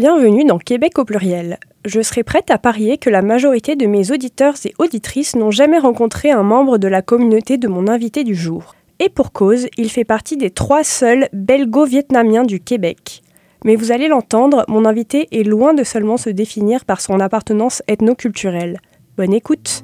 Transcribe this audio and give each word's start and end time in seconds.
Bienvenue 0.00 0.46
dans 0.46 0.56
Québec 0.56 0.98
au 0.98 1.04
pluriel. 1.04 1.58
Je 1.84 2.00
serai 2.00 2.22
prête 2.22 2.50
à 2.50 2.56
parier 2.56 2.96
que 2.96 3.10
la 3.10 3.20
majorité 3.20 3.76
de 3.76 3.84
mes 3.84 4.10
auditeurs 4.12 4.54
et 4.64 4.72
auditrices 4.78 5.36
n'ont 5.36 5.50
jamais 5.50 5.78
rencontré 5.78 6.30
un 6.30 6.42
membre 6.42 6.78
de 6.78 6.88
la 6.88 7.02
communauté 7.02 7.58
de 7.58 7.68
mon 7.68 7.86
invité 7.86 8.24
du 8.24 8.34
jour. 8.34 8.74
Et 8.98 9.10
pour 9.10 9.30
cause, 9.30 9.66
il 9.76 9.90
fait 9.90 10.06
partie 10.06 10.38
des 10.38 10.48
trois 10.48 10.84
seuls 10.84 11.28
belgo-vietnamiens 11.34 12.44
du 12.44 12.60
Québec. 12.60 13.22
Mais 13.66 13.76
vous 13.76 13.92
allez 13.92 14.08
l'entendre, 14.08 14.64
mon 14.68 14.86
invité 14.86 15.28
est 15.38 15.42
loin 15.42 15.74
de 15.74 15.84
seulement 15.84 16.16
se 16.16 16.30
définir 16.30 16.86
par 16.86 17.02
son 17.02 17.20
appartenance 17.20 17.82
ethno-culturelle. 17.86 18.80
Bonne 19.18 19.34
écoute 19.34 19.82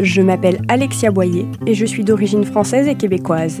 Je 0.00 0.20
m'appelle 0.20 0.62
Alexia 0.66 1.12
Boyer 1.12 1.46
et 1.64 1.74
je 1.74 1.86
suis 1.86 2.02
d'origine 2.02 2.42
française 2.42 2.88
et 2.88 2.96
québécoise. 2.96 3.60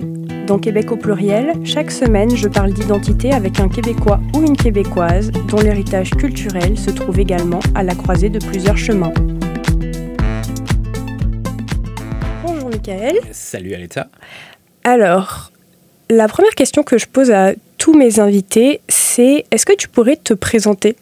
Dans 0.50 0.58
Québec 0.58 0.90
au 0.90 0.96
pluriel, 0.96 1.52
chaque 1.64 1.92
semaine, 1.92 2.34
je 2.34 2.48
parle 2.48 2.72
d'identité 2.72 3.32
avec 3.32 3.60
un 3.60 3.68
Québécois 3.68 4.20
ou 4.34 4.42
une 4.44 4.56
Québécoise 4.56 5.30
dont 5.46 5.60
l'héritage 5.60 6.10
culturel 6.10 6.76
se 6.76 6.90
trouve 6.90 7.20
également 7.20 7.60
à 7.76 7.84
la 7.84 7.94
croisée 7.94 8.30
de 8.30 8.44
plusieurs 8.44 8.76
chemins. 8.76 9.12
Bonjour 12.44 12.68
Michael. 12.68 13.20
Salut 13.30 13.74
Aletta. 13.74 14.08
Alors, 14.82 15.52
la 16.10 16.26
première 16.26 16.56
question 16.56 16.82
que 16.82 16.98
je 16.98 17.06
pose 17.06 17.30
à 17.30 17.52
tous 17.78 17.96
mes 17.96 18.18
invités, 18.18 18.80
c'est 18.88 19.44
est-ce 19.52 19.64
que 19.64 19.76
tu 19.76 19.86
pourrais 19.86 20.16
te 20.16 20.34
présenter 20.34 20.96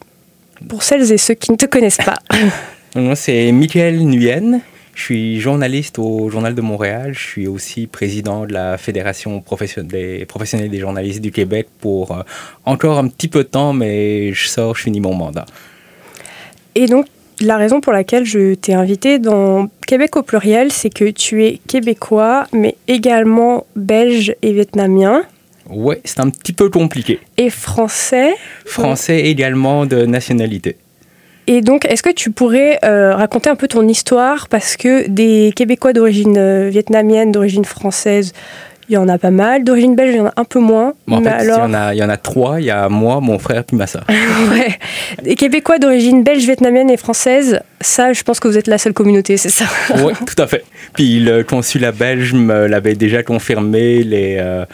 pour 0.69 0.83
celles 0.83 1.11
et 1.11 1.17
ceux 1.17 1.33
qui 1.33 1.53
ne 1.53 1.57
te 1.57 1.65
connaissent 1.65 1.97
pas? 1.97 2.19
Moi, 2.95 3.17
c'est 3.17 3.51
Michael 3.53 3.99
Nguyen. 4.05 4.61
Je 4.99 5.05
suis 5.05 5.41
journaliste 5.41 6.01
au 6.01 6.29
Journal 6.29 6.57
de 6.57 6.61
Montréal. 6.61 7.13
Je 7.15 7.21
suis 7.21 7.47
aussi 7.47 7.87
président 7.87 8.47
de 8.47 8.53
la 8.53 8.77
Fédération 8.79 9.45
des 9.85 10.27
professionnels 10.27 10.71
des 10.71 10.81
journalistes 10.81 11.21
du 11.21 11.31
Québec 11.31 11.69
pour 11.79 12.11
euh, 12.11 12.23
encore 12.65 12.99
un 12.99 13.07
petit 13.07 13.29
peu 13.29 13.45
de 13.45 13.49
temps, 13.49 13.73
mais 13.73 14.33
je 14.33 14.49
sors, 14.49 14.75
je 14.75 14.83
finis 14.83 15.01
mon 15.01 15.15
mandat. 15.15 15.47
Et 16.75 16.87
donc, 16.87 17.07
la 17.41 17.57
raison 17.57 17.81
pour 17.81 17.93
laquelle 17.93 18.25
je 18.25 18.55
t'ai 18.55 18.75
invité 18.75 19.21
dans 19.21 19.69
Québec 19.87 20.17
au 20.17 20.25
pluriel, 20.25 20.73
c'est 20.73 20.91
que 20.91 21.09
tu 21.09 21.45
es 21.45 21.61
québécois, 21.69 22.49
mais 22.53 22.75
également 22.89 23.67
belge 23.77 24.35
et 24.43 24.53
vietnamien. 24.53 25.23
Ouais, 25.71 26.01
c'est 26.05 26.19
un 26.19 26.29
petit 26.29 26.53
peu 26.53 26.71
compliqué. 26.71 27.21
Et 27.37 27.51
français 27.51 28.35
Français 28.65 29.21
également 29.21 29.87
de 29.87 30.07
nationalité. 30.07 30.77
Et 31.49 31.63
donc, 31.63 31.87
est-ce 31.87 32.03
que 32.03 32.13
tu 32.13 32.31
pourrais 32.31 32.79
euh, 32.85 33.15
raconter 33.15 33.49
un 33.49 33.57
peu 33.57 33.69
ton 33.69 33.89
histoire? 33.89 34.49
Parce 34.49 34.77
que 34.77 35.09
des 35.09 35.55
Québécois 35.57 35.95
d'origine 35.95 36.37
euh, 36.37 36.69
vietnamienne, 36.69 37.33
d'origine 37.33 37.65
française, 37.65 38.35
il 38.91 38.93
y 38.93 38.97
en 38.99 39.09
a 39.09 39.17
pas 39.17 39.31
mal. 39.31 39.65
D'origine 39.65 39.97
belge, 39.97 40.13
il 40.13 40.19
y 40.19 40.21
en 40.21 40.27
a 40.27 40.33
un 40.37 40.45
peu 40.45 40.59
moins. 40.59 40.93
en 41.11 41.23
fait, 41.23 41.37
il, 41.41 41.49
y 41.49 41.53
en 41.53 41.73
a, 41.73 41.95
il 41.95 41.99
y 41.99 42.03
en 42.03 42.11
a 42.11 42.19
trois. 42.19 42.61
Il 42.61 42.67
y 42.67 42.71
a 42.71 42.91
moi, 42.91 43.21
mon 43.23 43.39
frère, 43.39 43.65
puis 43.65 43.79
ma 43.79 43.87
soeur. 43.87 44.05
ouais. 44.51 44.79
Des 45.23 45.37
Québécois 45.37 45.79
d'origine 45.79 46.23
belge, 46.23 46.45
vietnamienne 46.45 46.91
et 46.91 46.99
française, 46.99 47.61
ça, 47.81 48.13
je 48.13 48.23
pense 48.25 48.41
que 48.41 48.49
vous 48.49 48.59
êtes 48.59 48.67
la 48.67 48.77
seule 48.77 48.93
communauté, 48.93 49.39
c'est 49.39 49.49
ça? 49.49 49.65
Oui, 50.05 50.13
tout 50.27 50.43
à 50.43 50.47
fait. 50.47 50.67
Puis 50.93 51.19
le 51.19 51.45
consulat 51.45 51.93
belge 51.93 52.35
me 52.35 52.67
l'avait 52.67 52.95
déjà 52.95 53.23
confirmé. 53.23 54.03
Les, 54.03 54.37
euh, 54.39 54.67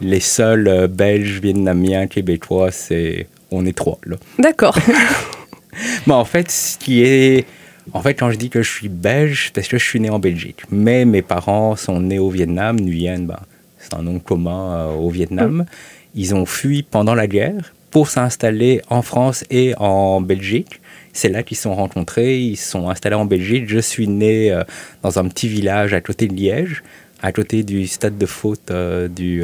les 0.00 0.20
seuls 0.20 0.86
belges, 0.86 1.40
vietnamiens, 1.42 2.06
québécois, 2.06 2.70
c'est... 2.70 3.26
On 3.50 3.66
est 3.66 3.76
trois, 3.76 3.98
là. 4.06 4.16
D'accord. 4.38 4.78
Mais 6.06 6.14
en 6.14 6.24
fait, 6.24 6.50
ce 6.50 6.78
qui 6.78 7.02
est. 7.02 7.46
En 7.92 8.00
fait, 8.00 8.14
quand 8.14 8.30
je 8.30 8.36
dis 8.36 8.48
que 8.48 8.62
je 8.62 8.70
suis 8.70 8.88
belge, 8.88 9.46
c'est 9.46 9.54
parce 9.54 9.68
que 9.68 9.76
je 9.76 9.84
suis 9.84 9.98
né 9.98 10.08
en 10.08 10.20
Belgique. 10.20 10.62
Mais 10.70 11.04
mes 11.04 11.22
parents 11.22 11.74
sont 11.74 12.00
nés 12.00 12.18
au 12.18 12.30
Vietnam. 12.30 12.80
Nguyen, 12.80 13.26
ben, 13.26 13.40
c'est 13.78 13.94
un 13.94 14.02
nom 14.02 14.20
commun 14.20 14.74
euh, 14.74 14.94
au 14.94 15.10
Vietnam. 15.10 15.58
Mm. 15.58 15.66
Ils 16.14 16.34
ont 16.34 16.46
fui 16.46 16.82
pendant 16.82 17.14
la 17.14 17.26
guerre 17.26 17.74
pour 17.90 18.08
s'installer 18.08 18.82
en 18.88 19.02
France 19.02 19.44
et 19.50 19.74
en 19.78 20.20
Belgique. 20.20 20.80
C'est 21.12 21.28
là 21.28 21.42
qu'ils 21.42 21.56
se 21.56 21.64
sont 21.64 21.74
rencontrés. 21.74 22.38
Ils 22.38 22.56
se 22.56 22.70
sont 22.70 22.88
installés 22.88 23.16
en 23.16 23.24
Belgique. 23.24 23.64
Je 23.68 23.80
suis 23.80 24.06
né 24.06 24.52
euh, 24.52 24.62
dans 25.02 25.18
un 25.18 25.26
petit 25.26 25.48
village 25.48 25.92
à 25.92 26.00
côté 26.00 26.28
de 26.28 26.34
Liège, 26.34 26.84
à 27.20 27.32
côté 27.32 27.64
du 27.64 27.88
stade 27.88 28.16
de 28.16 28.26
foot 28.26 28.70
euh, 28.70 29.08
du, 29.08 29.42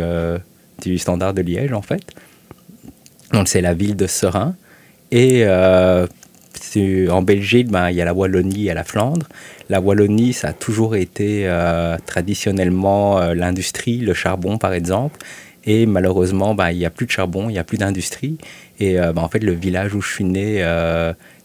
du 0.83 0.99
Standard 0.99 1.35
de 1.35 1.43
Liège, 1.43 1.73
en 1.73 1.83
fait. 1.83 2.03
Donc, 3.33 3.49
c'est 3.49 3.61
la 3.61 3.75
ville 3.75 3.97
de 3.97 4.07
Serein. 4.07 4.55
Et 5.11 5.45
en 7.11 7.23
Belgique, 7.23 7.71
ben, 7.71 7.91
il 7.91 7.97
y 7.97 8.03
a 8.03 8.05
la 8.05 8.15
Wallonie 8.15 8.69
et 8.69 8.75
la 8.75 8.85
Flandre. 8.85 9.27
La 9.69 9.81
Wallonie, 9.81 10.33
ça 10.33 10.49
a 10.49 10.53
toujours 10.53 10.97
été 10.97 11.43
euh, 11.47 11.97
traditionnellement 12.07 13.21
euh, 13.21 13.35
l'industrie, 13.35 13.99
le 13.99 14.15
charbon 14.15 14.59
par 14.59 14.73
exemple. 14.73 15.19
Et 15.65 15.87
malheureusement, 15.87 16.55
ben, 16.55 16.71
il 16.71 16.79
n'y 16.79 16.87
a 16.87 16.91
plus 16.91 17.07
de 17.07 17.11
charbon, 17.11 17.49
il 17.49 17.53
n'y 17.53 17.59
a 17.59 17.65
plus 17.65 17.79
d'industrie. 17.79 18.39
Et 18.81 18.99
euh, 18.99 19.13
ben, 19.13 19.23
en 19.23 19.29
fait, 19.29 19.43
le 19.43 19.53
village 19.53 19.95
où 19.95 20.01
je 20.01 20.13
suis 20.13 20.25
né, 20.25 20.65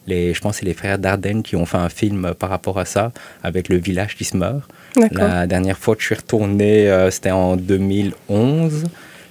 les, 0.05 0.33
je 0.33 0.41
pense 0.41 0.53
que 0.53 0.59
c'est 0.59 0.65
les 0.65 0.73
frères 0.73 0.99
Dardenne 0.99 1.43
qui 1.43 1.55
ont 1.55 1.65
fait 1.65 1.77
un 1.77 1.89
film 1.89 2.33
par 2.37 2.49
rapport 2.49 2.77
à 2.77 2.85
ça, 2.85 3.11
avec 3.41 3.69
le 3.69 3.77
village 3.77 4.15
qui 4.15 4.25
se 4.25 4.35
meurt. 4.35 4.69
La 5.11 5.47
dernière 5.47 5.77
fois 5.77 5.95
que 5.95 6.01
je 6.01 6.07
suis 6.07 6.15
retourné, 6.15 7.07
c'était 7.09 7.31
en 7.31 7.55
2011 7.55 8.85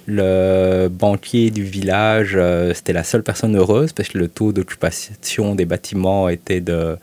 le 0.05 0.87
banquier 0.89 1.51
du 1.51 1.63
village, 1.63 2.33
euh, 2.35 2.73
c'était 2.73 2.93
la 2.93 3.03
seule 3.03 3.23
personne 3.23 3.55
heureuse 3.55 3.93
parce 3.93 4.09
que 4.09 4.17
le 4.17 4.27
taux 4.27 4.51
d'occupation 4.51 5.55
des 5.55 5.65
bâtiments 5.65 6.29
était 6.29 6.61
de 6.61 6.97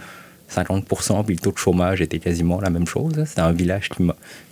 50%, 0.51 1.25
puis 1.25 1.37
le 1.37 1.41
taux 1.41 1.53
de 1.53 1.59
chômage 1.59 2.01
était 2.01 2.19
quasiment 2.19 2.61
la 2.61 2.71
même 2.71 2.87
chose. 2.87 3.25
C'était 3.25 3.41
un 3.41 3.53
village 3.53 3.89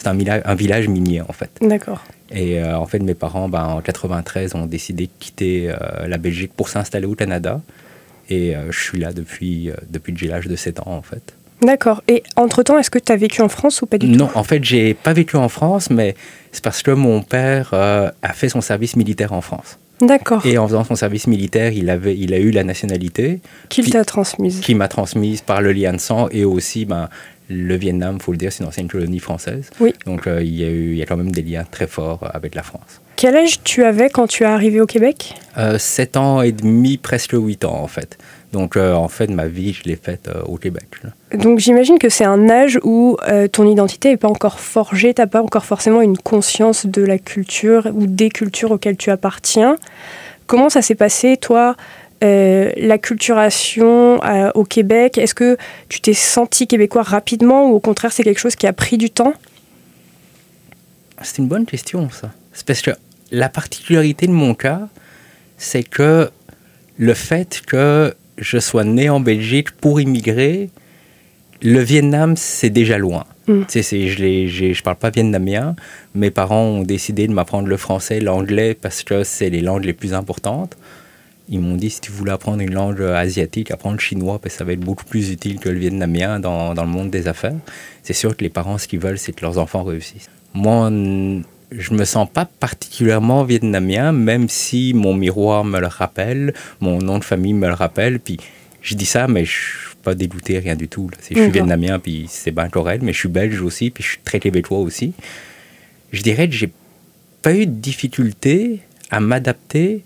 un, 0.05 0.15
village, 0.15 0.43
un 0.45 0.55
village 0.55 0.89
minier 0.89 1.21
en 1.21 1.33
fait. 1.33 1.51
D'accord. 1.61 2.05
Et 2.31 2.61
euh, 2.61 2.79
en 2.79 2.87
fait, 2.87 3.01
mes 3.01 3.15
parents, 3.15 3.49
ben, 3.49 3.65
en 3.65 3.81
93, 3.81 4.55
ont 4.55 4.67
décidé 4.67 5.07
de 5.07 5.13
quitter 5.19 5.71
euh, 5.71 6.07
la 6.07 6.19
Belgique 6.19 6.53
pour 6.57 6.69
s'installer 6.69 7.07
au 7.07 7.15
Canada. 7.15 7.61
Et 8.31 8.53
je 8.69 8.79
suis 8.79 8.99
là 8.99 9.15
depuis, 9.15 9.71
depuis 9.89 10.13
que 10.13 10.21
j'ai 10.21 10.27
l'âge 10.27 10.49
de 10.49 10.55
7 10.55 10.81
ans 10.81 10.89
en 10.89 11.01
fait. 11.01 11.33
D'accord. 11.63 12.03
Et 12.09 12.23
entre-temps, 12.37 12.79
est-ce 12.79 12.91
que 12.91 12.99
tu 12.99 13.13
as 13.13 13.17
vécu 13.17 13.43
en 13.43 13.49
France 13.49 13.83
ou 13.83 13.87
pas 13.87 13.99
du 13.99 14.11
tout? 14.11 14.17
Non, 14.17 14.31
en 14.35 14.45
fait, 14.45 14.65
j'ai 14.65 14.95
pas 14.95 15.13
vécu 15.13 15.37
en 15.37 15.49
France, 15.49 15.91
mais 15.91 16.15
c'est 16.53 16.63
parce 16.63 16.83
que 16.83 16.91
mon 16.91 17.23
père 17.23 17.71
euh, 17.73 18.11
a 18.23 18.33
fait 18.33 18.49
son 18.49 18.61
service 18.61 18.97
militaire 18.97 19.33
en 19.33 19.41
France. 19.41 19.79
D'accord. 20.01 20.47
Et 20.47 20.59
en 20.59 20.67
faisant 20.69 20.85
son 20.85 20.95
service 20.95 21.27
militaire, 21.27 21.73
il, 21.73 21.91
avait, 21.91 22.17
il 22.17 22.33
a 22.33 22.39
eu 22.39 22.51
la 22.51 22.63
nationalité. 22.63 23.41
Qu'il 23.69 23.91
t'a 23.91 24.05
transmise 24.05 24.61
Qui 24.61 24.75
m'a 24.75 24.89
transmise 24.89 25.41
par 25.41 25.61
le 25.61 25.73
lien 25.73 25.93
de 25.93 25.99
sang 25.99 26.29
et 26.31 26.45
aussi 26.45 26.85
ben, 26.85 27.09
le 27.49 27.75
Vietnam, 27.77 28.21
faut 28.21 28.33
le 28.33 28.39
dire, 28.39 28.53
c'est 28.53 28.63
une 28.63 28.69
ancienne 28.69 28.89
colonie 28.89 29.19
française. 29.19 29.71
Oui. 29.81 29.95
Donc 30.07 30.27
euh, 30.27 30.43
il, 30.43 30.55
y 30.55 30.65
a 30.65 30.69
eu, 30.69 30.93
il 30.93 30.99
y 30.99 31.03
a 31.03 31.07
quand 31.07 31.17
même 31.17 31.33
des 31.33 31.43
liens 31.43 31.65
très 31.69 31.87
forts 31.87 32.31
avec 32.33 32.55
la 32.55 32.63
France. 32.63 33.01
Quel 33.17 33.35
âge 33.35 33.63
tu 33.65 33.85
avais 33.85 34.11
quand 34.11 34.29
tu 34.29 34.45
es 34.45 34.47
arrivé 34.47 34.81
au 34.81 34.87
Québec? 34.87 35.35
Euh, 35.57 35.79
7 35.79 36.17
ans 36.17 36.43
et 36.43 36.53
demi, 36.53 36.99
presque 36.99 37.33
8 37.33 37.65
ans 37.65 37.83
en 37.83 37.89
fait. 37.89 38.19
Donc, 38.53 38.77
euh, 38.77 38.95
en 38.95 39.09
fait, 39.09 39.29
ma 39.29 39.47
vie, 39.47 39.75
je 39.75 39.83
l'ai 39.85 39.97
faite 39.97 40.29
euh, 40.29 40.43
au 40.43 40.57
Québec. 40.57 40.87
Donc, 41.35 41.59
j'imagine 41.59 41.99
que 41.99 42.09
c'est 42.09 42.25
un 42.25 42.49
âge 42.49 42.79
où 42.83 43.19
euh, 43.29 43.47
ton 43.47 43.71
identité 43.71 44.09
n'est 44.11 44.17
pas 44.17 44.29
encore 44.29 44.59
forgée, 44.59 45.13
tu 45.13 45.21
n'as 45.21 45.27
pas 45.27 45.43
encore 45.43 45.67
forcément 45.67 46.01
une 46.01 46.17
conscience 46.17 46.87
de 46.87 47.03
la 47.03 47.19
culture 47.19 47.89
ou 47.93 48.07
des 48.07 48.31
cultures 48.31 48.71
auxquelles 48.71 48.97
tu 48.97 49.11
appartiens. 49.11 49.77
Comment 50.47 50.71
ça 50.71 50.81
s'est 50.81 50.95
passé, 50.95 51.37
toi, 51.37 51.77
l'acculturation 52.23 54.19
au 54.55 54.65
Québec? 54.65 55.19
Est-ce 55.19 55.35
que 55.35 55.59
tu 55.91 56.01
t'es 56.01 56.15
senti 56.15 56.67
québécois 56.67 57.03
rapidement 57.03 57.69
ou 57.69 57.75
au 57.75 57.81
contraire, 57.81 58.13
c'est 58.13 58.25
quelque 58.25 58.41
chose 58.41 58.57
qui 58.57 58.67
a 58.67 58.73
pris 58.73 58.97
du 58.97 59.11
temps? 59.11 59.35
C'est 61.23 61.39
une 61.39 61.49
bonne 61.49 61.67
question, 61.67 62.09
ça. 62.11 62.31
C'est 62.55 62.67
parce 62.67 62.81
que 62.81 62.93
la 63.31 63.51
particularité 63.51 64.27
de 64.27 64.33
mon 64.33 64.55
cas, 64.55 64.89
c'est 65.59 65.83
que 65.83 66.31
le 66.97 67.15
fait 67.15 67.61
que 67.67 68.15
je 68.39 68.59
sois 68.59 68.85
né 68.85 69.09
en 69.11 69.21
Belgique 69.21 69.73
pour 69.73 70.01
immigrer, 70.01 70.71
le 71.63 71.81
Vietnam, 71.81 72.37
c'est 72.37 72.71
déjà 72.71 72.99
loin. 72.99 73.25
Mm. 73.49 73.63
Je 73.71 74.65
ne 74.67 74.83
parle 74.83 74.97
pas 74.97 75.11
vietnamien. 75.11 75.75
Mes 76.15 76.31
parents 76.31 76.65
ont 76.65 76.83
décidé 76.83 77.27
de 77.27 77.33
m'apprendre 77.33 77.69
le 77.69 77.77
français, 77.77 78.21
l'anglais, 78.21 78.75
parce 78.75 79.03
que 79.03 79.25
c'est 79.25 79.51
les 79.51 79.61
langues 79.61 79.85
les 79.85 79.93
plus 79.93 80.15
importantes. 80.15 80.77
Ils 81.49 81.61
m'ont 81.61 81.77
dit, 81.77 81.91
si 81.91 82.01
tu 82.01 82.13
voulais 82.13 82.33
apprendre 82.33 82.61
une 82.61 82.75
langue 82.75 83.01
asiatique, 83.01 83.71
apprendre 83.71 83.97
le 83.97 84.01
chinois, 84.01 84.39
parce 84.39 84.55
que 84.55 84.59
ça 84.59 84.65
va 84.65 84.75
être 84.75 84.81
beaucoup 84.81 85.07
plus 85.07 85.31
utile 85.31 85.59
que 85.59 85.71
le 85.71 85.79
vietnamien 85.79 86.41
dans, 86.41 86.75
dans 86.75 86.85
le 86.85 86.91
monde 86.91 87.11
des 87.11 87.27
affaires. 87.27 87.57
C'est 88.03 88.13
sûr 88.13 88.37
que 88.37 88.45
les 88.45 88.51
parents, 88.51 88.77
ce 88.77 88.87
qu'ils 88.87 89.01
veulent, 89.01 89.19
c'est 89.19 89.33
que 89.33 89.41
leurs 89.41 89.57
enfants 89.57 89.83
réussissent. 89.83 90.29
Moi, 90.53 90.91
je 91.71 91.93
me 91.93 92.05
sens 92.05 92.29
pas 92.33 92.47
particulièrement 92.47 93.45
vietnamien, 93.45 94.13
même 94.13 94.49
si 94.49 94.95
mon 94.95 95.15
miroir 95.15 95.65
me 95.65 95.81
le 95.81 95.87
rappelle, 95.87 96.55
mon 96.81 96.99
nom 96.99 97.19
de 97.19 97.25
famille 97.25 97.53
me 97.53 97.67
le 97.67 97.75
rappelle. 97.75 98.21
Puis 98.21 98.39
je 98.81 98.95
dis 98.95 99.07
ça, 99.07 99.29
mais 99.29 99.45
je 99.45 99.51
suis 99.51 99.97
pas 100.03 100.15
dégoûté, 100.15 100.59
rien 100.59 100.77
du 100.77 100.89
tout. 100.89 101.11
Je 101.21 101.35
suis 101.35 101.51
vietnamien, 101.51 101.99
puis 101.99 102.27
c'est 102.29 102.53
bien 102.53 102.69
correct, 102.69 103.03
mais 103.03 103.13
je 103.13 103.19
suis 103.19 103.29
belge 103.29 103.61
aussi, 103.61 103.91
puis 103.91 104.03
je 104.03 104.11
suis 104.11 104.21
très 104.25 104.41
québécois 104.41 104.79
aussi. 104.79 105.13
Je 106.13 106.23
dirais 106.23 106.49
que 106.49 106.55
j'ai 106.55 106.73
pas 107.43 107.55
eu 107.55 107.67
de 107.67 107.73
difficulté 107.73 108.81
à 109.11 109.21
m'adapter, 109.21 110.05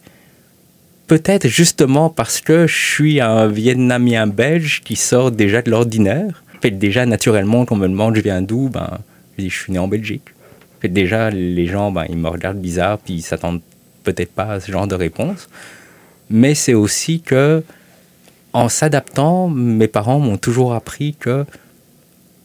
peut-être 1.07 1.47
justement 1.47 2.11
parce 2.11 2.41
que 2.41 2.67
je 2.67 2.77
suis 2.77 3.21
un 3.21 3.47
vietnamien 3.47 4.27
belge 4.27 4.81
qui 4.85 4.97
sort 4.97 5.31
déjà 5.31 5.63
de 5.63 5.71
l'ordinaire. 5.71 6.43
Déjà, 6.63 7.07
naturellement, 7.07 7.65
quand 7.65 7.75
on 7.75 7.79
me 7.79 7.89
demande 7.89 8.15
je 8.15 8.21
viens 8.21 8.41
d'où, 8.41 8.69
ben, 8.69 8.99
je 9.37 9.43
dis 9.43 9.51
je 9.51 9.59
suis 9.59 9.73
né 9.73 9.81
en 9.81 9.89
Belgique 9.89 10.33
déjà, 10.89 11.31
les 11.31 11.67
gens, 11.67 11.93
ben, 11.93 12.07
ils 12.09 12.17
me 12.17 12.29
regardent 12.29 12.61
bizarre, 12.61 12.99
puis 12.99 13.15
ils 13.15 13.23
s'attendent 13.23 13.61
peut-être 14.03 14.33
pas 14.33 14.53
à 14.53 14.61
ce 14.61 14.71
genre 14.71 14.87
de 14.87 14.95
réponse. 14.95 15.49
Mais 16.31 16.55
c'est 16.55 16.75
aussi 16.75 17.21
que, 17.21 17.63
en 18.53 18.69
s'adaptant, 18.69 19.49
mes 19.49 19.89
parents 19.89 20.19
m'ont 20.19 20.39
toujours 20.39 20.75
appris 20.75 21.15
que 21.15 21.45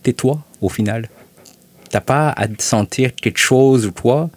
tais-toi 0.04 0.42
au 0.62 0.70
final. 0.70 1.10
T'as 1.90 2.02
pas 2.02 2.30
à 2.30 2.48
sentir 2.60 3.16
quelque 3.16 3.40
chose 3.40 3.86
ou 3.86 3.92
toi, 3.92 4.30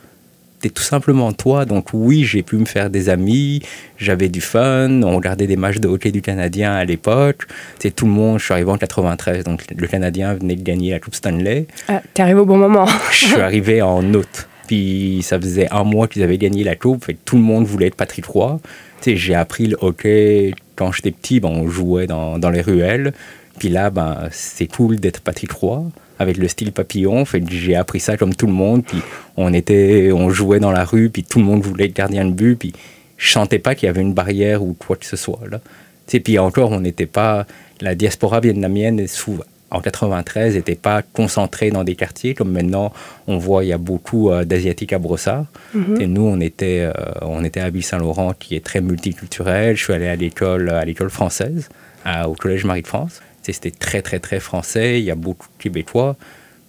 t'es 0.60 0.70
tout 0.70 0.82
simplement 0.82 1.32
toi. 1.32 1.64
Donc 1.64 1.88
oui, 1.92 2.24
j'ai 2.24 2.42
pu 2.42 2.56
me 2.56 2.64
faire 2.64 2.90
des 2.90 3.08
amis, 3.08 3.62
j'avais 3.96 4.28
du 4.28 4.40
fun, 4.40 5.02
on 5.02 5.16
regardait 5.16 5.46
des 5.46 5.56
matchs 5.56 5.78
de 5.78 5.88
hockey 5.88 6.12
du 6.12 6.22
Canadien 6.22 6.72
à 6.74 6.84
l'époque. 6.84 7.46
C'est 7.78 7.94
tout 7.94 8.06
le 8.06 8.12
monde, 8.12 8.38
je 8.38 8.44
suis 8.44 8.52
arrivé 8.52 8.70
en 8.70 8.78
93, 8.78 9.44
donc 9.44 9.64
le 9.76 9.86
Canadien 9.86 10.34
venait 10.34 10.56
de 10.56 10.62
gagner 10.62 10.92
la 10.92 11.00
Coupe 11.00 11.14
Stanley. 11.14 11.66
Ah, 11.88 12.02
t'es 12.14 12.22
arrivé 12.22 12.40
au 12.40 12.46
bon 12.46 12.58
moment. 12.58 12.86
je 13.12 13.26
suis 13.26 13.40
arrivé 13.40 13.82
en 13.82 14.02
août. 14.14 14.46
Puis 14.66 15.20
ça 15.22 15.40
faisait 15.40 15.68
un 15.72 15.82
mois 15.82 16.06
qu'ils 16.06 16.22
avaient 16.22 16.38
gagné 16.38 16.62
la 16.62 16.76
Coupe, 16.76 17.04
fait 17.04 17.16
tout 17.24 17.36
le 17.36 17.42
monde 17.42 17.64
voulait 17.64 17.88
être 17.88 17.96
Patrick 17.96 18.26
Roy. 18.26 18.60
J'ai 19.04 19.34
appris 19.34 19.66
le 19.66 19.78
hockey 19.80 20.52
quand 20.76 20.92
j'étais 20.92 21.10
petit, 21.10 21.40
ben, 21.40 21.48
on 21.48 21.68
jouait 21.68 22.06
dans, 22.06 22.38
dans 22.38 22.50
les 22.50 22.60
ruelles. 22.60 23.12
Puis 23.60 23.68
là, 23.68 23.90
ben, 23.90 24.28
c'est 24.32 24.66
cool 24.66 24.96
d'être 24.96 25.20
Patrick 25.20 25.52
Roy 25.52 25.84
avec 26.18 26.38
le 26.38 26.48
style 26.48 26.72
papillon. 26.72 27.26
Fait 27.26 27.42
j'ai 27.46 27.76
appris 27.76 28.00
ça 28.00 28.16
comme 28.16 28.34
tout 28.34 28.46
le 28.46 28.54
monde. 28.54 28.84
Puis 28.84 29.02
on 29.36 29.52
était, 29.52 30.10
on 30.12 30.30
jouait 30.30 30.60
dans 30.60 30.72
la 30.72 30.84
rue, 30.84 31.10
puis 31.10 31.24
tout 31.24 31.38
le 31.38 31.44
monde 31.44 31.62
voulait 31.62 31.84
être 31.84 31.94
gardien 31.94 32.24
de 32.24 32.32
but. 32.32 32.56
Puis 32.56 32.72
je 33.18 33.30
sentais 33.30 33.58
pas 33.58 33.74
qu'il 33.74 33.86
y 33.86 33.90
avait 33.90 34.00
une 34.00 34.14
barrière 34.14 34.62
ou 34.62 34.72
quoi 34.72 34.96
que 34.96 35.04
ce 35.04 35.16
soit 35.16 35.40
là. 35.50 35.60
puis 36.06 36.38
encore, 36.38 36.72
on 36.72 36.80
n'était 36.80 37.04
pas 37.04 37.46
la 37.82 37.94
diaspora 37.94 38.40
vietnamienne 38.40 39.06
en 39.70 39.80
93 39.80 40.56
n'était 40.56 40.74
pas 40.74 41.02
concentrée 41.02 41.70
dans 41.70 41.84
des 41.84 41.94
quartiers 41.94 42.34
comme 42.34 42.50
maintenant 42.50 42.92
on 43.28 43.38
voit 43.38 43.62
il 43.62 43.68
y 43.68 43.72
a 43.72 43.78
beaucoup 43.78 44.30
euh, 44.30 44.44
d'asiatiques 44.44 44.92
à 44.92 44.98
Brossard. 44.98 45.44
Mm-hmm. 45.76 46.00
Et 46.00 46.06
nous 46.06 46.22
on 46.22 46.40
était 46.40 46.80
euh, 46.80 46.92
on 47.20 47.44
était 47.44 47.60
à 47.60 47.70
Ville-Saint-Laurent 47.70 48.32
qui 48.38 48.56
est 48.56 48.64
très 48.64 48.80
multiculturel. 48.80 49.76
Je 49.76 49.84
suis 49.84 49.92
allé 49.92 50.08
à 50.08 50.16
l'école 50.16 50.70
à 50.70 50.84
l'école 50.84 51.10
française 51.10 51.68
au 52.26 52.32
collège 52.32 52.64
Marie 52.64 52.80
de 52.82 52.86
France 52.86 53.20
c'était 53.52 53.70
très, 53.70 54.02
très, 54.02 54.18
très 54.18 54.40
français. 54.40 55.00
Il 55.00 55.04
y 55.04 55.10
a 55.10 55.14
beaucoup 55.14 55.48
de 55.56 55.62
Québécois. 55.62 56.16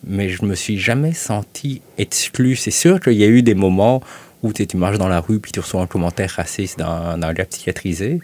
Mais 0.05 0.29
je 0.29 0.43
me 0.45 0.55
suis 0.55 0.79
jamais 0.79 1.13
senti 1.13 1.81
exclu. 1.97 2.55
C'est 2.55 2.71
sûr 2.71 2.99
qu'il 2.99 3.13
y 3.13 3.23
a 3.23 3.27
eu 3.27 3.43
des 3.43 3.53
moments 3.53 4.01
où 4.41 4.51
tu 4.51 4.65
marches 4.75 4.97
dans 4.97 5.07
la 5.07 5.19
rue 5.19 5.39
puis 5.39 5.51
tu 5.51 5.59
reçois 5.59 5.81
un 5.81 5.87
commentaire 5.87 6.31
raciste 6.31 6.79
dans, 6.79 7.17
dans 7.17 7.27
un 7.27 7.33
gars 7.33 7.45
psychiatrisé. 7.45 8.19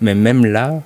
Mais 0.00 0.14
même 0.14 0.46
là, 0.46 0.82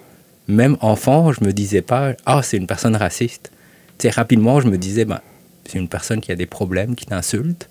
même 0.48 0.76
enfant, 0.80 1.32
je 1.32 1.44
me 1.44 1.52
disais 1.52 1.82
pas 1.82 2.14
Ah, 2.26 2.42
c'est 2.42 2.56
une 2.56 2.66
personne 2.66 2.96
raciste. 2.96 3.50
c'est 3.98 4.10
rapidement, 4.10 4.60
je 4.60 4.68
me 4.68 4.76
disais 4.76 5.04
ben, 5.04 5.20
C'est 5.66 5.78
une 5.78 5.88
personne 5.88 6.20
qui 6.20 6.32
a 6.32 6.36
des 6.36 6.46
problèmes, 6.46 6.94
qui 6.94 7.06
t'insulte. 7.06 7.68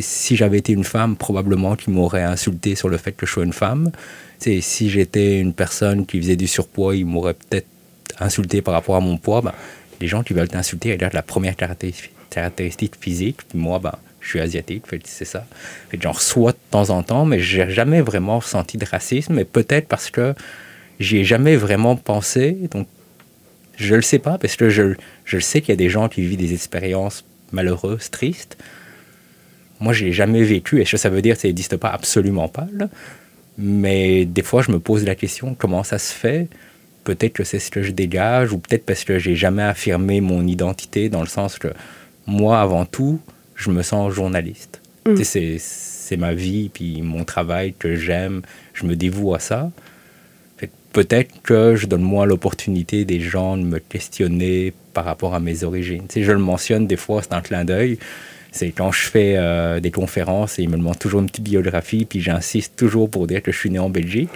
Si 0.00 0.36
j'avais 0.36 0.58
été 0.58 0.72
une 0.72 0.84
femme, 0.84 1.16
probablement 1.16 1.76
qu'il 1.76 1.92
m'aurait 1.92 2.22
insulté 2.22 2.74
sur 2.76 2.88
le 2.88 2.96
fait 2.96 3.12
que 3.12 3.26
je 3.26 3.32
sois 3.32 3.44
une 3.44 3.52
femme. 3.52 3.92
si 4.38 4.88
j'étais 4.88 5.38
une 5.38 5.52
personne 5.52 6.06
qui 6.06 6.18
faisait 6.18 6.36
du 6.36 6.46
surpoids, 6.46 6.96
il 6.96 7.04
m'aurait 7.04 7.34
peut-être 7.34 7.66
insulté 8.20 8.62
par 8.62 8.74
rapport 8.74 8.96
à 8.96 9.00
mon 9.00 9.16
poids, 9.16 9.40
ben, 9.42 9.52
les 10.00 10.08
gens 10.08 10.22
qui 10.22 10.34
veulent 10.34 10.48
t'insulter 10.48 10.92
regardent 10.92 11.14
la 11.14 11.22
première 11.22 11.54
caractéristique 11.56 12.96
physique. 13.00 13.40
Moi, 13.54 13.78
ben, 13.78 13.94
je 14.20 14.28
suis 14.28 14.40
asiatique, 14.40 14.84
c'est 15.04 15.24
ça. 15.24 15.46
J'en 16.00 16.12
reçois 16.12 16.52
de 16.52 16.58
temps 16.70 16.90
en 16.90 17.02
temps, 17.02 17.24
mais 17.24 17.40
j'ai 17.40 17.68
jamais 17.70 18.00
vraiment 18.00 18.38
ressenti 18.38 18.78
de 18.78 18.86
racisme. 18.86 19.34
Mais 19.34 19.44
peut-être 19.44 19.88
parce 19.88 20.10
que 20.10 20.34
j'y 21.00 21.18
ai 21.18 21.24
jamais 21.24 21.56
vraiment 21.56 21.96
pensé. 21.96 22.56
Donc, 22.70 22.86
je 23.76 23.94
le 23.94 24.02
sais 24.02 24.18
pas, 24.18 24.38
parce 24.38 24.56
que 24.56 24.70
je, 24.70 24.94
je 25.24 25.38
sais 25.38 25.60
qu'il 25.60 25.70
y 25.70 25.72
a 25.72 25.76
des 25.76 25.88
gens 25.88 26.08
qui 26.08 26.22
vivent 26.22 26.38
des 26.38 26.54
expériences 26.54 27.24
malheureuses, 27.52 28.10
tristes. 28.10 28.56
Moi, 29.80 29.92
je 29.92 30.04
l'ai 30.04 30.12
jamais 30.12 30.44
vécu, 30.44 30.80
et 30.80 30.84
ça 30.84 31.08
veut 31.08 31.22
dire 31.22 31.34
que 31.34 31.40
ça 31.40 31.48
n'existe 31.48 31.76
pas 31.76 31.88
absolument 31.88 32.48
pas. 32.48 32.68
Mais 33.58 34.24
des 34.24 34.42
fois, 34.42 34.62
je 34.62 34.70
me 34.70 34.78
pose 34.78 35.04
la 35.04 35.14
question 35.14 35.54
comment 35.54 35.82
ça 35.82 35.98
se 35.98 36.12
fait? 36.12 36.48
Peut-être 37.04 37.32
que 37.32 37.44
c'est 37.44 37.58
ce 37.58 37.70
que 37.70 37.82
je 37.82 37.92
dégage, 37.92 38.52
ou 38.52 38.58
peut-être 38.58 38.84
parce 38.84 39.04
que 39.04 39.18
j'ai 39.18 39.36
jamais 39.36 39.62
affirmé 39.62 40.20
mon 40.20 40.46
identité, 40.46 41.08
dans 41.08 41.20
le 41.20 41.28
sens 41.28 41.58
que 41.58 41.68
moi, 42.26 42.60
avant 42.60 42.84
tout, 42.84 43.20
je 43.54 43.70
me 43.70 43.82
sens 43.82 44.12
journaliste. 44.12 44.80
Mm. 45.06 45.22
C'est 45.22 46.16
ma 46.16 46.34
vie, 46.34 46.68
puis 46.68 47.02
mon 47.02 47.24
travail 47.24 47.74
que 47.78 47.96
j'aime, 47.96 48.42
je 48.74 48.84
me 48.84 48.96
dévoue 48.96 49.34
à 49.34 49.38
ça. 49.38 49.70
Peut-être 50.92 51.40
que 51.42 51.74
je 51.74 51.86
donne 51.86 52.02
moins 52.02 52.26
l'opportunité 52.26 53.06
des 53.06 53.18
gens 53.18 53.56
de 53.56 53.62
me 53.62 53.78
questionner 53.78 54.74
par 54.92 55.06
rapport 55.06 55.34
à 55.34 55.40
mes 55.40 55.64
origines. 55.64 56.04
je 56.14 56.32
le 56.32 56.38
mentionne 56.38 56.86
des 56.86 56.96
fois, 56.96 57.22
c'est 57.22 57.32
un 57.32 57.40
clin 57.40 57.64
d'œil. 57.64 57.98
C'est 58.50 58.70
quand 58.72 58.92
je 58.92 59.06
fais 59.06 59.36
euh, 59.38 59.80
des 59.80 59.90
conférences 59.90 60.58
et 60.58 60.62
ils 60.64 60.68
me 60.68 60.76
demandent 60.76 60.98
toujours 60.98 61.20
une 61.20 61.28
petite 61.28 61.44
biographie, 61.44 62.04
puis 62.04 62.20
j'insiste 62.20 62.76
toujours 62.76 63.08
pour 63.08 63.26
dire 63.26 63.42
que 63.42 63.50
je 63.50 63.58
suis 63.58 63.70
né 63.70 63.78
en 63.78 63.88
Belgique. 63.88 64.28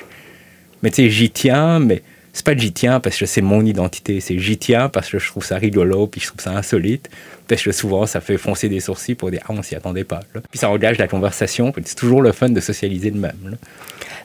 Mais 0.83 0.89
tu 0.89 1.03
sais, 1.03 1.11
j'y 1.11 1.29
tiens, 1.29 1.79
mais 1.79 2.03
c'est 2.37 2.45
pas 2.45 2.55
j'y 2.55 2.71
tiens 2.71 3.01
parce 3.01 3.17
que 3.17 3.25
c'est 3.25 3.41
mon 3.41 3.65
identité, 3.65 4.21
c'est 4.21 4.39
j'y 4.39 4.59
tiens 4.59 4.91
parce 4.91 5.09
que 5.09 5.19
je 5.19 5.27
trouve 5.27 5.43
ça 5.43 5.57
rigolo, 5.57 6.07
puis 6.07 6.21
je 6.21 6.27
trouve 6.27 6.43
ça 6.43 6.51
insolite, 6.51 7.09
parce 7.49 7.63
que 7.63 7.73
souvent 7.73 8.05
ça 8.05 8.21
fait 8.21 8.37
foncer 8.37 8.69
des 8.69 8.81
sourcils 8.81 9.15
pour 9.15 9.31
dire 9.31 9.41
ah 9.49 9.55
on 9.57 9.63
s'y 9.63 9.75
attendait 9.75 10.05
pas. 10.05 10.21
Puis 10.51 10.59
ça 10.59 10.69
engage 10.69 10.99
la 10.99 11.09
conversation, 11.09 11.73
c'est 11.83 11.95
toujours 11.95 12.21
le 12.21 12.33
fun 12.33 12.51
de 12.51 12.61
socialiser 12.61 13.11
de 13.11 13.19
même. 13.19 13.57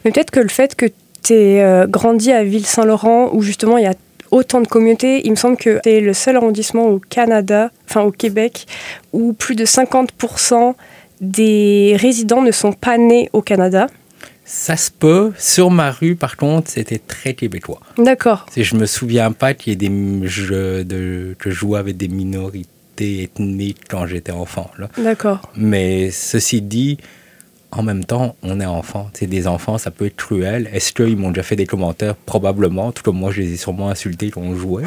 Mais 0.03 0.11
peut-être 0.11 0.29
que 0.29 0.41
le 0.41 0.49
fait 0.49 0.75
que 0.75 0.87
tu 1.23 1.33
aies 1.33 1.63
euh, 1.63 1.87
grandi 1.87 2.33
à 2.33 2.43
Ville-Saint-Laurent, 2.43 3.29
où 3.31 3.41
justement 3.43 3.77
il 3.77 3.85
y 3.85 3.87
a 3.87 3.93
autant 4.29 4.59
de 4.59 4.67
communautés, 4.67 5.21
il 5.23 5.31
me 5.31 5.37
semble 5.37 5.55
que 5.55 5.79
c'est 5.85 6.01
le 6.01 6.13
seul 6.13 6.35
arrondissement 6.35 6.89
au 6.89 6.99
Canada, 6.99 7.71
enfin 7.87 8.01
au 8.01 8.11
Québec, 8.11 8.67
où 9.13 9.31
plus 9.31 9.55
de 9.55 9.65
50% 9.65 10.73
des 11.21 11.95
résidents 11.97 12.41
ne 12.41 12.51
sont 12.51 12.73
pas 12.73 12.97
nés 12.97 13.29
au 13.31 13.41
Canada. 13.41 13.87
Ça 14.53 14.75
se 14.75 14.91
peut. 14.91 15.31
Sur 15.37 15.71
ma 15.71 15.91
rue, 15.91 16.17
par 16.17 16.35
contre, 16.35 16.69
c'était 16.69 16.97
très 16.99 17.35
québécois. 17.35 17.79
D'accord. 17.97 18.45
Je 18.55 18.75
me 18.75 18.85
souviens 18.85 19.31
pas 19.31 19.53
qu'il 19.53 19.71
y 19.71 19.73
ait 19.73 19.89
des 19.89 20.27
jeux 20.27 20.83
de, 20.83 21.37
que 21.39 21.51
je 21.51 21.55
jouais 21.55 21.79
avec 21.79 21.95
des 21.95 22.09
minorités 22.09 23.23
ethniques 23.23 23.83
quand 23.89 24.07
j'étais 24.07 24.33
enfant. 24.33 24.69
D'accord. 24.97 25.39
Mais 25.55 26.11
ceci 26.11 26.61
dit, 26.61 26.97
en 27.71 27.81
même 27.81 28.03
temps, 28.03 28.35
on 28.43 28.59
est 28.59 28.65
enfant. 28.65 29.09
C'est 29.13 29.25
des 29.25 29.47
enfants, 29.47 29.77
ça 29.77 29.89
peut 29.89 30.07
être 30.07 30.17
cruel. 30.17 30.69
Est-ce 30.73 30.91
qu'ils 30.91 31.15
m'ont 31.15 31.29
déjà 31.29 31.43
fait 31.43 31.55
des 31.55 31.65
commentaires? 31.65 32.15
Probablement. 32.15 32.91
Tout 32.91 33.03
comme 33.03 33.19
moi, 33.19 33.31
je 33.31 33.39
les 33.39 33.53
ai 33.53 33.57
sûrement 33.57 33.87
insultés 33.87 34.31
quand 34.31 34.41
on 34.41 34.57
jouait. 34.57 34.83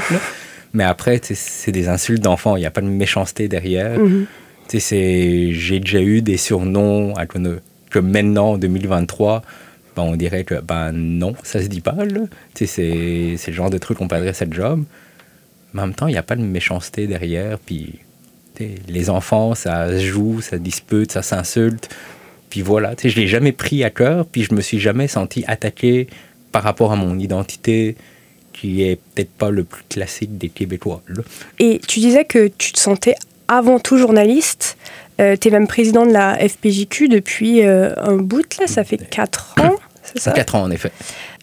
Mais 0.74 0.84
après, 0.84 1.22
c'est 1.22 1.72
des 1.72 1.88
insultes 1.88 2.22
d'enfants. 2.22 2.56
Il 2.56 2.60
n'y 2.60 2.66
a 2.66 2.70
pas 2.70 2.82
de 2.82 2.86
méchanceté 2.86 3.48
derrière. 3.48 3.98
Mm 3.98 4.26
J'ai 4.70 5.80
déjà 5.80 6.00
eu 6.02 6.20
des 6.20 6.36
surnoms 6.36 7.14
à 7.16 7.24
que 7.94 8.00
maintenant, 8.00 8.52
en 8.52 8.58
2023, 8.58 9.42
ben, 9.94 10.02
on 10.02 10.16
dirait 10.16 10.42
que 10.44 10.60
ben 10.60 10.90
non, 10.92 11.34
ça 11.44 11.62
se 11.62 11.68
dit 11.68 11.80
pas. 11.80 11.94
C'est, 12.54 13.36
le 13.46 13.52
genre 13.52 13.70
de 13.70 13.78
truc 13.78 13.98
qu'on 13.98 14.08
peut 14.08 14.16
adresser 14.16 14.44
à 14.44 14.50
job. 14.50 14.84
En 15.76 15.80
même 15.80 15.94
temps, 15.94 16.08
il 16.08 16.12
n'y 16.12 16.18
a 16.18 16.22
pas 16.22 16.36
de 16.36 16.42
méchanceté 16.42 17.06
derrière. 17.06 17.58
Puis 17.58 18.00
les 18.88 19.10
enfants, 19.10 19.54
ça 19.54 19.88
se 19.88 20.04
joue, 20.04 20.40
ça 20.40 20.58
dispute, 20.58 21.12
ça 21.12 21.22
s'insulte. 21.22 21.94
Puis 22.50 22.62
voilà, 22.62 22.94
je 23.00 23.08
ne 23.08 23.14
l'ai 23.14 23.28
jamais 23.28 23.52
pris 23.52 23.84
à 23.84 23.90
cœur. 23.90 24.26
Puis 24.26 24.42
je 24.42 24.54
me 24.54 24.60
suis 24.60 24.80
jamais 24.80 25.06
senti 25.06 25.44
attaqué 25.46 26.08
par 26.50 26.64
rapport 26.64 26.92
à 26.92 26.96
mon 26.96 27.18
identité 27.18 27.96
qui 28.52 28.82
est 28.82 28.96
peut-être 28.96 29.32
pas 29.32 29.50
le 29.50 29.64
plus 29.64 29.84
classique 29.88 30.36
des 30.38 30.48
Québécois. 30.48 31.02
Et 31.60 31.80
tu 31.86 32.00
disais 32.00 32.24
que 32.24 32.48
tu 32.48 32.72
te 32.72 32.78
sentais 32.78 33.14
avant 33.48 33.78
tout 33.78 33.98
journaliste. 33.98 34.76
Euh, 35.20 35.36
tu 35.40 35.48
es 35.48 35.50
même 35.50 35.68
président 35.68 36.06
de 36.06 36.12
la 36.12 36.36
FPJQ 36.36 37.08
depuis 37.08 37.62
euh, 37.62 37.94
un 37.98 38.16
bout, 38.16 38.56
là, 38.58 38.66
ça 38.66 38.82
fait 38.82 38.98
4 38.98 39.54
ans, 39.60 39.76
c'est 40.02 40.18
ça? 40.18 40.32
4 40.32 40.54
ans, 40.56 40.62
en 40.62 40.70
effet. 40.70 40.90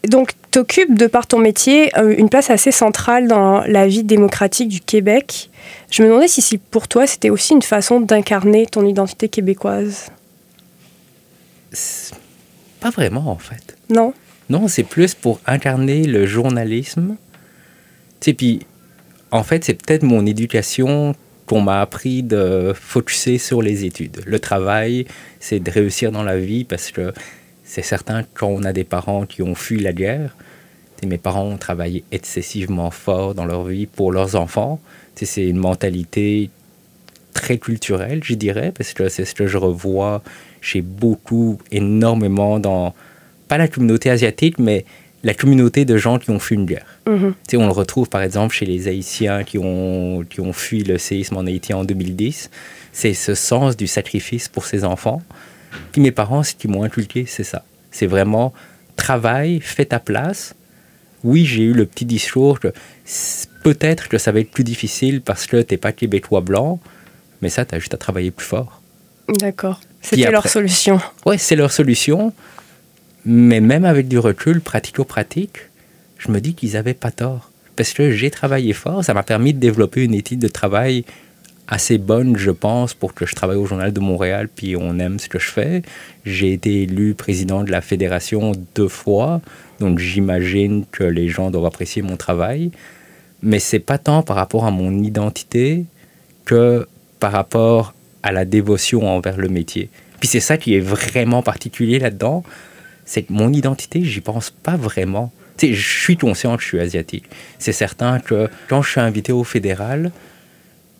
Donc, 0.08 0.32
tu 0.52 0.60
occupes, 0.60 0.98
de 0.98 1.08
par 1.08 1.28
ton 1.28 1.38
métier, 1.38 1.96
euh, 1.98 2.14
une 2.18 2.28
place 2.28 2.50
assez 2.50 2.72
centrale 2.72 3.28
dans 3.28 3.62
la 3.62 3.88
vie 3.88 4.04
démocratique 4.04 4.68
du 4.68 4.82
Québec. 4.82 5.50
Je 5.90 6.04
me 6.04 6.10
demandais 6.10 6.28
si, 6.28 6.42
si 6.42 6.58
pour 6.58 6.88
toi, 6.88 7.08
c'était 7.08 7.30
aussi 7.30 7.54
une 7.54 7.62
façon 7.62 8.02
d'incarner 8.02 8.66
ton 8.66 8.86
identité 8.86 9.30
québécoise. 9.30 10.08
Pas 12.82 12.90
vraiment, 12.90 13.28
en 13.28 13.38
fait. 13.38 13.78
Non? 13.90 14.14
Non, 14.50 14.68
c'est 14.68 14.84
plus 14.84 15.14
pour 15.14 15.40
incarner 15.46 16.04
le 16.04 16.26
journalisme. 16.26 17.16
Tu 18.20 18.32
sais, 18.32 18.34
puis, 18.34 18.66
en 19.30 19.44
fait, 19.44 19.64
c'est 19.64 19.76
peut-être 19.76 20.04
mon 20.04 20.26
éducation 20.26 21.16
qu'on 21.52 21.60
m'a 21.60 21.82
appris 21.82 22.24
de 22.24 22.72
focuser 22.74 23.38
sur 23.38 23.62
les 23.62 23.84
études. 23.84 24.22
Le 24.26 24.40
travail, 24.40 25.06
c'est 25.42 25.60
de 25.60 25.70
réussir 25.70 26.14
dans 26.14 26.24
la 26.24 26.38
vie 26.38 26.64
parce 26.64 26.92
que 26.92 27.12
c'est 27.66 27.82
certain 27.82 28.24
quand 28.34 28.48
on 28.48 28.64
a 28.64 28.72
des 28.72 28.86
parents 28.86 29.26
qui 29.26 29.42
ont 29.42 29.54
fui 29.54 29.78
la 29.78 29.92
guerre, 29.92 30.38
mes 31.06 31.18
parents 31.18 31.44
ont 31.44 31.58
travaillé 31.58 32.06
excessivement 32.14 32.90
fort 32.90 33.36
dans 33.36 33.44
leur 33.44 33.66
vie 33.66 33.86
pour 33.86 34.14
leurs 34.14 34.38
enfants. 34.38 34.80
C'est 35.16 35.46
une 35.46 35.58
mentalité 35.58 36.50
très 37.34 37.58
culturelle, 37.58 38.22
je 38.24 38.36
dirais, 38.36 38.72
parce 38.72 38.94
que 38.94 39.10
c'est 39.10 39.26
ce 39.26 39.36
que 39.36 39.48
je 39.48 39.58
revois 39.58 40.24
chez 40.62 40.82
beaucoup, 40.82 41.60
énormément 41.70 42.60
dans, 42.60 42.96
pas 43.50 43.58
la 43.58 43.68
communauté 43.68 44.10
asiatique, 44.10 44.58
mais 44.58 44.86
la 45.24 45.34
communauté 45.34 45.86
de 45.86 45.98
gens 45.98 46.18
qui 46.18 46.32
ont 46.32 46.40
fui 46.40 46.56
une 46.56 46.66
guerre. 46.66 46.86
Mhm. 47.08 47.34
On 47.54 47.66
le 47.66 47.72
retrouve 47.72 48.10
par 48.10 48.22
exemple 48.22 48.54
chez 48.54 48.66
les 48.66 48.88
Haïtiens 48.88 49.44
qui 49.44 49.58
ont, 49.58 50.26
qui 50.30 50.42
ont 50.42 50.54
fui 50.54 50.84
le 50.84 50.98
séisme 50.98 51.38
en 51.38 51.46
Haïti 51.46 51.74
en 51.74 51.84
2010. 51.84 52.50
C'est 52.92 53.14
ce 53.14 53.36
sens 53.36 53.78
du 53.78 53.88
sacrifice 53.88 54.48
pour 54.48 54.66
ses 54.66 54.84
enfants. 54.84 55.22
Puis 55.92 56.02
mes 56.02 56.12
parents, 56.12 56.44
ce 56.44 56.54
qui 56.54 56.68
m'ont 56.68 56.84
inculqué, 56.84 57.26
c'est 57.28 57.44
ça. 57.44 57.64
C'est 57.92 58.08
vraiment 58.08 58.54
travaille, 58.96 59.62
fais 59.62 59.86
ta 59.86 60.00
place. 60.00 60.56
Oui, 61.24 61.46
j'ai 61.46 61.64
eu 61.64 61.74
le 61.74 61.86
petit 61.86 62.06
discours 62.06 62.60
que 62.60 62.74
peut-être 63.64 64.10
que 64.10 64.18
ça 64.18 64.32
va 64.32 64.40
être 64.40 64.52
plus 64.52 64.64
difficile 64.64 65.22
parce 65.22 65.46
que 65.46 65.62
t'es 65.62 65.78
pas 65.78 65.92
québécois 65.92 66.42
blanc, 66.42 66.80
mais 67.42 67.50
ça, 67.50 67.64
tu 67.64 67.76
as 67.76 67.80
juste 67.80 67.94
à 67.94 67.98
travailler 67.98 68.32
plus 68.32 68.46
fort. 68.46 68.82
D'accord. 69.40 69.80
C'était 70.02 70.32
leur 70.32 70.48
solution. 70.48 71.00
Ouais, 71.26 71.38
c'est 71.38 71.56
leur 71.56 71.72
solution. 71.72 72.34
Mais 73.26 73.60
même 73.60 73.86
avec 73.86 74.08
du 74.08 74.18
recul, 74.18 74.62
pratico-pratique, 74.62 75.70
je 76.18 76.32
me 76.32 76.40
dis 76.40 76.54
qu'ils 76.54 76.74
n'avaient 76.74 76.94
pas 76.94 77.12
tort. 77.12 77.52
Parce 77.76 77.94
que 77.94 78.12
j'ai 78.12 78.32
travaillé 78.32 78.74
fort, 78.74 79.04
ça 79.04 79.14
m'a 79.14 79.24
permis 79.24 79.54
de 79.54 79.60
développer 79.60 80.04
une 80.04 80.14
éthique 80.14 80.40
de 80.40 80.48
travail 80.48 81.06
assez 81.68 81.98
bonne, 81.98 82.36
je 82.36 82.52
pense, 82.52 82.94
pour 82.94 83.14
que 83.14 83.26
je 83.26 83.34
travaille 83.34 83.56
au 83.56 83.66
Journal 83.66 83.94
de 83.94 84.00
Montréal, 84.02 84.50
puis 84.54 84.76
on 84.76 85.00
aime 85.00 85.20
ce 85.20 85.30
que 85.30 85.40
je 85.40 85.50
fais. 85.50 85.84
J'ai 86.26 86.52
été 86.52 86.84
élu 86.84 87.14
président 87.14 87.64
de 87.64 87.72
la 87.72 87.80
fédération 87.80 88.52
deux 88.76 88.90
fois, 88.90 89.42
donc 89.80 89.98
j'imagine 89.98 90.84
que 90.92 91.06
les 91.06 91.30
gens 91.30 91.50
doivent 91.50 91.66
apprécier 91.66 92.02
mon 92.02 92.18
travail. 92.18 92.72
Mais 93.42 93.60
c'est 93.60 93.80
pas 93.80 93.98
tant 93.98 94.22
par 94.22 94.36
rapport 94.36 94.66
à 94.66 94.72
mon 94.72 95.02
identité 95.02 95.86
que 96.44 96.88
par 97.20 97.32
rapport 97.32 97.94
à 98.22 98.32
la 98.32 98.44
dévotion 98.46 99.08
envers 99.08 99.38
le 99.38 99.48
métier. 99.48 99.90
Puis 100.20 100.28
c'est 100.28 100.40
ça 100.42 100.58
qui 100.58 100.76
est 100.76 100.82
vraiment 100.82 101.42
particulier 101.42 102.00
là-dedans, 102.00 102.44
c'est 103.06 103.24
que 103.24 103.34
mon 103.34 103.52
identité, 103.52 104.04
j'y 104.04 104.22
pense 104.22 104.50
pas 104.50 104.78
vraiment. 104.78 105.32
Tu 105.58 105.68
sais, 105.68 105.74
je 105.74 106.00
suis 106.02 106.18
conscient 106.18 106.56
que 106.56 106.64
je 106.64 106.68
suis 106.68 106.80
asiatique. 106.80 107.26
C'est 107.60 107.74
certain 107.74 108.20
que 108.20 108.50
quand 108.68 108.82
je 108.82 108.92
suis 108.92 109.02
invité 109.02 109.32
au 109.32 109.44
fédéral, 109.44 110.12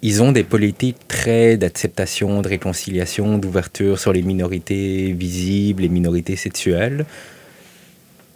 ils 0.02 0.24
ont 0.24 0.32
des 0.32 0.44
politiques 0.44 0.98
très 1.08 1.58
d'acceptation, 1.58 2.42
de 2.42 2.48
réconciliation, 2.48 3.38
d'ouverture 3.38 4.00
sur 4.00 4.14
les 4.14 4.24
minorités 4.24 5.14
visibles, 5.14 5.84
les 5.84 5.90
minorités 5.90 6.36
sexuelles. 6.36 7.06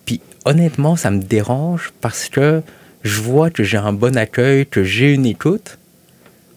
Puis 0.06 0.22
honnêtement, 0.46 0.96
ça 0.96 1.10
me 1.10 1.22
dérange 1.22 1.92
parce 2.02 2.30
que 2.30 2.62
je 3.04 3.22
vois 3.22 3.50
que 3.50 3.64
j'ai 3.64 3.78
un 3.78 3.94
bon 3.94 4.16
accueil, 4.16 4.66
que 4.68 4.84
j'ai 4.84 5.14
une 5.14 5.26
écoute, 5.26 5.80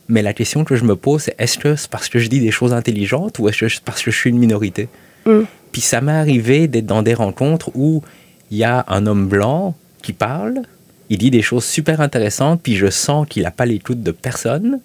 mais 0.08 0.22
la 0.22 0.32
question 0.32 0.64
que 0.64 0.76
je 0.76 0.84
me 0.84 0.96
pose, 0.96 1.22
c'est 1.22 1.34
est-ce 1.38 1.58
que 1.58 1.76
c'est 1.76 1.90
parce 1.90 2.08
que 2.08 2.18
je 2.18 2.28
dis 2.28 2.40
des 2.40 2.50
choses 2.50 2.72
intelligentes 2.72 3.38
ou 3.38 3.48
est-ce 3.48 3.60
que 3.60 3.68
c'est 3.68 3.82
parce 3.82 4.02
que 4.02 4.10
je 4.10 4.16
suis 4.16 4.30
une 4.30 4.38
minorité? 4.38 4.88
Mm. 5.26 5.42
Puis 5.72 5.80
ça 5.80 6.00
m'est 6.00 6.12
arrivé 6.12 6.68
d'être 6.68 6.86
dans 6.86 7.02
des 7.02 7.14
rencontres 7.14 7.70
où 7.74 8.02
il 8.50 8.58
y 8.58 8.64
a 8.64 8.84
un 8.88 9.06
homme 9.06 9.28
blanc 9.28 9.76
qui 10.02 10.12
parle, 10.12 10.62
il 11.10 11.18
dit 11.18 11.30
des 11.30 11.42
choses 11.42 11.64
super 11.64 12.00
intéressantes, 12.00 12.60
puis 12.62 12.76
je 12.76 12.90
sens 12.90 13.26
qu'il 13.28 13.42
n'a 13.42 13.50
pas 13.50 13.66
l'écoute 13.66 14.02
de 14.02 14.10
personne. 14.10 14.80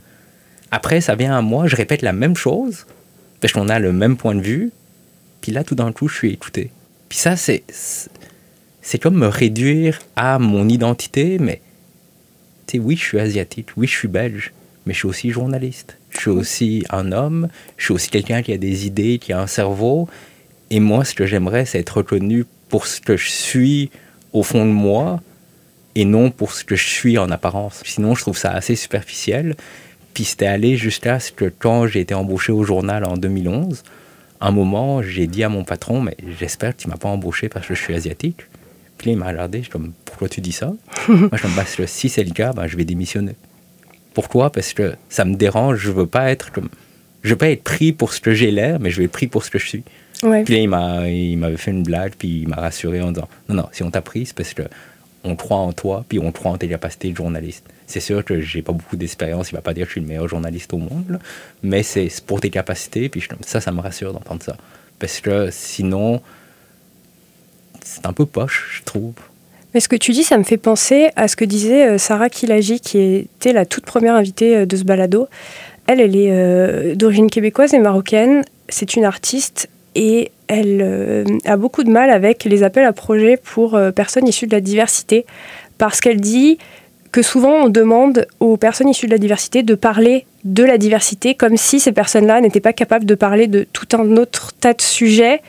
Après, 0.71 1.01
ça 1.01 1.15
vient 1.15 1.37
à 1.37 1.41
moi, 1.41 1.67
je 1.67 1.75
répète 1.75 2.01
la 2.01 2.13
même 2.13 2.35
chose, 2.35 2.85
parce 3.41 3.53
qu'on 3.53 3.69
a 3.69 3.79
le 3.79 3.93
même 3.93 4.17
point 4.17 4.35
de 4.35 4.41
vue, 4.41 4.71
puis 5.41 5.51
là, 5.51 5.63
tout 5.63 5.75
d'un 5.75 5.91
coup, 5.91 6.07
je 6.07 6.15
suis 6.15 6.31
écouté. 6.31 6.71
Puis 7.09 7.17
ça, 7.17 7.35
c'est, 7.35 7.63
c'est 8.81 8.99
comme 8.99 9.17
me 9.17 9.27
réduire 9.27 9.99
à 10.15 10.39
mon 10.39 10.67
identité, 10.69 11.37
mais 11.39 11.61
tu 12.67 12.77
sais, 12.77 12.83
oui, 12.83 12.95
je 12.95 13.03
suis 13.03 13.19
asiatique, 13.19 13.69
oui, 13.75 13.87
je 13.87 13.95
suis 13.95 14.07
belge, 14.07 14.53
mais 14.85 14.93
je 14.93 14.99
suis 14.99 15.07
aussi 15.07 15.29
journaliste. 15.31 15.97
Je 16.09 16.19
suis 16.19 16.29
aussi 16.29 16.85
un 16.89 17.11
homme, 17.11 17.49
je 17.77 17.85
suis 17.85 17.93
aussi 17.93 18.09
quelqu'un 18.09 18.41
qui 18.41 18.53
a 18.53 18.57
des 18.57 18.85
idées, 18.85 19.19
qui 19.19 19.33
a 19.33 19.41
un 19.41 19.47
cerveau. 19.47 20.07
Et 20.69 20.79
moi, 20.79 21.05
ce 21.05 21.13
que 21.13 21.25
j'aimerais, 21.25 21.65
c'est 21.65 21.79
être 21.79 21.97
reconnu 21.97 22.45
pour 22.69 22.87
ce 22.87 22.99
que 22.99 23.17
je 23.17 23.29
suis 23.29 23.91
au 24.31 24.43
fond 24.43 24.65
de 24.65 24.71
moi 24.71 25.21
et 25.95 26.05
non 26.05 26.31
pour 26.31 26.53
ce 26.53 26.63
que 26.63 26.75
je 26.75 26.87
suis 26.87 27.17
en 27.17 27.29
apparence. 27.29 27.81
Sinon, 27.85 28.15
je 28.15 28.21
trouve 28.21 28.37
ça 28.37 28.51
assez 28.51 28.75
superficiel. 28.75 29.55
Puis 30.13 30.25
c'était 30.25 30.47
allé 30.47 30.77
jusqu'à 30.77 31.19
ce 31.19 31.31
que 31.31 31.45
quand 31.45 31.87
j'ai 31.87 31.99
été 31.99 32.13
embauché 32.13 32.51
au 32.51 32.63
journal 32.63 33.03
en 33.05 33.17
2011, 33.17 33.83
un 34.41 34.51
moment, 34.51 35.01
j'ai 35.01 35.27
dit 35.27 35.43
à 35.43 35.49
mon 35.49 35.63
patron, 35.63 36.01
mais 36.01 36.17
j'espère 36.39 36.75
que 36.75 36.81
tu 36.81 36.89
m'as 36.89 36.97
pas 36.97 37.09
embauché 37.09 37.49
parce 37.49 37.67
que 37.67 37.75
je 37.75 37.81
suis 37.81 37.95
asiatique. 37.95 38.41
Puis 38.97 39.11
il 39.11 39.17
m'a 39.17 39.27
regardé, 39.27 39.59
je 39.59 39.63
suis 39.63 39.71
comme, 39.71 39.93
pourquoi 40.05 40.29
tu 40.29 40.41
dis 40.41 40.51
ça? 40.51 40.67
Moi, 41.07 41.29
je 41.33 41.47
me 41.47 41.85
dis, 41.85 41.91
si 41.91 42.09
c'est 42.09 42.23
le 42.23 42.31
cas, 42.31 42.53
ben, 42.53 42.67
je 42.67 42.77
vais 42.77 42.85
démissionner. 42.85 43.35
Pourquoi? 44.13 44.51
Parce 44.51 44.73
que 44.73 44.95
ça 45.09 45.25
me 45.25 45.35
dérange. 45.35 45.79
Je 45.79 45.91
veux 45.91 46.05
pas 46.05 46.29
être 46.31 46.51
comme. 46.51 46.69
Je 47.23 47.29
veux 47.29 47.37
pas 47.37 47.49
être 47.49 47.63
pris 47.63 47.93
pour 47.93 48.13
ce 48.13 48.19
que 48.19 48.33
j'ai 48.33 48.51
l'air, 48.51 48.79
mais 48.79 48.91
je 48.91 48.97
vais 48.97 49.05
être 49.05 49.11
pris 49.11 49.27
pour 49.27 49.43
ce 49.43 49.49
que 49.49 49.57
je 49.57 49.67
suis. 49.67 49.83
Puis 50.45 50.53
là, 50.53 50.59
il, 50.59 50.69
m'a, 50.69 51.09
il 51.09 51.37
m'avait 51.37 51.57
fait 51.57 51.71
une 51.71 51.83
blague, 51.83 52.13
puis 52.17 52.41
il 52.41 52.47
m'a 52.47 52.55
rassuré 52.55 53.01
en 53.01 53.11
disant 53.11 53.27
Non, 53.49 53.55
non, 53.55 53.69
si 53.71 53.83
on 53.83 53.91
t'a 53.91 54.01
pris, 54.01 54.25
c'est 54.25 54.35
parce 54.35 54.53
que 54.53 54.63
on 55.23 55.35
croit 55.35 55.57
en 55.57 55.71
toi, 55.71 56.05
puis 56.07 56.19
on 56.19 56.31
croit 56.31 56.51
en 56.51 56.57
tes 56.57 56.67
capacités 56.67 57.11
de 57.11 57.15
journaliste. 57.15 57.65
C'est 57.87 57.99
sûr 57.99 58.25
que 58.25 58.41
j'ai 58.41 58.61
pas 58.61 58.73
beaucoup 58.73 58.97
d'expérience, 58.97 59.51
il 59.51 59.55
va 59.55 59.61
pas 59.61 59.73
dire 59.73 59.83
que 59.85 59.89
je 59.89 59.93
suis 59.93 60.01
le 60.01 60.07
meilleur 60.07 60.27
journaliste 60.27 60.73
au 60.73 60.77
monde, 60.77 61.19
mais 61.61 61.83
c'est 61.83 62.09
pour 62.25 62.41
tes 62.41 62.49
capacités, 62.49 63.09
puis 63.09 63.23
ça, 63.45 63.61
ça 63.61 63.71
me 63.71 63.79
rassure 63.79 64.13
d'entendre 64.13 64.43
ça. 64.43 64.57
Parce 64.99 65.21
que 65.21 65.49
sinon, 65.51 66.21
c'est 67.83 68.05
un 68.05 68.13
peu 68.13 68.25
poche, 68.25 68.79
je 68.79 68.83
trouve. 68.83 69.13
Mais 69.73 69.79
ce 69.79 69.87
que 69.87 69.95
tu 69.95 70.11
dis, 70.11 70.23
ça 70.23 70.37
me 70.37 70.43
fait 70.43 70.57
penser 70.57 71.09
à 71.15 71.27
ce 71.27 71.35
que 71.35 71.45
disait 71.45 71.87
euh, 71.87 71.97
Sarah 71.97 72.29
Kilagi, 72.29 72.79
qui 72.79 72.99
était 72.99 73.53
la 73.53 73.65
toute 73.65 73.85
première 73.85 74.15
invitée 74.15 74.57
euh, 74.57 74.65
de 74.65 74.77
ce 74.77 74.83
balado. 74.83 75.27
Elle, 75.87 75.99
elle 75.99 76.15
est 76.15 76.31
euh, 76.31 76.95
d'origine 76.95 77.29
québécoise 77.29 77.73
et 77.73 77.79
marocaine. 77.79 78.43
C'est 78.69 78.95
une 78.95 79.03
artiste 79.03 79.69
et 79.95 80.31
elle 80.47 81.25
a 81.45 81.57
beaucoup 81.57 81.83
de 81.83 81.89
mal 81.89 82.09
avec 82.09 82.43
les 82.43 82.63
appels 82.63 82.85
à 82.85 82.93
projets 82.93 83.37
pour 83.37 83.79
personnes 83.95 84.27
issues 84.27 84.47
de 84.47 84.55
la 84.55 84.61
diversité. 84.61 85.25
Parce 85.77 85.99
qu'elle 86.01 86.21
dit 86.21 86.57
que 87.11 87.21
souvent 87.21 87.65
on 87.65 87.69
demande 87.69 88.27
aux 88.39 88.57
personnes 88.57 88.89
issues 88.89 89.05
de 89.05 89.11
la 89.11 89.17
diversité 89.17 89.63
de 89.63 89.75
parler 89.75 90.25
de 90.43 90.63
la 90.63 90.77
diversité 90.77 91.35
comme 91.35 91.57
si 91.57 91.79
ces 91.79 91.91
personnes-là 91.91 92.41
n'étaient 92.41 92.59
pas 92.59 92.73
capables 92.73 93.05
de 93.05 93.15
parler 93.15 93.47
de 93.47 93.65
tout 93.71 93.87
un 93.95 94.17
autre 94.17 94.51
tas 94.59 94.73
de 94.73 94.81
sujets. 94.81 95.41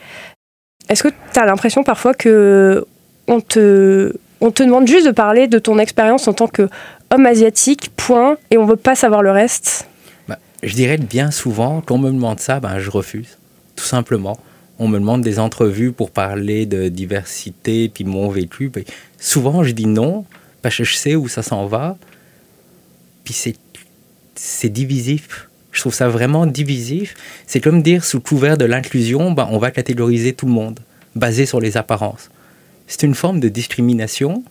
Est-ce 0.88 1.02
que 1.02 1.08
tu 1.08 1.40
as 1.40 1.46
l'impression 1.46 1.82
parfois 1.82 2.14
que 2.14 2.84
on 3.26 3.40
te, 3.40 4.12
on 4.40 4.50
te 4.50 4.62
demande 4.62 4.86
juste 4.86 5.06
de 5.06 5.10
parler 5.10 5.48
de 5.48 5.58
ton 5.58 5.78
expérience 5.78 6.28
en 6.28 6.34
tant 6.34 6.46
qu'homme 6.46 7.26
asiatique, 7.26 7.90
point, 7.96 8.36
et 8.50 8.58
on 8.58 8.66
veut 8.66 8.76
pas 8.76 8.94
savoir 8.94 9.22
le 9.22 9.30
reste? 9.30 9.88
Bah, 10.28 10.38
Je 10.62 10.74
dirais 10.74 10.98
bien 10.98 11.30
souvent, 11.30 11.80
quand 11.80 11.94
on 11.94 11.98
me 11.98 12.10
demande 12.10 12.40
ça, 12.40 12.60
ben, 12.60 12.78
je 12.78 12.90
refuse, 12.90 13.38
tout 13.76 13.84
simplement. 13.84 14.38
On 14.78 14.88
me 14.88 14.98
demande 14.98 15.22
des 15.22 15.38
entrevues 15.38 15.92
pour 15.92 16.10
parler 16.10 16.66
de 16.66 16.88
diversité, 16.88 17.88
puis 17.88 18.04
mon 18.04 18.28
vécu. 18.28 18.70
Souvent, 19.18 19.62
je 19.62 19.72
dis 19.72 19.86
non, 19.86 20.24
parce 20.62 20.76
que 20.76 20.84
je 20.84 20.96
sais 20.96 21.14
où 21.14 21.28
ça 21.28 21.42
s'en 21.42 21.66
va. 21.66 21.96
Puis 23.22 23.34
c'est 24.34 24.68
divisif. 24.68 25.48
Je 25.70 25.80
trouve 25.80 25.94
ça 25.94 26.08
vraiment 26.08 26.46
divisif. 26.46 27.14
C'est 27.46 27.60
comme 27.60 27.82
dire, 27.82 28.04
sous 28.04 28.20
couvert 28.20 28.56
de 28.58 28.64
l'inclusion, 28.64 29.32
ben, 29.32 29.48
on 29.50 29.58
va 29.58 29.70
catégoriser 29.70 30.32
tout 30.32 30.46
le 30.46 30.52
monde, 30.52 30.80
basé 31.14 31.46
sur 31.46 31.60
les 31.60 31.76
apparences 31.76 32.30
c'est 32.86 33.02
une 33.02 33.14
forme 33.14 33.40
de 33.40 33.48
discrimination. 33.48 34.44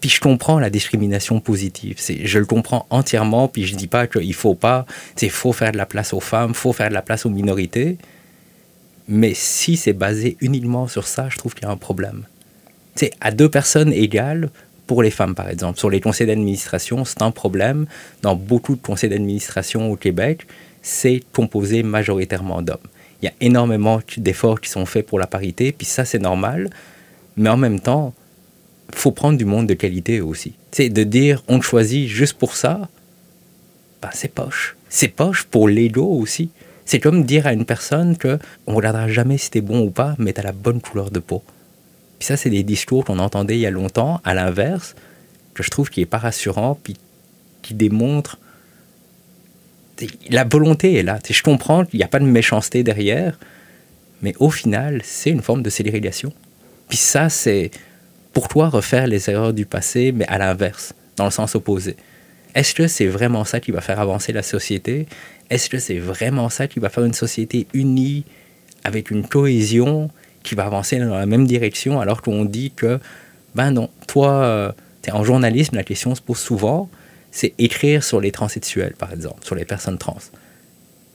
Puis 0.00 0.08
je 0.08 0.20
comprends 0.20 0.58
la 0.58 0.70
discrimination 0.70 1.40
positive. 1.40 1.98
Je 1.98 2.38
le 2.38 2.46
comprends 2.46 2.86
entièrement. 2.90 3.48
Puis 3.48 3.66
je 3.66 3.76
dis 3.76 3.86
pas 3.86 4.06
qu'il 4.06 4.34
faut 4.34 4.54
pas. 4.54 4.86
Il 5.20 5.30
faut 5.30 5.52
faire 5.52 5.72
de 5.72 5.76
la 5.76 5.86
place 5.86 6.14
aux 6.14 6.20
femmes, 6.20 6.54
faut 6.54 6.72
faire 6.72 6.88
de 6.88 6.94
la 6.94 7.02
place 7.02 7.26
aux 7.26 7.30
minorités. 7.30 7.98
Mais 9.08 9.34
si 9.34 9.76
c'est 9.76 9.92
basé 9.92 10.36
uniquement 10.40 10.86
sur 10.86 11.06
ça, 11.06 11.28
je 11.28 11.36
trouve 11.38 11.54
qu'il 11.54 11.64
y 11.64 11.66
a 11.66 11.70
un 11.70 11.76
problème. 11.76 12.24
C'est 12.94 13.12
à 13.20 13.30
deux 13.30 13.48
personnes 13.48 13.92
égales, 13.92 14.50
pour 14.86 15.02
les 15.02 15.10
femmes 15.10 15.34
par 15.34 15.48
exemple, 15.48 15.78
sur 15.78 15.90
les 15.90 16.00
conseils 16.00 16.26
d'administration, 16.26 17.04
c'est 17.04 17.22
un 17.22 17.30
problème. 17.30 17.86
Dans 18.22 18.34
beaucoup 18.34 18.74
de 18.74 18.82
conseils 18.82 19.10
d'administration 19.10 19.90
au 19.90 19.96
Québec, 19.96 20.46
c'est 20.82 21.22
composé 21.32 21.82
majoritairement 21.82 22.62
d'hommes. 22.62 22.78
Il 23.22 23.26
y 23.26 23.28
a 23.28 23.32
énormément 23.40 24.00
d'efforts 24.16 24.60
qui 24.60 24.70
sont 24.70 24.86
faits 24.86 25.06
pour 25.06 25.18
la 25.18 25.26
parité, 25.26 25.72
puis 25.72 25.86
ça 25.86 26.04
c'est 26.04 26.18
normal. 26.18 26.70
Mais 27.36 27.50
en 27.50 27.56
même 27.56 27.80
temps, 27.80 28.14
faut 28.92 29.12
prendre 29.12 29.38
du 29.38 29.44
monde 29.44 29.66
de 29.66 29.74
qualité 29.74 30.20
aussi. 30.20 30.54
C'est 30.72 30.88
de 30.88 31.04
dire 31.04 31.42
on 31.48 31.60
choisit 31.60 32.08
juste 32.08 32.34
pour 32.34 32.56
ça, 32.56 32.88
ben 34.02 34.10
c'est 34.12 34.32
poche. 34.32 34.76
C'est 34.88 35.08
poche 35.08 35.44
pour 35.44 35.68
l'ego 35.68 36.04
aussi. 36.04 36.50
C'est 36.90 36.98
comme 36.98 37.22
dire 37.22 37.46
à 37.46 37.52
une 37.52 37.66
personne 37.66 38.16
que 38.16 38.40
on 38.66 38.74
regardera 38.74 39.06
jamais 39.06 39.38
si 39.38 39.48
t'es 39.48 39.60
bon 39.60 39.78
ou 39.80 39.90
pas, 39.90 40.16
mais 40.18 40.32
t'as 40.32 40.42
la 40.42 40.50
bonne 40.50 40.80
couleur 40.80 41.12
de 41.12 41.20
peau. 41.20 41.40
Puis 42.18 42.26
ça, 42.26 42.36
c'est 42.36 42.50
des 42.50 42.64
discours 42.64 43.04
qu'on 43.04 43.20
entendait 43.20 43.54
il 43.54 43.60
y 43.60 43.66
a 43.66 43.70
longtemps, 43.70 44.20
à 44.24 44.34
l'inverse, 44.34 44.96
que 45.54 45.62
je 45.62 45.70
trouve 45.70 45.88
qui 45.88 46.00
est 46.00 46.06
pas 46.06 46.18
rassurant, 46.18 46.76
puis 46.82 46.96
qui 47.62 47.74
démontre 47.74 48.40
la 50.30 50.42
volonté 50.42 50.96
est 50.96 51.04
là. 51.04 51.20
Je 51.30 51.42
comprends 51.44 51.84
qu'il 51.84 51.98
n'y 51.98 52.04
a 52.04 52.08
pas 52.08 52.18
de 52.18 52.24
méchanceté 52.24 52.82
derrière, 52.82 53.38
mais 54.20 54.34
au 54.40 54.50
final, 54.50 55.00
c'est 55.04 55.30
une 55.30 55.42
forme 55.42 55.62
de 55.62 55.70
ségrégation. 55.70 56.32
Puis 56.88 56.98
ça, 56.98 57.28
c'est 57.28 57.70
pour 58.32 58.48
toi 58.48 58.68
refaire 58.68 59.06
les 59.06 59.30
erreurs 59.30 59.52
du 59.52 59.64
passé, 59.64 60.10
mais 60.10 60.26
à 60.26 60.38
l'inverse, 60.38 60.92
dans 61.14 61.26
le 61.26 61.30
sens 61.30 61.54
opposé. 61.54 61.94
Est-ce 62.56 62.74
que 62.74 62.88
c'est 62.88 63.06
vraiment 63.06 63.44
ça 63.44 63.60
qui 63.60 63.70
va 63.70 63.80
faire 63.80 64.00
avancer 64.00 64.32
la 64.32 64.42
société? 64.42 65.06
Est-ce 65.50 65.68
que 65.68 65.78
c'est 65.78 65.98
vraiment 65.98 66.48
ça 66.48 66.68
qui 66.68 66.78
va 66.78 66.88
faire 66.88 67.04
une 67.04 67.14
société 67.14 67.66
unie, 67.74 68.24
avec 68.84 69.10
une 69.10 69.26
cohésion, 69.26 70.10
qui 70.42 70.54
va 70.54 70.64
avancer 70.64 70.98
dans 70.98 71.16
la 71.16 71.26
même 71.26 71.46
direction, 71.46 72.00
alors 72.00 72.22
qu'on 72.22 72.44
dit 72.44 72.70
que, 72.70 72.98
ben 73.54 73.72
non, 73.72 73.90
toi, 74.06 74.30
euh, 74.44 74.72
en 75.12 75.24
journalisme, 75.24 75.76
la 75.76 75.84
question 75.84 76.14
se 76.14 76.22
pose 76.22 76.38
souvent, 76.38 76.88
c'est 77.30 77.52
écrire 77.58 78.02
sur 78.04 78.20
les 78.20 78.32
transsexuels, 78.32 78.94
par 78.94 79.12
exemple, 79.12 79.44
sur 79.44 79.54
les 79.54 79.64
personnes 79.64 79.98
trans. 79.98 80.18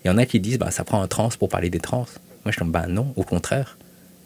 Il 0.03 0.09
y 0.09 0.11
en 0.11 0.17
a 0.17 0.25
qui 0.25 0.39
disent, 0.39 0.59
ben, 0.59 0.69
ça 0.69 0.83
prend 0.83 1.01
un 1.01 1.07
trans 1.07 1.29
pour 1.39 1.49
parler 1.49 1.69
des 1.69 1.79
trans. 1.79 2.05
Moi, 2.43 2.47
je 2.47 2.51
suis 2.51 2.59
comme, 2.59 2.71
ben 2.71 2.87
non, 2.87 3.13
au 3.15 3.23
contraire. 3.23 3.77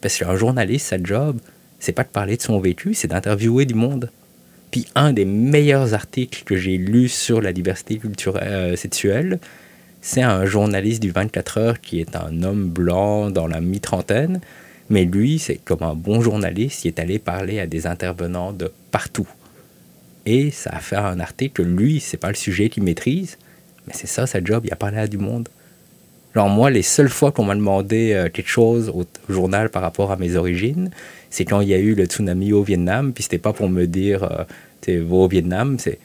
Parce 0.01 0.17
qu'un 0.17 0.35
journaliste, 0.35 0.87
sa 0.87 1.01
job, 1.01 1.39
c'est 1.79 1.93
pas 1.93 2.03
de 2.03 2.09
parler 2.09 2.35
de 2.35 2.41
son 2.41 2.59
vécu, 2.59 2.93
c'est 2.93 3.07
d'interviewer 3.07 3.65
du 3.65 3.75
monde. 3.75 4.11
Puis 4.71 4.85
un 4.95 5.13
des 5.13 5.25
meilleurs 5.25 5.93
articles 5.93 6.43
que 6.43 6.55
j'ai 6.55 6.77
lus 6.77 7.09
sur 7.09 7.41
la 7.41 7.53
diversité 7.53 7.97
culturelle 7.97 8.47
euh, 8.47 8.75
sexuelle, 8.75 9.39
c'est 10.01 10.21
un 10.21 10.45
journaliste 10.45 11.01
du 11.01 11.11
24 11.11 11.57
heures 11.57 11.81
qui 11.81 11.99
est 11.99 12.15
un 12.15 12.43
homme 12.43 12.69
blanc 12.69 13.29
dans 13.31 13.47
la 13.47 13.61
mi-trentaine, 13.61 14.39
mais 14.89 15.05
lui, 15.05 15.39
c'est 15.39 15.57
comme 15.57 15.83
un 15.83 15.93
bon 15.93 16.21
journaliste, 16.21 16.85
il 16.85 16.89
est 16.89 16.99
allé 16.99 17.19
parler 17.19 17.59
à 17.59 17.67
des 17.67 17.85
intervenants 17.85 18.53
de 18.53 18.71
partout. 18.91 19.27
Et 20.25 20.51
ça 20.51 20.71
a 20.71 20.79
fait 20.79 20.95
un 20.95 21.19
article 21.19 21.63
lui, 21.63 21.99
c'est 21.99 22.17
pas 22.17 22.29
le 22.29 22.35
sujet 22.35 22.69
qu'il 22.69 22.83
maîtrise, 22.83 23.37
mais 23.87 23.93
c'est 23.95 24.07
ça 24.07 24.25
sa 24.25 24.43
job, 24.43 24.63
il 24.65 24.73
a 24.73 24.75
parlé 24.75 24.97
à 24.97 25.07
du 25.07 25.17
monde. 25.17 25.49
Genre 26.35 26.49
moi, 26.49 26.69
les 26.69 26.83
seules 26.83 27.09
fois 27.09 27.31
qu'on 27.31 27.43
m'a 27.43 27.55
demandé 27.55 28.13
euh, 28.13 28.29
quelque 28.29 28.49
chose 28.49 28.89
au 28.89 29.05
journal 29.27 29.69
par 29.69 29.81
rapport 29.81 30.11
à 30.11 30.15
mes 30.15 30.35
origines, 30.35 30.91
c'est 31.29 31.45
quand 31.45 31.61
il 31.61 31.69
y 31.69 31.73
a 31.73 31.79
eu 31.79 31.95
le 31.95 32.05
tsunami 32.05 32.53
au 32.53 32.63
Vietnam, 32.63 33.13
puis 33.13 33.23
c'était 33.23 33.39
pas 33.39 33.53
pour 33.53 33.69
me 33.69 33.85
dire, 33.85 34.23
euh, 34.23 35.03
vas 35.03 35.15
au 35.15 35.27
Vietnam, 35.27 35.77
c'est 35.79 35.99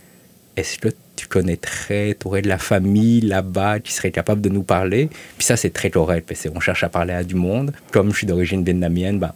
est-ce 0.57 0.79
que 0.79 0.89
tu 1.25 1.29
connaîtrais, 1.29 2.17
tu 2.21 2.27
aurais 2.27 2.43
de 2.43 2.49
la 2.49 2.59
famille 2.59 3.23
là-bas 3.23 3.81
qui 3.81 3.93
serait 3.93 4.11
capable 4.11 4.41
de 4.43 4.51
nous 4.51 4.63
parler 4.63 5.09
Puis 5.39 5.47
ça, 5.47 5.57
c'est 5.57 5.71
très 5.71 5.91
correct, 5.91 6.27
parce 6.29 6.47
qu'on 6.47 6.61
cherche 6.61 6.85
à 6.85 6.89
parler 6.89 7.15
à 7.15 7.25
du 7.25 7.35
monde. 7.35 7.73
Comme 7.91 8.13
je 8.13 8.19
suis 8.19 8.27
d'origine 8.27 8.63
vietnamienne, 8.63 9.19
ben, 9.19 9.33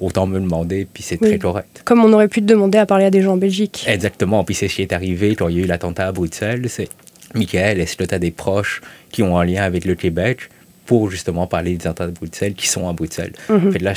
autant 0.00 0.26
me 0.26 0.40
demander, 0.40 0.86
puis 0.92 1.04
c'est 1.04 1.18
très 1.18 1.38
correct. 1.38 1.82
Comme 1.84 2.02
on 2.04 2.12
aurait 2.12 2.28
pu 2.28 2.40
te 2.40 2.46
demander 2.46 2.78
à 2.78 2.86
parler 2.86 3.04
à 3.04 3.10
des 3.10 3.22
gens 3.22 3.34
en 3.34 3.36
Belgique. 3.36 3.84
Exactement, 3.88 4.42
puis 4.42 4.54
c'est 4.56 4.66
ce 4.66 4.74
qui 4.74 4.82
est 4.82 4.92
arrivé 4.92 5.36
quand 5.36 5.48
il 5.48 5.58
y 5.58 5.60
a 5.60 5.64
eu 5.64 5.66
l'attentat 5.66 6.08
à 6.08 6.12
Bruxelles, 6.12 6.68
c'est 6.68 6.88
Michael, 7.34 7.80
est-ce 7.80 7.96
que 7.96 8.04
tu 8.04 8.14
as 8.14 8.18
des 8.18 8.32
proches 8.32 8.80
qui 9.10 9.22
ont 9.22 9.38
un 9.38 9.44
lien 9.44 9.62
avec 9.62 9.84
le 9.84 9.94
Québec 9.94 10.50
pour 10.86 11.10
justement 11.10 11.46
parler 11.46 11.76
des 11.76 11.86
attentats 11.86 12.08
de 12.08 12.12
Bruxelles 12.12 12.54
qui 12.54 12.66
sont 12.66 12.88
à 12.88 12.92
Bruxelles? 12.92 13.32
Mhm. 13.48 13.72
fait, 13.72 13.78
Là, 13.78 13.94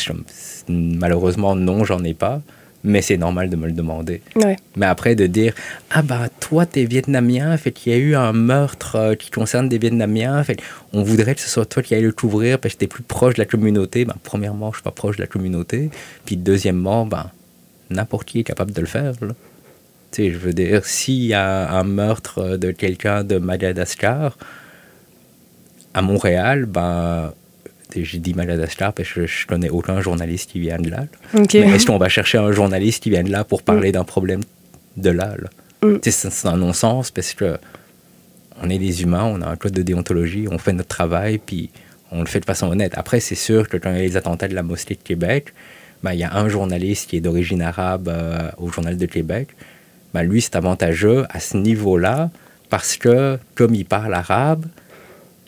malheureusement, 0.70 1.56
non, 1.56 1.84
j'en 1.84 2.04
ai 2.04 2.14
pas 2.14 2.42
mais 2.88 3.02
c'est 3.02 3.18
normal 3.18 3.50
de 3.50 3.56
me 3.56 3.68
le 3.68 3.74
demander. 3.74 4.22
Mais 4.76 4.86
après, 4.86 5.16
de 5.16 5.28
dire 5.28 5.54
Ah, 5.92 6.02
bah, 6.02 6.30
toi, 6.40 6.66
t'es 6.66 6.86
vietnamien, 6.86 7.56
fait 7.58 7.72
qu'il 7.72 7.92
y 7.92 7.96
a 7.96 8.00
eu 8.00 8.16
un 8.16 8.34
meurtre 8.34 8.96
euh, 8.96 9.16
qui 9.16 9.30
concerne 9.30 9.70
des 9.70 9.78
Vietnamiens, 9.78 10.44
fait 10.44 10.60
on 10.94 11.04
voudrait 11.04 11.36
que 11.36 11.42
ce 11.42 11.50
soit 11.50 11.66
toi 11.66 11.84
qui 11.84 11.94
aille 11.94 12.04
le 12.04 12.12
couvrir 12.12 12.60
parce 12.60 12.74
que 12.74 12.80
t'es 12.80 12.88
plus 12.88 13.04
proche 13.04 13.36
de 13.36 13.42
la 13.42 13.46
communauté. 13.46 14.06
Ben, 14.06 14.16
premièrement, 14.24 14.72
je 14.72 14.78
suis 14.78 14.84
pas 14.84 14.92
proche 14.92 15.18
de 15.18 15.22
la 15.22 15.28
communauté. 15.28 15.90
Puis, 16.26 16.38
deuxièmement, 16.38 17.06
ben, 17.06 17.30
n'importe 17.90 18.28
qui 18.28 18.40
est 18.40 18.44
capable 18.44 18.72
de 18.72 18.82
le 18.82 18.88
faire. 18.88 19.14
Tu 19.20 19.28
sais, 20.12 20.32
je 20.32 20.38
veux 20.38 20.54
dire, 20.54 20.86
s'il 20.86 21.26
y 21.26 21.34
a 21.34 21.70
un 21.70 21.84
meurtre 21.84 22.58
de 22.58 22.72
quelqu'un 22.72 23.24
de 23.24 23.38
Madagascar 23.38 24.38
à 25.94 26.02
Montréal, 26.02 26.66
ben 26.66 27.34
j'ai 27.96 28.20
dit 28.20 28.34
Madagascar 28.34 28.94
parce 28.94 29.12
que 29.12 29.26
je, 29.28 29.48
connais 29.48 29.70
aucun 29.70 30.02
journaliste 30.02 30.52
qui 30.52 30.60
vient 30.60 30.80
de 30.80 30.90
là. 30.90 31.06
est-ce 31.34 31.86
qu'on 31.86 31.98
va 31.98 32.10
chercher 32.10 32.38
un 32.38 32.52
journaliste 32.52 33.04
qui 33.04 33.10
vient 33.10 33.24
de 33.24 33.32
là 33.32 33.44
pour 33.44 33.64
parler 33.64 33.90
mm. 33.90 33.94
d'un 33.94 34.04
problème 34.04 34.42
de 34.98 35.10
là, 35.10 35.36
mm. 35.84 35.98
C'est 36.04 36.48
un 36.48 36.58
non-sens 36.58 37.12
parce 37.12 37.34
que 37.34 37.58
on 38.62 38.70
est 38.70 38.80
des 38.80 39.04
humains, 39.04 39.24
on 39.24 39.42
a 39.42 39.48
un 39.48 39.56
code 39.56 39.74
de 39.74 39.84
déontologie, 39.84 40.48
on 40.50 40.58
fait 40.58 40.74
notre 40.74 40.90
travail, 40.90 41.38
puis 41.38 41.70
on 42.12 42.22
le 42.22 42.26
fait 42.26 42.40
de 42.40 42.46
façon 42.46 42.68
honnête. 42.68 42.94
Après, 42.96 43.20
c'est 43.20 43.36
sûr 43.36 43.70
que 43.70 43.78
quand 43.78 43.92
il 43.92 43.98
y 43.98 44.00
a 44.00 44.02
les 44.02 44.18
attentats 44.18 44.48
de 44.48 44.56
la 44.56 44.64
mosquée 44.64 44.96
de 44.96 45.04
Québec, 45.04 45.54
ben, 46.04 46.14
il 46.14 46.20
y 46.20 46.24
a 46.24 46.36
un 46.36 46.48
journaliste 46.50 47.10
qui 47.10 47.18
est 47.18 47.22
d'origine 47.22 47.62
arabe 47.62 48.08
euh, 48.08 48.50
au 48.58 48.70
Journal 48.70 48.98
de 48.98 49.06
Québec. 49.06 49.50
Ben, 50.14 50.24
lui, 50.24 50.42
c'est 50.42 50.56
avantageux 50.56 51.26
à 51.30 51.40
ce 51.40 51.58
niveau-là 51.58 52.30
parce 52.70 52.98
que, 52.98 53.38
comme 53.56 53.76
il 53.76 53.86
parle 53.86 54.14
arabe, 54.14 54.66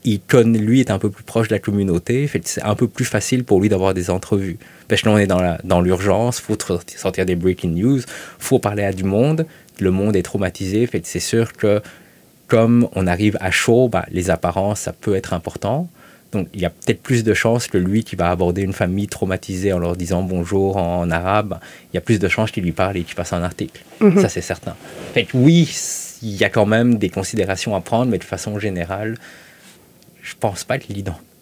il 0.03 0.20
connaît, 0.22 0.60
lui 0.60 0.79
est 0.79 0.91
un 0.91 1.00
peu 1.00 1.10
plus 1.10 1.24
proche 1.24 1.48
de 1.48 1.53
la 1.53 1.60
communauté, 1.60 2.29
c'est 2.44 2.63
un 2.63 2.75
peu 2.75 2.88
plus 2.88 3.06
facile 3.06 3.44
pour 3.44 3.60
lui 3.62 3.70
d'avoir 3.70 3.94
des 3.94 4.10
entrevues. 4.10 4.58
Parce 4.88 5.01
que 5.01 5.10
là, 5.10 5.15
on 5.15 5.18
est 5.18 5.27
dans, 5.27 5.58
dans 5.63 5.82
l'urgence, 5.82 6.39
il 6.39 6.44
faut 6.44 6.58
sortir 6.96 7.25
des 7.25 7.36
breaking 7.36 7.72
news, 7.72 8.00
faut 8.39 8.60
parler 8.60 8.84
à 8.84 8.94
du 8.94 9.03
monde, 9.03 9.46
le 9.79 9.91
monde 9.91 10.15
est 10.15 10.24
traumatisé, 10.24 10.86
fait 10.88 11.06
c'est 11.06 11.19
sûr 11.19 11.54
que 11.54 11.82
comme 12.47 12.89
on 12.95 13.08
arrive 13.08 13.38
à 13.39 13.52
chaud, 13.52 13.88
bah, 13.89 14.06
les 14.12 14.30
apparences, 14.30 14.82
ça 14.82 14.91
peut 14.93 15.15
être 15.15 15.34
important. 15.34 15.88
Donc, 16.32 16.47
il 16.54 16.62
y 16.62 16.65
a 16.65 16.69
peut-être 16.69 17.02
plus 17.02 17.23
de 17.23 17.34
chances 17.34 17.67
que 17.67 17.78
lui 17.78 18.04
qui 18.04 18.15
va 18.15 18.30
aborder 18.30 18.62
une 18.62 18.73
famille 18.73 19.08
traumatisée 19.08 19.73
en 19.73 19.80
leur 19.80 19.95
disant 19.95 20.21
bonjour 20.21 20.78
en, 20.78 21.10
arabe, 21.10 21.60
il 21.91 21.95
y 21.95 21.97
a 21.97 22.02
plus 22.02 22.19
de 22.19 22.28
chances 22.28 22.52
qu'il 22.52 22.63
lui 22.63 22.71
parle 22.71 22.97
et 22.97 23.04
qu'il 23.04 23.15
fasse 23.15 23.34
un 23.34 23.41
article. 23.41 23.82
Mhm. 24.00 24.21
Ça, 24.21 24.30
c'est 24.30 24.41
certain. 24.41 24.76
Fait 25.13 25.28
oui, 25.34 25.69
il 26.21 26.36
y 26.36 26.43
a 26.43 26.50
quand 26.50 26.65
même 26.65 26.97
des 26.97 27.10
considérations 27.10 27.76
à 27.76 27.82
prendre, 27.82 28.12
mais 28.12 28.17
de 28.17 28.23
façon 28.23 28.60
générale, 28.60 29.15
je 30.21 30.36
pense 30.39 30.63
pas 30.63 30.77
que 30.77 30.86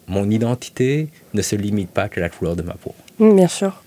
mon 0.06 0.30
identité 0.30 1.08
ne 1.34 1.42
se 1.42 1.56
limite 1.56 1.90
pas 1.90 2.08
que 2.08 2.20
la 2.20 2.28
couleur 2.28 2.56
de 2.56 2.62
ma 2.62 2.74
peau. 2.74 2.94
Mm, 3.18 3.36
bien 3.36 3.48
sûr. 3.48 3.82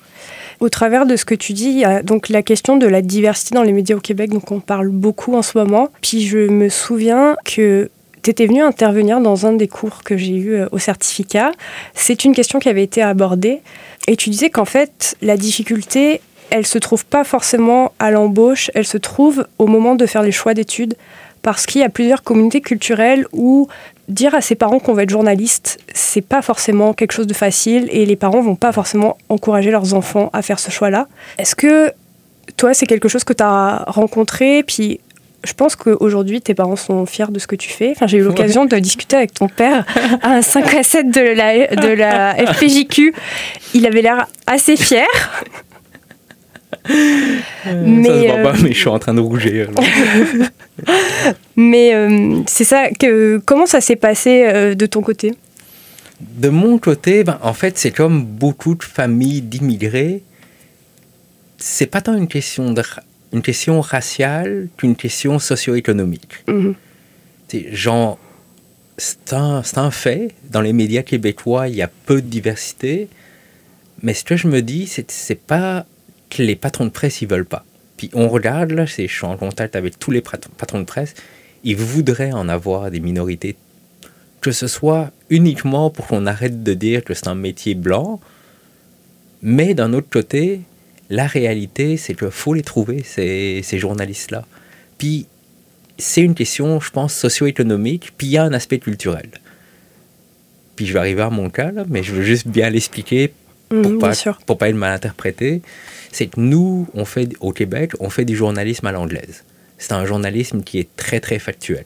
Au 0.60 0.70
travers 0.70 1.08
de 1.08 1.16
ce 1.16 1.26
que 1.26 1.34
tu 1.34 1.54
dis, 1.54 1.70
il 1.70 1.80
y 1.80 1.86
a 1.86 2.04
donc 2.04 2.30
la 2.30 2.44
question 2.44 2.78
de 2.78 2.86
la 2.86 3.02
diversité 3.02 3.56
dans 3.56 3.64
les 3.64 3.72
médias 3.72 3.96
au 3.96 4.00
Québec, 4.00 4.30
donc 4.30 4.52
on 4.52 4.60
parle 4.60 4.90
beaucoup 4.90 5.36
en 5.36 5.42
ce 5.42 5.58
moment. 5.58 5.90
Puis 6.02 6.22
je 6.22 6.38
me 6.38 6.70
souviens 6.70 7.36
que 7.44 7.90
tu 8.22 8.30
étais 8.30 8.46
venu 8.46 8.62
intervenir 8.62 9.20
dans 9.20 9.48
un 9.48 9.54
des 9.54 9.68
cours 9.68 10.04
que 10.04 10.18
j'ai 10.18 10.36
eu 10.36 10.54
euh, 10.54 10.68
au 10.72 10.78
certificat. 10.78 11.52
C'est 11.96 12.24
une 12.26 12.36
question 12.36 12.60
qui 12.60 12.70
avait 12.70 12.84
été 12.84 13.02
abordée 13.02 13.62
et 14.08 14.16
tu 14.16 14.30
disais 14.30 14.52
qu'en 14.52 14.66
fait, 14.66 15.16
la 15.24 15.38
difficulté, 15.38 16.22
elle 16.52 16.68
se 16.68 16.78
trouve 16.78 17.06
pas 17.06 17.24
forcément 17.24 17.94
à 17.98 18.12
l'embauche, 18.12 18.70
elle 18.76 18.86
se 18.86 18.98
trouve 18.98 19.48
au 19.58 19.66
moment 19.66 19.96
de 19.96 20.06
faire 20.06 20.22
les 20.22 20.32
choix 20.32 20.54
d'études 20.54 20.96
parce 21.42 21.66
qu'il 21.66 21.82
y 21.82 21.84
a 21.84 21.90
plusieurs 21.90 22.22
communautés 22.22 22.62
culturelles 22.62 23.26
où 23.34 23.68
dire 24.12 24.36
à 24.36 24.42
ses 24.42 24.56
parents 24.56 24.80
qu'on 24.80 24.94
va 24.94 25.04
être 25.04 25.10
journaliste, 25.10 25.80
c'est 25.94 26.22
pas 26.22 26.42
forcément 26.42 26.94
quelque 26.94 27.14
chose 27.14 27.28
de 27.28 27.34
facile 27.34 27.88
et 27.92 28.06
les 28.06 28.16
parents 28.16 28.42
vont 28.42 28.56
pas 28.56 28.72
forcément 28.72 29.18
encourager 29.30 29.72
leurs 29.72 29.94
enfants 29.94 30.30
à 30.34 30.42
faire 30.42 30.60
ce 30.60 30.72
choix-là. 30.72 31.08
Est-ce 31.38 31.56
que 31.56 31.92
toi, 32.58 32.74
c'est 32.74 32.86
quelque 32.86 33.08
chose 33.08 33.24
que 33.24 33.34
tu 33.34 33.44
as 33.44 33.84
rencontré? 33.88 34.64
Puis 34.64 35.00
je 35.44 35.54
pense 35.54 35.76
qu'aujourd'hui, 35.76 36.42
tes 36.42 36.54
parents 36.54 36.76
sont 36.76 37.06
fiers 37.06 37.32
de 37.32 37.40
ce 37.40 37.48
que 37.48 37.56
tu 37.56 37.70
fais. 37.70 37.92
Enfin, 37.92 38.08
j'ai 38.08 38.18
eu 38.18 38.24
l'occasion 38.24 38.66
de 38.66 38.78
discuter 38.78 39.16
avec 39.16 39.34
ton 39.34 39.48
père 39.48 39.86
à 40.22 40.34
un 40.34 40.42
5 40.42 40.74
à 40.76 40.84
7 40.84 41.10
de 41.10 41.22
la, 41.22 41.68
de 41.68 41.88
la 41.88 42.36
FPJQ. 42.36 43.14
Il 43.74 43.86
avait 43.88 44.02
l'air 44.02 44.28
assez 44.46 44.76
fier. 44.76 45.08
Mais, 47.66 48.04
ça 48.04 48.14
se 48.14 48.26
voit 48.28 48.44
pas, 48.44 48.58
euh, 48.58 48.62
mais 48.64 48.74
je 48.74 48.80
suis 48.80 48.88
en 48.88 49.00
train 49.00 49.14
de 49.14 49.20
rougir. 49.20 49.70
mais 51.56 51.94
euh, 51.94 52.42
c'est 52.48 52.64
ça. 52.64 52.90
Que, 52.90 53.42
comment 53.46 53.66
ça 53.66 53.82
s'est 53.82 53.96
passé 53.96 54.46
euh, 54.46 54.76
de 54.76 54.86
ton 54.86 55.02
côté? 55.02 55.34
De 56.20 56.50
mon 56.50 56.78
côté, 56.78 57.24
ben, 57.24 57.40
en 57.42 57.54
fait, 57.54 57.78
c'est 57.78 57.92
comme 57.92 58.24
beaucoup 58.24 58.76
de 58.76 58.84
familles 58.84 59.42
d'immigrés. 59.42 60.24
C'est 61.58 61.88
pas 61.88 62.02
tant 62.02 62.16
une 62.16 62.28
question, 62.28 62.72
de, 62.72 62.82
une 63.34 63.42
question 63.42 63.82
raciale 63.82 64.68
qu'une 64.78 64.96
question 64.96 65.40
socio-économique. 65.40 66.44
Genre, 67.72 68.18
c'est 68.98 69.34
un, 69.34 69.62
un, 69.76 69.92
fait. 69.92 70.34
Dans 70.50 70.62
les 70.62 70.74
médias 70.74 71.04
québécois, 71.04 71.68
il 71.68 71.76
y 71.76 71.82
a 71.82 71.90
peu 72.06 72.22
de 72.22 72.28
diversité. 72.28 73.08
Mais 74.04 74.14
ce 74.14 74.24
que 74.24 74.36
je 74.36 74.48
me 74.48 74.62
dis, 74.62 74.88
c'est 74.88 75.12
c'est 75.12 75.36
pas 75.36 75.86
que 76.32 76.42
les 76.42 76.56
patrons 76.56 76.86
de 76.86 76.90
presse, 76.90 77.22
ils 77.22 77.28
veulent 77.28 77.46
pas. 77.46 77.64
Puis 77.98 78.10
on 78.14 78.28
regarde, 78.30 78.72
là, 78.72 78.86
je 78.86 79.06
suis 79.06 79.26
en 79.26 79.38
contact 79.38 79.76
avec 79.76 80.00
tous 80.00 80.10
les 80.10 80.22
patrons 80.22 80.80
de 80.80 80.86
presse, 80.86 81.14
ils 81.64 81.76
voudraient 81.76 82.32
en 82.32 82.50
avoir 82.50 82.90
des 82.90 83.00
minorités, 83.00 83.56
que 84.40 84.52
ce 84.52 84.66
soit 84.66 85.12
uniquement 85.30 85.92
pour 85.92 86.08
qu'on 86.08 86.26
arrête 86.26 86.64
de 86.64 86.74
dire 86.74 87.04
que 87.04 87.14
c'est 87.14 87.28
un 87.28 87.36
métier 87.36 87.76
blanc, 87.76 88.20
mais 89.44 89.76
d'un 89.76 89.94
autre 89.94 90.10
côté, 90.10 90.62
la 91.10 91.28
réalité, 91.28 91.98
c'est 91.98 92.16
qu'il 92.16 92.32
faut 92.32 92.54
les 92.54 92.64
trouver, 92.64 93.04
ces, 93.04 93.62
ces 93.64 93.78
journalistes-là. 93.78 94.46
Puis 94.98 95.28
c'est 95.98 96.22
une 96.22 96.34
question, 96.34 96.80
je 96.80 96.90
pense, 96.90 97.14
socio-économique, 97.14 98.14
puis 98.18 98.28
il 98.28 98.32
y 98.32 98.38
a 98.38 98.44
un 98.44 98.54
aspect 98.54 98.80
culturel. 98.80 99.30
Puis 100.76 100.88
je 100.88 100.94
vais 100.94 101.00
arriver 101.00 101.22
à 101.22 101.30
mon 101.30 101.50
cas, 101.50 101.72
là, 101.72 101.84
mais 101.88 102.02
je 102.02 102.14
veux 102.14 102.24
juste 102.24 102.48
bien 102.48 102.70
l'expliquer 102.70 103.34
pour, 103.70 103.92
mmh, 103.92 104.00
pas, 104.00 104.14
pour 104.48 104.58
pas 104.58 104.70
être 104.70 104.76
mal 104.76 104.94
interprété 104.94 105.62
c'est 106.12 106.28
que 106.28 106.40
nous, 106.40 106.88
on 106.94 107.06
fait, 107.06 107.30
au 107.40 107.52
Québec, 107.52 107.94
on 108.00 108.10
fait 108.10 108.26
du 108.26 108.36
journalisme 108.36 108.86
à 108.88 108.92
l'anglaise. 108.92 109.44
C'est 109.78 109.94
un 109.94 110.06
journalisme 110.06 110.62
qui 110.62 110.80
est 110.80 110.96
très, 110.96 111.20
très 111.20 111.40
factuel. 111.40 111.86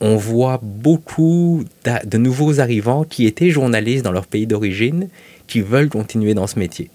On 0.00 0.16
voit 0.16 0.60
beaucoup 0.62 1.64
de 1.84 2.18
nouveaux 2.18 2.60
arrivants 2.60 3.04
qui 3.04 3.26
étaient 3.26 3.50
journalistes 3.50 4.04
dans 4.04 4.12
leur 4.12 4.26
pays 4.26 4.46
d'origine, 4.46 5.08
qui 5.46 5.60
veulent 5.60 5.88
continuer 5.88 6.34
dans 6.34 6.46
ce 6.46 6.58
métier. 6.58 6.90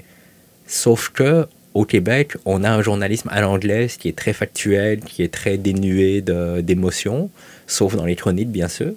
Sauf 0.67 1.09
que 1.09 1.47
au 1.73 1.85
Québec, 1.85 2.35
on 2.45 2.63
a 2.63 2.71
un 2.71 2.81
journalisme 2.81 3.29
à 3.31 3.39
l'anglaise 3.39 3.97
qui 3.97 4.09
est 4.09 4.17
très 4.17 4.33
factuel, 4.33 4.99
qui 5.01 5.21
est 5.21 5.31
très 5.31 5.57
dénué 5.57 6.21
d'émotions, 6.21 7.29
sauf 7.67 7.95
dans 7.95 8.05
les 8.05 8.15
chroniques, 8.15 8.49
bien 8.49 8.67
sûr. 8.67 8.93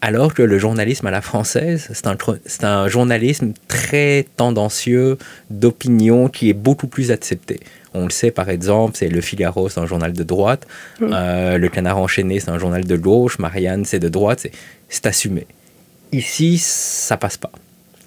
Alors 0.00 0.34
que 0.34 0.42
le 0.42 0.58
journalisme 0.58 1.06
à 1.06 1.10
la 1.10 1.22
française, 1.22 1.88
c'est 1.92 2.06
un, 2.06 2.16
un, 2.62 2.88
journalisme 2.88 3.52
très 3.66 4.26
tendancieux, 4.36 5.16
d'opinion, 5.50 6.28
qui 6.28 6.50
est 6.50 6.54
beaucoup 6.54 6.86
plus 6.86 7.10
accepté. 7.10 7.60
On 7.94 8.04
le 8.04 8.10
sait 8.10 8.30
par 8.30 8.50
exemple, 8.50 8.96
c'est 8.96 9.08
Le 9.08 9.20
Figaro, 9.22 9.68
c'est 9.70 9.80
un 9.80 9.86
journal 9.86 10.12
de 10.12 10.22
droite, 10.22 10.66
euh, 11.00 11.56
Le 11.56 11.68
Canard 11.68 11.98
enchaîné, 11.98 12.40
c'est 12.40 12.50
un 12.50 12.58
journal 12.58 12.84
de 12.84 12.96
gauche, 12.96 13.38
Marianne, 13.38 13.84
c'est 13.86 13.98
de 13.98 14.08
droite, 14.08 14.46
c'est 14.88 15.06
assumé. 15.06 15.46
Ici, 16.12 16.58
ça 16.58 17.16
passe 17.16 17.38
pas. 17.38 17.50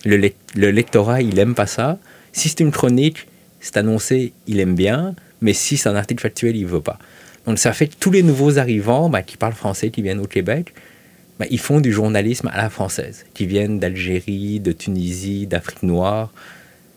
Le, 0.05 0.29
le, 0.55 0.71
lectorat, 0.71 1.21
il 1.21 1.37
aime 1.39 1.55
pas 1.55 1.65
ça. 1.65 1.97
Si 2.33 2.49
c'est 2.49 2.61
une 2.61 2.71
chronique, 2.71 3.27
c'est 3.59 3.77
annoncé, 3.77 4.31
il 4.47 4.59
aime 4.59 4.75
bien, 4.75 5.15
mais 5.41 5.53
si 5.53 5.75
c'est 5.75 5.89
un 5.89 5.95
article 5.95 6.21
factuel, 6.21 6.55
il 6.55 6.67
veut 6.67 6.81
pas. 6.81 6.99
Donc 7.45 7.57
ça 7.57 7.73
fait 7.73 7.87
que 7.87 7.95
tous 7.99 8.11
les 8.11 8.21
nouveaux 8.21 8.59
arrivants 8.59 9.09
bah, 9.09 9.23
qui 9.23 9.37
parlent 9.37 9.53
français, 9.53 9.89
qui 9.89 10.03
viennent 10.03 10.19
au 10.19 10.27
Québec, 10.27 10.73
bah, 11.39 11.45
ils 11.49 11.59
font 11.59 11.79
du 11.79 11.91
journalisme 11.91 12.49
à 12.53 12.57
la 12.57 12.69
française, 12.69 13.25
qui 13.33 13.45
viennent 13.45 13.79
d'Algérie, 13.79 14.59
de 14.59 14.71
Tunisie, 14.71 15.47
d'Afrique 15.47 15.83
noire. 15.83 16.31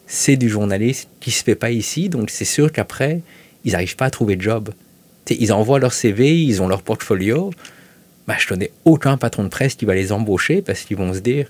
C'est 0.07 0.37
du 0.37 0.49
journalisme 0.49 1.09
qui 1.21 1.31
se 1.31 1.43
fait 1.43 1.55
pas 1.55 1.71
ici, 1.71 2.09
donc 2.09 2.31
c'est 2.31 2.45
sûr 2.45 2.73
qu'après, 2.73 3.23
ils 3.65 3.73
n'arrivent 3.73 3.97
pas 3.97 4.07
à 4.07 4.11
trouver 4.11 4.37
de 4.37 4.43
job. 4.43 4.71
ils 5.31 5.53
envoient 5.53 5.79
leur 5.79 5.93
CV, 5.93 6.43
ils 6.43 6.61
ont 6.61 6.69
leur 6.69 6.83
portfolio. 6.83 7.53
Bah, 8.27 8.37
je 8.39 8.47
connais 8.47 8.71
aucun 8.85 9.17
patron 9.17 9.45
de 9.45 9.49
presse 9.49 9.75
qui 9.75 9.85
va 9.85 9.95
les 9.95 10.13
embaucher 10.13 10.63
parce 10.63 10.83
qu'ils 10.83 10.97
vont 10.97 11.15
se 11.15 11.21
dire, 11.21 11.49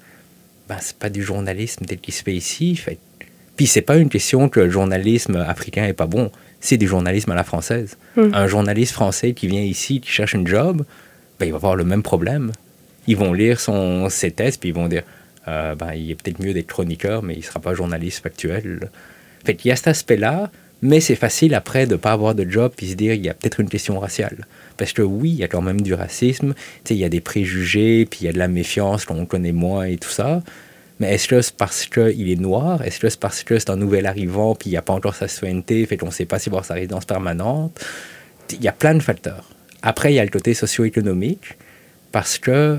bah, 0.69 0.77
c'est 0.81 0.97
pas 0.97 1.11
du 1.11 1.23
journalisme 1.23 1.85
tel 1.87 1.99
qu'il 1.99 2.15
se 2.15 2.23
fait 2.23 2.35
ici. 2.35 2.77
Fait. 2.77 2.99
Puis 3.57 3.67
c'est 3.67 3.83
pas 3.83 3.97
une 3.97 4.09
question 4.09 4.49
que 4.49 4.61
le 4.61 4.71
journalisme 4.71 5.37
africain 5.37 5.85
est 5.87 5.93
pas 5.93 6.07
bon 6.07 6.31
c'est 6.63 6.79
du 6.79 6.87
journalisme 6.87 7.31
à 7.33 7.35
la 7.35 7.45
française. 7.45 7.99
Hmm. 8.17 8.31
Un 8.33 8.47
journaliste 8.47 8.93
français 8.93 9.35
qui 9.35 9.49
vient 9.49 9.61
ici, 9.61 10.01
qui 10.01 10.11
cherche 10.11 10.35
un 10.35 10.47
job, 10.47 10.85
ben, 11.39 11.47
il 11.47 11.51
va 11.51 11.57
avoir 11.57 11.77
le 11.77 11.85
même 11.85 12.03
problème. 12.03 12.53
Ils 13.07 13.17
vont 13.17 13.33
lire 13.33 13.61
son, 13.61 14.09
ses 14.09 14.31
tests, 14.31 14.61
puis 14.61 14.71
ils 14.71 14.75
vont 14.75 14.89
dire 14.89 15.03
euh, 15.49 15.75
ben, 15.75 15.93
il 15.95 16.11
est 16.11 16.15
peut-être 16.15 16.41
mieux 16.41 16.55
d'être 16.55 16.69
chroniqueur, 16.69 17.23
mais 17.23 17.35
il 17.35 17.41
ne 17.41 17.45
sera 17.45 17.61
pas 17.61 17.75
journaliste 17.75 18.23
factuel. 18.23 18.91
Fait 19.45 19.57
qu'il 19.57 19.71
y 19.71 19.73
a 19.73 19.77
cet 19.77 19.89
aspect-là, 19.89 20.51
mais 20.83 21.01
c'est 21.01 21.17
facile 21.17 21.55
après 21.55 21.87
de 21.87 21.93
ne 21.93 21.97
pas 21.97 22.13
avoir 22.13 22.35
de 22.35 22.49
job, 22.49 22.73
puis 22.77 22.91
se 22.91 22.95
dire 22.95 23.15
il 23.15 23.25
y 23.25 23.29
a 23.29 23.35
peut-être 23.35 23.61
une 23.61 23.69
question 23.69 23.99
raciale. 23.99 24.47
Parce 24.77 24.93
que 24.93 25.03
oui, 25.03 25.31
il 25.31 25.37
y 25.37 25.45
a 25.45 25.49
quand 25.49 25.63
même 25.63 25.81
du 25.81 25.95
racisme, 25.95 26.55
il 26.91 26.97
y 26.97 27.05
a 27.05 27.09
des 27.09 27.21
préjugés, 27.21 28.07
puis 28.07 28.21
il 28.23 28.27
y 28.27 28.29
a 28.29 28.33
de 28.33 28.39
la 28.39 28.49
méfiance 28.49 29.05
qu'on 29.05 29.27
connaît 29.27 29.53
moins 29.53 29.85
et 29.85 29.97
tout 29.97 30.09
ça. 30.09 30.43
Mais 31.01 31.15
est-ce 31.15 31.27
que 31.27 31.41
c'est 31.41 31.57
parce 31.57 31.87
qu'il 31.87 32.31
est 32.31 32.41
noir? 32.41 32.83
Est-ce 32.83 33.01
que 33.01 33.09
c'est 33.09 33.19
parce 33.19 33.43
que 33.43 33.59
c'est 33.59 33.71
un 33.71 33.77
nouvel 33.77 34.07
arrivant 34.07 34.55
puis 34.55 34.71
il 34.71 34.73
n'y 34.73 34.77
a 34.77 34.83
pas 34.83 34.93
encore 34.93 35.15
sa 35.15 35.27
citoyenneté, 35.27 35.85
fait 35.87 35.97
qu'on 35.97 36.07
ne 36.07 36.13
sait 36.13 36.27
pas 36.27 36.37
va 36.37 36.43
avoir 36.47 36.65
sa 36.65 36.75
résidence 36.75 37.05
permanente? 37.05 37.85
Il 38.51 38.63
y 38.63 38.69
a 38.69 38.73
plein 38.73 38.95
de 38.95 39.03
facteurs. 39.03 39.51
Après, 39.83 40.13
il 40.13 40.17
y 40.17 40.21
a 40.21 40.25
le 40.25 40.31
côté 40.31 40.55
socio-économique 40.55 41.57
parce 42.13 42.39
que 42.39 42.79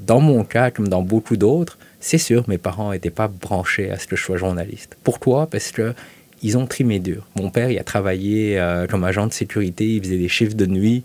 dans 0.00 0.20
mon 0.20 0.44
cas, 0.44 0.70
comme 0.70 0.88
dans 0.88 1.02
beaucoup 1.02 1.36
d'autres, 1.36 1.78
c'est 2.00 2.18
sûr, 2.18 2.44
mes 2.48 2.58
parents 2.58 2.92
n'étaient 2.92 3.10
pas 3.10 3.28
branchés 3.28 3.90
à 3.90 3.98
ce 3.98 4.06
que 4.06 4.16
je 4.16 4.22
sois 4.22 4.36
journaliste. 4.36 4.96
Pourquoi? 5.04 5.46
Parce 5.46 5.70
que 5.70 5.94
ils 6.42 6.56
ont 6.56 6.66
trimé 6.66 7.00
dur. 7.00 7.26
Mon 7.36 7.50
père, 7.50 7.70
il 7.70 7.78
a 7.78 7.84
travaillé 7.84 8.58
euh, 8.58 8.86
comme 8.86 9.04
agent 9.04 9.26
de 9.26 9.32
sécurité, 9.32 9.96
il 9.96 10.02
faisait 10.02 10.16
des 10.16 10.28
chiffres 10.28 10.56
de 10.56 10.64
nuit 10.66 11.04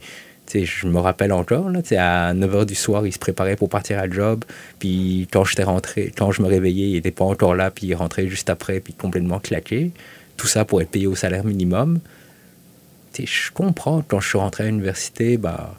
je 0.54 0.88
me 0.88 1.00
rappelle 1.00 1.34
encore, 1.34 1.70
là, 1.70 1.80
à 1.98 2.34
9h 2.34 2.66
du 2.66 2.76
soir, 2.76 3.06
il 3.06 3.12
se 3.12 3.20
préparait 3.20 3.56
pour 3.56 3.70
partir 3.70 4.00
à 4.00 4.10
job. 4.10 4.46
Puis 4.80 5.28
quand 5.32 5.44
j'étais 5.44 5.64
rentré, 5.64 6.14
quand 6.16 6.32
je 6.32 6.42
me 6.42 6.48
réveillais, 6.48 6.90
il 6.90 6.94
n'était 6.94 7.12
pas 7.12 7.26
encore 7.26 7.56
là, 7.56 7.72
puis 7.72 7.88
il 7.88 7.96
rentrait 7.96 8.28
juste 8.28 8.50
après, 8.50 8.80
puis 8.80 8.94
complètement 8.94 9.40
claqué. 9.40 9.92
Tout 10.38 10.48
ça 10.48 10.66
pour 10.66 10.82
être 10.82 10.90
payé 10.90 11.08
au 11.08 11.16
salaire 11.16 11.44
minimum. 11.44 12.00
je 13.18 13.52
comprends, 13.52 14.04
quand 14.08 14.20
je 14.20 14.30
suis 14.30 14.38
rentré 14.38 14.66
à 14.66 14.68
l'université, 14.68 15.38
bah, 15.38 15.76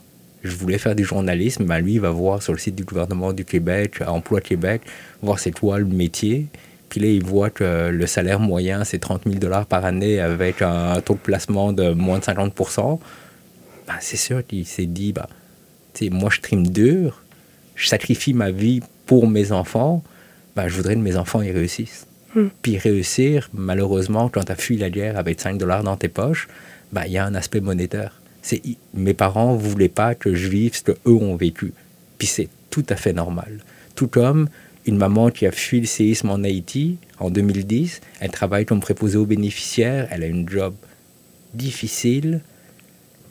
je 0.47 0.55
voulais 0.55 0.77
faire 0.77 0.95
du 0.95 1.03
journalisme. 1.03 1.65
Bah, 1.65 1.79
lui, 1.79 1.93
il 1.93 2.01
va 2.01 2.09
voir 2.09 2.41
sur 2.41 2.53
le 2.53 2.59
site 2.59 2.75
du 2.75 2.83
gouvernement 2.83 3.33
du 3.33 3.45
Québec, 3.45 4.01
Emploi 4.05 4.41
Québec, 4.41 4.81
voir 5.21 5.39
c'est 5.39 5.51
quoi 5.51 5.79
le 5.79 5.85
métier. 5.85 6.47
Puis 6.89 7.01
là, 7.01 7.07
il 7.07 7.23
voit 7.23 7.49
que 7.49 7.89
le 7.89 8.07
salaire 8.07 8.39
moyen, 8.39 8.83
c'est 8.83 8.99
30 8.99 9.23
000 9.25 9.35
dollars 9.35 9.65
par 9.65 9.83
année 9.83 10.19
avec 10.19 10.61
un 10.61 11.01
taux 11.01 11.15
de 11.15 11.19
placement 11.19 11.73
de 11.73 11.91
moins 11.91 12.19
de 12.19 12.23
50% 12.23 12.99
bah, 13.87 13.95
c'est 14.01 14.17
sûr 14.17 14.45
qu'il 14.45 14.65
s'est 14.65 14.85
dit, 14.85 15.13
bah, 15.13 15.29
moi 16.11 16.29
je 16.29 16.41
trime 16.41 16.67
dur, 16.67 17.23
je 17.75 17.87
sacrifie 17.87 18.33
ma 18.33 18.51
vie 18.51 18.81
pour 19.05 19.27
mes 19.27 19.51
enfants, 19.53 20.03
bah, 20.55 20.67
je 20.67 20.75
voudrais 20.75 20.95
que 20.95 20.99
mes 20.99 21.15
enfants 21.15 21.41
y 21.41 21.51
réussissent. 21.51 22.05
Hmm. 22.35 22.47
Puis 22.61 22.77
réussir, 22.77 23.49
malheureusement, 23.53 24.27
quand 24.29 24.43
tu 24.43 24.51
as 24.51 24.55
fui 24.55 24.77
la 24.77 24.89
guerre 24.89 25.17
avec 25.17 25.39
5 25.39 25.57
dollars 25.57 25.83
dans 25.83 25.95
tes 25.95 26.09
poches, 26.09 26.49
bah, 26.91 27.07
il 27.07 27.13
y 27.13 27.17
a 27.17 27.25
un 27.25 27.33
aspect 27.33 27.61
monétaire. 27.61 28.21
C'est, 28.47 28.61
mes 28.93 29.13
parents 29.13 29.55
ne 29.55 29.59
voulaient 29.59 29.89
pas 29.89 30.15
que 30.15 30.33
je 30.33 30.47
vive 30.47 30.73
ce 30.73 30.81
qu'eux 30.81 31.11
ont 31.11 31.35
vécu. 31.35 31.73
Puis 32.17 32.29
c'est 32.29 32.47
tout 32.69 32.85
à 32.87 32.95
fait 32.95 33.11
normal. 33.11 33.59
Tout 33.93 34.07
comme 34.07 34.47
une 34.85 34.95
maman 34.95 35.31
qui 35.31 35.45
a 35.45 35.51
fui 35.51 35.81
le 35.81 35.85
séisme 35.85 36.29
en 36.29 36.41
Haïti 36.45 36.95
en 37.19 37.29
2010, 37.29 37.99
elle 38.21 38.31
travaille 38.31 38.65
comme 38.65 38.79
préposée 38.79 39.17
aux 39.17 39.25
bénéficiaires, 39.25 40.07
elle 40.11 40.23
a 40.23 40.27
une 40.27 40.47
job 40.47 40.73
difficile, 41.53 42.39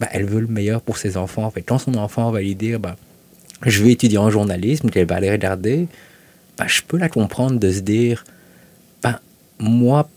bah, 0.00 0.08
elle 0.12 0.26
veut 0.26 0.40
le 0.40 0.48
meilleur 0.48 0.82
pour 0.82 0.98
ses 0.98 1.16
enfants. 1.16 1.44
En 1.44 1.50
fait, 1.50 1.62
quand 1.62 1.78
son 1.78 1.94
enfant 1.94 2.30
va 2.30 2.42
lui 2.42 2.54
dire 2.54 2.78
bah, 2.78 2.96
Je 3.62 3.82
vais 3.82 3.92
étudier 3.92 4.18
en 4.18 4.28
journalisme, 4.28 4.90
qu'elle 4.90 5.06
va 5.06 5.14
aller 5.14 5.30
regarder, 5.30 5.88
bah, 6.58 6.66
je 6.68 6.82
peux 6.82 6.98
la 6.98 7.08
comprendre 7.08 7.58
de 7.58 7.72
se 7.72 7.80
dire 7.80 8.22
bah, 9.02 9.22
Moi, 9.58 10.10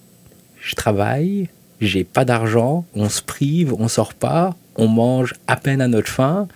je 0.60 0.76
travaille, 0.76 1.48
j'ai 1.82 2.04
pas 2.04 2.26
d'argent, 2.26 2.86
on 2.94 3.10
se 3.10 3.22
prive, 3.22 3.74
on 3.74 3.88
sort 3.88 4.14
pas, 4.14 4.56
on 4.76 4.88
mange 4.88 5.34
à 5.48 5.56
peine 5.56 5.82
à 5.82 5.88
notre 5.88 6.10
faim. 6.10 6.48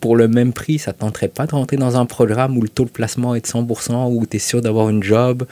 Pour 0.00 0.16
le 0.16 0.28
même 0.28 0.52
prix, 0.52 0.78
ça 0.78 0.92
tenterait 0.92 1.28
pas 1.28 1.46
de 1.46 1.52
rentrer 1.52 1.76
dans 1.76 1.96
un 1.96 2.06
programme 2.06 2.56
où 2.56 2.62
le 2.62 2.68
taux 2.68 2.84
de 2.84 2.90
placement 2.90 3.34
est 3.34 3.42
de 3.42 3.46
100%, 3.46 4.12
où 4.14 4.26
tu 4.26 4.36
es 4.36 4.40
sûr 4.40 4.62
d'avoir 4.62 4.88
une 4.88 5.02
job, 5.02 5.46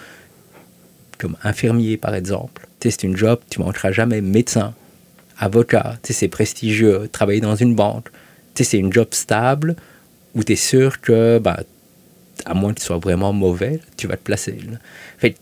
comme 1.19 1.37
infirmier 1.43 1.97
par 1.97 2.15
exemple. 2.15 2.67
C'est 2.81 3.03
une 3.03 3.17
job, 3.17 3.41
tu 3.51 3.61
manqueras 3.61 3.93
jamais 3.93 4.21
médecin 4.21 4.75
avocat, 5.39 5.99
c'est 6.03 6.29
prestigieux, 6.29 7.09
travailler 7.13 7.41
dans 7.41 7.55
une 7.55 7.75
banque, 7.75 8.09
c'est 8.55 8.79
une 8.79 8.93
job 8.93 9.09
stable 9.13 9.77
où 10.35 10.43
tu 10.43 10.53
es 10.53 10.57
sûr 10.57 11.01
que, 11.01 11.39
bah, 11.39 11.61
à 12.45 12.55
moins 12.55 12.73
que 12.73 12.81
tu 12.81 12.87
sois 12.87 12.99
vraiment 12.99 13.33
mauvais, 13.33 13.81
tu 13.97 14.07
vas 14.07 14.17
te 14.17 14.23
placer. 14.23 14.59
Fait 15.19 15.37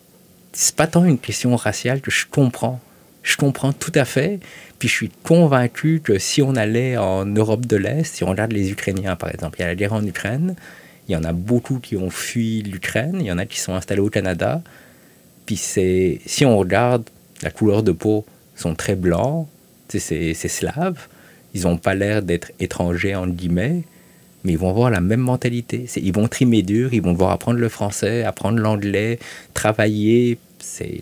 c'est 0.52 0.74
pas 0.74 0.86
tant 0.86 1.04
une 1.04 1.18
question 1.18 1.54
raciale 1.54 2.00
que 2.00 2.10
je 2.10 2.26
comprends. 2.30 2.80
Je 3.26 3.36
comprends 3.36 3.72
tout 3.72 3.92
à 3.96 4.04
fait. 4.04 4.38
Puis 4.78 4.88
je 4.88 4.94
suis 4.94 5.10
convaincu 5.24 6.00
que 6.02 6.16
si 6.16 6.42
on 6.42 6.54
allait 6.54 6.96
en 6.96 7.26
Europe 7.26 7.66
de 7.66 7.76
l'Est, 7.76 8.14
si 8.14 8.22
on 8.22 8.28
regarde 8.28 8.52
les 8.52 8.70
Ukrainiens 8.70 9.16
par 9.16 9.30
exemple, 9.30 9.58
il 9.58 9.62
y 9.62 9.64
a 9.64 9.68
la 9.68 9.74
guerre 9.74 9.94
en 9.94 10.06
Ukraine, 10.06 10.54
il 11.08 11.12
y 11.12 11.16
en 11.16 11.24
a 11.24 11.32
beaucoup 11.32 11.80
qui 11.80 11.96
ont 11.96 12.08
fui 12.08 12.62
l'Ukraine, 12.62 13.16
il 13.18 13.26
y 13.26 13.32
en 13.32 13.38
a 13.38 13.44
qui 13.44 13.58
sont 13.58 13.74
installés 13.74 14.00
au 14.00 14.10
Canada. 14.10 14.62
Puis 15.44 15.56
c'est, 15.56 16.20
si 16.24 16.44
on 16.44 16.56
regarde, 16.56 17.02
la 17.42 17.50
couleur 17.50 17.82
de 17.82 17.90
peau 17.90 18.24
sont 18.54 18.76
très 18.76 18.94
blancs, 18.94 19.48
c'est 19.88 20.34
slaves, 20.34 21.08
ils 21.52 21.62
n'ont 21.62 21.78
pas 21.78 21.94
l'air 21.94 22.22
d'être 22.22 22.52
étrangers, 22.60 23.16
en 23.16 23.26
guillemets, 23.26 23.82
mais 24.44 24.52
ils 24.52 24.58
vont 24.58 24.70
avoir 24.70 24.90
la 24.90 25.00
même 25.00 25.20
mentalité. 25.20 25.86
Ils 25.96 26.12
vont 26.12 26.28
trimer 26.28 26.62
dur, 26.62 26.94
ils 26.94 27.02
vont 27.02 27.12
devoir 27.12 27.32
apprendre 27.32 27.58
le 27.58 27.68
français, 27.68 28.22
apprendre 28.22 28.58
l'anglais, 28.58 29.18
travailler. 29.52 30.38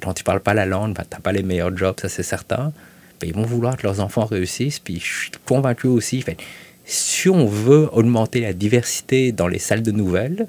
Quand 0.03 0.15
tu 0.15 0.25
parles 0.25 0.41
pas 0.41 0.55
la 0.55 0.67
langue, 0.67 0.95
ben, 0.95 1.03
tu 1.03 1.17
n'as 1.17 1.21
pas 1.21 1.33
les 1.33 1.43
meilleurs 1.43 1.77
jobs, 1.77 1.99
ça 2.01 2.09
c'est 2.09 2.23
certain. 2.23 2.73
Ben, 3.21 3.29
ils 3.29 3.35
vont 3.35 3.43
vouloir 3.43 3.77
que 3.77 3.85
leurs 3.85 4.01
enfants 4.01 4.25
réussissent, 4.25 4.79
puis 4.79 5.01
je 5.01 5.21
suis 5.21 5.31
convaincu 5.45 5.87
aussi, 5.87 6.21
fait, 6.23 6.37
si 6.85 7.29
on 7.29 7.47
veut 7.47 7.89
augmenter 7.93 8.41
la 8.41 8.53
diversité 8.53 9.33
dans 9.33 9.49
les 9.49 9.59
salles 9.59 9.83
de 9.83 9.91
nouvelles, 9.91 10.49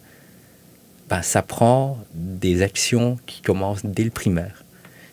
ben, 1.10 1.22
ça 1.22 1.42
prend 1.42 1.98
des 2.14 2.62
actions 2.62 3.18
qui 3.26 3.42
commencent 3.42 3.86
dès 3.86 4.04
le 4.04 4.10
primaire. 4.10 4.64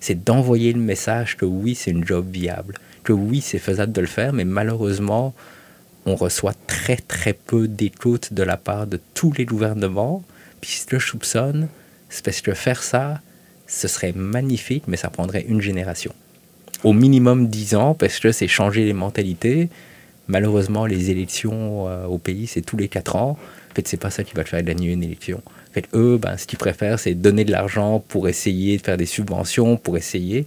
C'est 0.00 0.24
d'envoyer 0.24 0.72
le 0.72 0.80
message 0.80 1.36
que 1.36 1.44
oui, 1.44 1.74
c'est 1.74 1.90
une 1.90 2.04
job 2.04 2.26
viable 2.30 2.74
que 3.02 3.12
oui, 3.12 3.40
c'est 3.40 3.58
faisable 3.58 3.92
de 3.92 4.00
le 4.00 4.06
faire, 4.06 4.32
mais 4.32 4.44
malheureusement, 4.44 5.34
on 6.06 6.16
reçoit 6.16 6.54
très 6.66 6.96
très 6.96 7.32
peu 7.32 7.68
d'écoute 7.68 8.32
de 8.32 8.42
la 8.42 8.56
part 8.56 8.86
de 8.86 9.00
tous 9.14 9.32
les 9.32 9.44
gouvernements. 9.44 10.22
Puis 10.60 10.72
ce 10.72 10.86
que 10.86 10.98
je 10.98 11.06
soupçonne, 11.06 11.68
c'est 12.08 12.24
parce 12.24 12.40
que 12.40 12.54
faire 12.54 12.82
ça, 12.82 13.20
ce 13.72 13.88
serait 13.88 14.12
magnifique, 14.12 14.84
mais 14.86 14.96
ça 14.96 15.10
prendrait 15.10 15.44
une 15.48 15.60
génération. 15.60 16.12
Au 16.84 16.92
minimum 16.92 17.48
dix 17.48 17.74
ans, 17.74 17.94
parce 17.94 18.18
que 18.18 18.32
c'est 18.32 18.48
changer 18.48 18.84
les 18.84 18.92
mentalités. 18.92 19.68
Malheureusement, 20.28 20.86
les 20.86 21.10
élections 21.10 21.88
euh, 21.88 22.06
au 22.06 22.18
pays, 22.18 22.46
c'est 22.46 22.62
tous 22.62 22.76
les 22.76 22.88
quatre 22.88 23.16
ans. 23.16 23.38
En 23.70 23.74
fait, 23.74 23.88
c'est 23.88 23.96
pas 23.96 24.10
ça 24.10 24.24
qui 24.24 24.34
va 24.34 24.44
te 24.44 24.48
faire 24.48 24.62
gagner 24.62 24.92
une 24.92 25.02
élection. 25.02 25.42
En 25.46 25.72
fait, 25.72 25.88
eux, 25.94 26.18
ben, 26.20 26.36
ce 26.36 26.46
qu'ils 26.46 26.58
préfèrent, 26.58 26.98
c'est 26.98 27.14
donner 27.14 27.44
de 27.44 27.52
l'argent 27.52 28.02
pour 28.08 28.28
essayer 28.28 28.76
de 28.76 28.82
faire 28.82 28.96
des 28.96 29.06
subventions, 29.06 29.76
pour 29.76 29.96
essayer. 29.96 30.46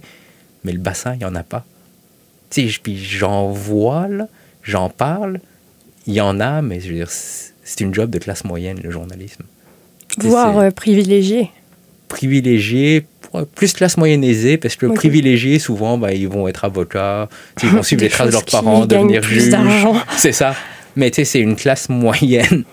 Mais 0.64 0.72
le 0.72 0.78
bassin, 0.78 1.14
il 1.14 1.18
n'y 1.18 1.24
en 1.24 1.34
a 1.34 1.42
pas 1.42 1.64
puis 2.82 2.96
j'en 2.96 3.50
vois, 3.50 4.08
j'en 4.62 4.88
parle, 4.88 5.40
il 6.06 6.14
y 6.14 6.20
en 6.20 6.40
a, 6.40 6.62
mais 6.62 6.80
je 6.80 6.88
veux 6.88 6.94
dire, 6.94 7.10
c'est 7.10 7.80
une 7.80 7.92
job 7.92 8.10
de 8.10 8.18
classe 8.18 8.44
moyenne, 8.44 8.78
le 8.82 8.90
journalisme. 8.90 9.44
Voire 10.18 10.58
euh, 10.58 10.70
privilégié. 10.70 11.50
Privilégié, 12.08 13.04
plus 13.44 13.72
classe 13.72 13.96
moyenne 13.96 14.24
aisée, 14.24 14.56
parce 14.56 14.76
que 14.76 14.86
privilégiés, 14.86 15.58
souvent, 15.58 15.98
ben, 15.98 16.10
ils 16.10 16.28
vont 16.28 16.48
être 16.48 16.64
avocats, 16.64 17.28
ils 17.62 17.68
vont 17.68 17.82
suivre 17.82 18.02
les 18.02 18.08
traces 18.08 18.28
de 18.28 18.32
leurs 18.32 18.44
parents, 18.44 18.86
devenir 18.86 19.22
juges. 19.22 19.50
C'est 20.16 20.32
ça. 20.32 20.54
Mais 20.96 21.10
tu 21.10 21.16
sais, 21.16 21.24
c'est 21.26 21.40
une 21.40 21.56
classe 21.56 21.90
moyenne 21.90 22.64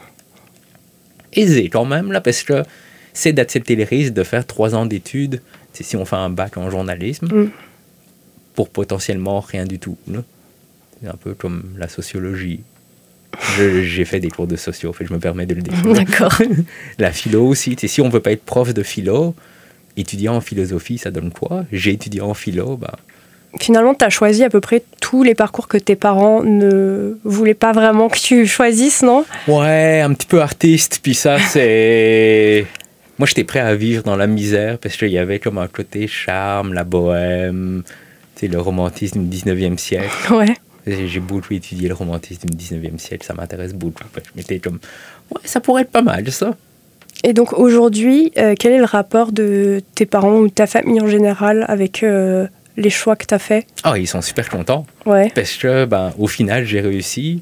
aisée 1.33 1.67
quand 1.67 1.83
même, 1.83 2.13
là, 2.13 2.21
parce 2.21 2.43
que 2.43 2.63
c'est 3.11 3.33
d'accepter 3.33 3.75
les 3.75 3.83
risques 3.83 4.13
de 4.13 4.23
faire 4.23 4.47
trois 4.47 4.75
ans 4.75 4.85
d'études, 4.85 5.41
si 5.73 5.97
on 5.97 6.05
fait 6.05 6.15
un 6.15 6.29
bac 6.29 6.55
en 6.55 6.69
journalisme. 6.69 7.27
Mm 7.27 7.49
pour 8.55 8.69
potentiellement 8.69 9.39
rien 9.39 9.65
du 9.65 9.79
tout. 9.79 9.97
C'est 11.01 11.07
un 11.07 11.15
peu 11.15 11.33
comme 11.33 11.63
la 11.77 11.87
sociologie. 11.87 12.61
J'ai 13.57 14.05
fait 14.05 14.19
des 14.19 14.29
cours 14.29 14.47
de 14.47 14.55
socio, 14.55 14.93
fait, 14.93 15.05
je 15.05 15.13
me 15.13 15.19
permets 15.19 15.47
de 15.47 15.55
le 15.55 15.61
dire. 15.61 15.73
D'accord. 15.93 16.39
la 16.99 17.11
philo 17.11 17.47
aussi. 17.47 17.75
Si 17.79 17.99
on 18.01 18.07
ne 18.07 18.11
veut 18.11 18.19
pas 18.19 18.31
être 18.31 18.43
prof 18.43 18.73
de 18.73 18.83
philo, 18.83 19.35
étudier 19.97 20.29
en 20.29 20.41
philosophie, 20.41 20.97
ça 20.97 21.11
donne 21.11 21.31
quoi? 21.31 21.65
J'ai 21.71 21.91
étudié 21.91 22.21
en 22.21 22.33
philo, 22.33 22.77
bah, 22.77 22.97
finalement, 23.59 23.93
tu 23.93 24.03
as 24.05 24.09
choisi 24.09 24.43
à 24.43 24.49
peu 24.49 24.59
près 24.59 24.83
tous 24.99 25.23
les 25.23 25.35
parcours 25.35 25.67
que 25.67 25.77
tes 25.77 25.95
parents 25.95 26.43
ne 26.43 27.17
voulaient 27.23 27.53
pas 27.53 27.71
vraiment 27.71 28.09
que 28.09 28.17
tu 28.17 28.47
choisisses, 28.47 29.03
non? 29.03 29.25
Ouais, 29.47 30.01
un 30.01 30.13
petit 30.13 30.27
peu 30.27 30.41
artiste, 30.41 30.99
puis 31.03 31.13
ça, 31.13 31.37
c'est... 31.49 32.65
Moi, 33.19 33.27
j'étais 33.27 33.43
prêt 33.43 33.59
à 33.59 33.75
vivre 33.75 34.03
dans 34.03 34.15
la 34.15 34.25
misère 34.25 34.79
parce 34.79 34.97
qu'il 34.97 35.11
y 35.11 35.19
avait 35.19 35.37
comme 35.37 35.59
un 35.59 35.67
côté 35.67 36.07
charme, 36.07 36.73
la 36.73 36.83
bohème, 36.83 37.83
le 38.47 38.59
romantisme 38.59 39.25
du 39.27 39.37
19e 39.37 39.77
siècle. 39.77 40.09
Ouais. 40.33 40.53
J'ai 40.85 41.21
beaucoup 41.21 41.53
étudié 41.53 41.87
le 41.87 41.93
romantisme 41.93 42.49
du 42.49 42.57
19e 42.57 42.97
siècle, 42.97 43.25
ça 43.25 43.33
m'intéresse 43.33 43.73
beaucoup. 43.73 44.03
Je 44.15 44.19
m'étais 44.35 44.59
comme, 44.59 44.79
ouais, 45.31 45.41
ça 45.45 45.61
pourrait 45.61 45.83
être 45.83 45.91
pas 45.91 46.01
mal, 46.01 46.29
ça. 46.29 46.57
Et 47.23 47.33
donc 47.33 47.53
aujourd'hui, 47.53 48.31
euh, 48.37 48.53
quel 48.57 48.73
est 48.73 48.77
le 48.77 48.85
rapport 48.85 49.31
de 49.31 49.81
tes 49.95 50.05
parents 50.05 50.39
ou 50.39 50.47
de 50.47 50.53
ta 50.53 50.67
famille 50.67 50.99
en 51.01 51.07
général 51.07 51.65
avec 51.69 52.03
euh, 52.03 52.47
les 52.75 52.89
choix 52.89 53.15
que 53.15 53.25
tu 53.25 53.33
as 53.33 53.39
faits? 53.39 53.65
Ah, 53.83 53.97
ils 53.97 54.07
sont 54.07 54.21
super 54.21 54.49
contents. 54.49 54.85
Ouais. 55.05 55.31
Parce 55.33 55.55
que, 55.55 55.85
ben, 55.85 56.13
au 56.19 56.27
final, 56.27 56.65
j'ai 56.65 56.81
réussi. 56.81 57.41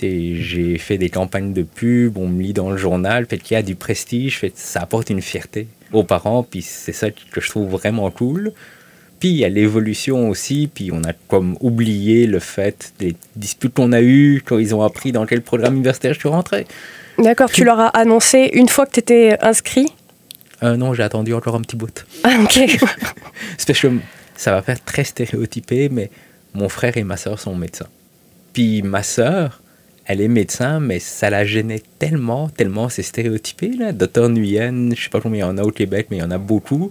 J'ai 0.00 0.78
fait 0.78 0.98
des 0.98 1.10
campagnes 1.10 1.52
de 1.52 1.62
pub, 1.62 2.18
on 2.18 2.26
me 2.26 2.42
lit 2.42 2.52
dans 2.52 2.70
le 2.70 2.76
journal, 2.76 3.24
fait 3.26 3.38
qu'il 3.38 3.54
y 3.54 3.58
a 3.58 3.62
du 3.62 3.76
prestige, 3.76 4.40
fait, 4.40 4.52
ça 4.56 4.80
apporte 4.80 5.10
une 5.10 5.22
fierté 5.22 5.68
aux 5.92 6.02
parents, 6.02 6.42
puis 6.42 6.60
c'est 6.60 6.92
ça 6.92 7.10
que 7.10 7.40
je 7.40 7.48
trouve 7.48 7.68
vraiment 7.68 8.10
cool. 8.10 8.52
Puis 9.22 9.28
il 9.28 9.36
y 9.36 9.44
a 9.44 9.48
l'évolution 9.48 10.28
aussi, 10.30 10.66
puis 10.66 10.90
on 10.92 11.04
a 11.04 11.12
comme 11.12 11.56
oublié 11.60 12.26
le 12.26 12.40
fait 12.40 12.92
des 12.98 13.14
disputes 13.36 13.72
qu'on 13.72 13.92
a 13.92 14.00
eues 14.00 14.42
quand 14.44 14.58
ils 14.58 14.74
ont 14.74 14.82
appris 14.82 15.12
dans 15.12 15.26
quel 15.26 15.42
programme 15.42 15.76
universitaire 15.76 16.12
je 16.12 16.18
suis 16.18 16.28
rentré. 16.28 16.66
D'accord, 17.20 17.48
tu 17.48 17.62
leur 17.62 17.78
as 17.78 17.90
annoncé 17.90 18.50
une 18.52 18.68
fois 18.68 18.84
que 18.84 18.94
tu 18.94 18.98
étais 18.98 19.38
inscrit? 19.40 19.86
Euh, 20.64 20.76
Non, 20.76 20.92
j'ai 20.92 21.04
attendu 21.04 21.34
encore 21.34 21.54
un 21.54 21.60
petit 21.60 21.76
bout. 21.76 22.04
Ah, 22.24 22.36
ok. 22.42 22.80
parce 22.80 23.80
que 23.80 23.88
ça 24.34 24.50
va 24.50 24.60
faire 24.60 24.82
très 24.82 25.04
stéréotypé, 25.04 25.88
mais 25.88 26.10
mon 26.52 26.68
frère 26.68 26.96
et 26.96 27.04
ma 27.04 27.16
soeur 27.16 27.38
sont 27.38 27.54
médecins. 27.54 27.86
Puis 28.52 28.82
ma 28.82 29.04
soeur, 29.04 29.62
elle 30.04 30.20
est 30.20 30.26
médecin, 30.26 30.80
mais 30.80 30.98
ça 30.98 31.30
la 31.30 31.44
gênait 31.44 31.82
tellement, 32.00 32.48
tellement 32.48 32.88
c'est 32.88 33.04
stéréotypé. 33.04 33.68
Là. 33.68 33.92
Docteur 33.92 34.28
Nguyen, 34.28 34.96
je 34.96 35.00
sais 35.00 35.10
pas 35.10 35.20
combien 35.20 35.46
il 35.46 35.48
y 35.48 35.52
en 35.52 35.58
a 35.58 35.62
au 35.62 35.70
Québec, 35.70 36.08
mais 36.10 36.16
il 36.16 36.20
y 36.22 36.24
en 36.24 36.32
a 36.32 36.38
beaucoup. 36.38 36.90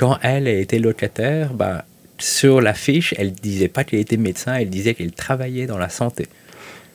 Quand 0.00 0.16
elle 0.22 0.48
était 0.48 0.78
locataire, 0.78 1.52
ben, 1.52 1.82
sur 2.16 2.62
l'affiche, 2.62 3.12
elle 3.18 3.32
disait 3.32 3.68
pas 3.68 3.84
qu'elle 3.84 4.00
était 4.00 4.16
médecin, 4.16 4.54
elle 4.54 4.70
disait 4.70 4.94
qu'elle 4.94 5.12
travaillait 5.12 5.66
dans 5.66 5.76
la 5.76 5.90
santé. 5.90 6.26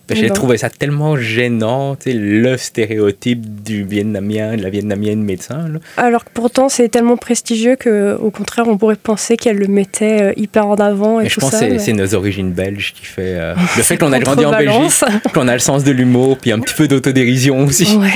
J'ai 0.10 0.32
trouvé 0.32 0.58
ça 0.58 0.72
tellement 0.72 1.16
gênant, 1.16 1.98
le 2.04 2.58
stéréotype 2.58 3.64
du 3.64 3.84
Vietnamien, 3.84 4.58
de 4.58 4.64
la 4.64 4.72
Vietnamienne 4.72 5.22
médecin. 5.22 5.66
Alors 5.98 6.26
que 6.26 6.32
pourtant, 6.34 6.68
c'est 6.68 6.90
tellement 6.90 7.16
prestigieux 7.16 7.76
qu'au 7.76 8.32
contraire, 8.32 8.68
on 8.68 8.76
pourrait 8.76 8.96
penser 8.96 9.38
qu'elle 9.38 9.58
le 9.58 9.68
mettait 9.68 10.22
euh, 10.24 10.34
hyper 10.36 10.66
en 10.66 10.76
avant. 10.76 11.22
Et, 11.22 11.30
je 11.30 11.40
pense 11.40 11.60
que 11.60 11.78
c'est 11.78 11.94
nos 11.94 12.16
origines 12.16 12.54
belges 12.54 12.94
qui 12.96 13.06
fait. 13.06 13.36
Euh, 13.38 13.54
le 13.78 13.84
fait 13.84 13.98
qu'on 13.98 14.14
a 14.14 14.20
grandi 14.20 14.46
en 14.46 14.52
Belgique, 14.52 15.04
qu'on 15.32 15.48
a 15.48 15.54
le 15.54 15.60
sens 15.60 15.84
de 15.84 15.92
l'humour, 15.92 16.40
puis 16.40 16.52
un 16.52 16.60
petit 16.60 16.74
peu 16.74 16.88
d'autodérision 16.88 17.60
aussi. 17.66 17.96
Ouais. 17.98 18.10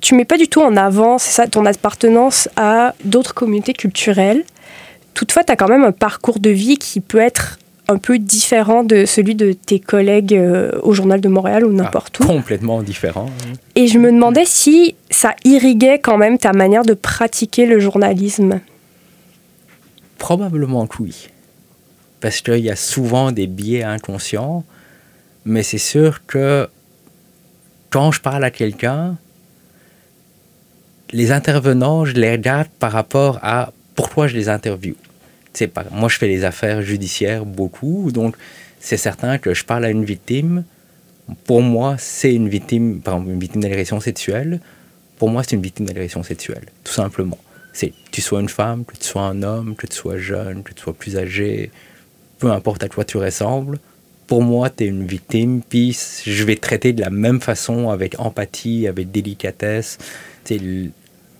Tu 0.00 0.14
mets 0.14 0.24
pas 0.24 0.38
du 0.38 0.48
tout 0.48 0.60
en 0.60 0.76
avant, 0.76 1.18
c'est 1.18 1.32
ça, 1.32 1.46
ton 1.46 1.66
appartenance 1.66 2.48
à 2.56 2.94
d'autres 3.04 3.34
communautés 3.34 3.72
culturelles. 3.72 4.44
Toutefois, 5.14 5.42
tu 5.42 5.52
as 5.52 5.56
quand 5.56 5.68
même 5.68 5.84
un 5.84 5.92
parcours 5.92 6.38
de 6.38 6.50
vie 6.50 6.78
qui 6.78 7.00
peut 7.00 7.18
être 7.18 7.58
un 7.88 7.96
peu 7.96 8.18
différent 8.18 8.84
de 8.84 9.06
celui 9.06 9.34
de 9.34 9.52
tes 9.52 9.80
collègues 9.80 10.34
euh, 10.34 10.78
au 10.82 10.92
Journal 10.92 11.20
de 11.20 11.28
Montréal 11.28 11.64
ou 11.64 11.72
n'importe 11.72 12.20
où. 12.20 12.24
Complètement 12.24 12.82
différent. 12.82 13.30
Et 13.74 13.88
je 13.88 13.98
me 13.98 14.12
demandais 14.12 14.44
si 14.44 14.94
ça 15.10 15.34
irriguait 15.44 15.98
quand 15.98 16.18
même 16.18 16.38
ta 16.38 16.52
manière 16.52 16.84
de 16.84 16.92
pratiquer 16.92 17.64
le 17.64 17.80
journalisme. 17.80 18.60
Probablement 20.18 20.86
que 20.86 21.02
oui. 21.02 21.28
Parce 22.20 22.42
qu'il 22.42 22.58
y 22.58 22.70
a 22.70 22.76
souvent 22.76 23.32
des 23.32 23.46
biais 23.46 23.84
inconscients, 23.84 24.64
mais 25.46 25.62
c'est 25.62 25.78
sûr 25.78 26.26
que 26.26 26.68
quand 27.90 28.12
je 28.12 28.20
parle 28.20 28.44
à 28.44 28.50
quelqu'un, 28.50 29.16
les 31.12 31.32
intervenants, 31.32 32.04
je 32.04 32.12
les 32.12 32.30
regarde 32.32 32.68
par 32.78 32.92
rapport 32.92 33.38
à 33.42 33.72
pourquoi 33.94 34.26
je 34.28 34.36
les 34.36 34.48
interviewe 34.48 34.94
pas, 35.66 35.84
moi, 35.90 36.08
je 36.08 36.18
fais 36.18 36.28
les 36.28 36.44
affaires 36.44 36.82
judiciaires 36.82 37.44
beaucoup, 37.44 38.12
donc 38.12 38.36
c'est 38.78 38.96
certain 38.96 39.38
que 39.38 39.54
je 39.54 39.64
parle 39.64 39.84
à 39.84 39.90
une 39.90 40.04
victime. 40.04 40.64
Pour 41.44 41.62
moi, 41.62 41.96
c'est 41.98 42.32
une 42.32 42.48
victime, 42.48 43.00
par 43.00 43.14
exemple, 43.14 43.32
une 43.32 43.40
victime 43.40 43.62
d'agression 43.62 43.98
sexuelle. 43.98 44.60
Pour 45.18 45.28
moi, 45.30 45.42
c'est 45.42 45.56
une 45.56 45.62
victime 45.62 45.86
d'agression 45.86 46.22
sexuelle, 46.22 46.66
tout 46.84 46.92
simplement. 46.92 47.38
C'est 47.72 47.92
tu 48.12 48.20
sois 48.20 48.40
une 48.40 48.48
femme, 48.48 48.84
que 48.84 48.96
tu 48.96 49.04
sois 49.04 49.22
un 49.22 49.42
homme, 49.42 49.74
que 49.74 49.86
tu 49.86 49.96
sois 49.96 50.16
jeune, 50.16 50.62
que 50.62 50.72
tu 50.72 50.82
sois 50.82 50.94
plus 50.94 51.16
âgé, 51.16 51.70
peu 52.38 52.50
importe 52.52 52.84
à 52.84 52.88
quoi 52.88 53.04
tu 53.04 53.16
ressembles. 53.16 53.78
Pour 54.26 54.42
moi, 54.42 54.70
tu 54.70 54.84
es 54.84 54.86
une 54.86 55.06
victime, 55.06 55.62
puis 55.68 55.98
je 56.24 56.44
vais 56.44 56.54
te 56.54 56.60
traiter 56.60 56.92
de 56.92 57.00
la 57.00 57.10
même 57.10 57.40
façon, 57.40 57.90
avec 57.90 58.18
empathie, 58.20 58.86
avec 58.86 59.10
délicatesse 59.10 59.98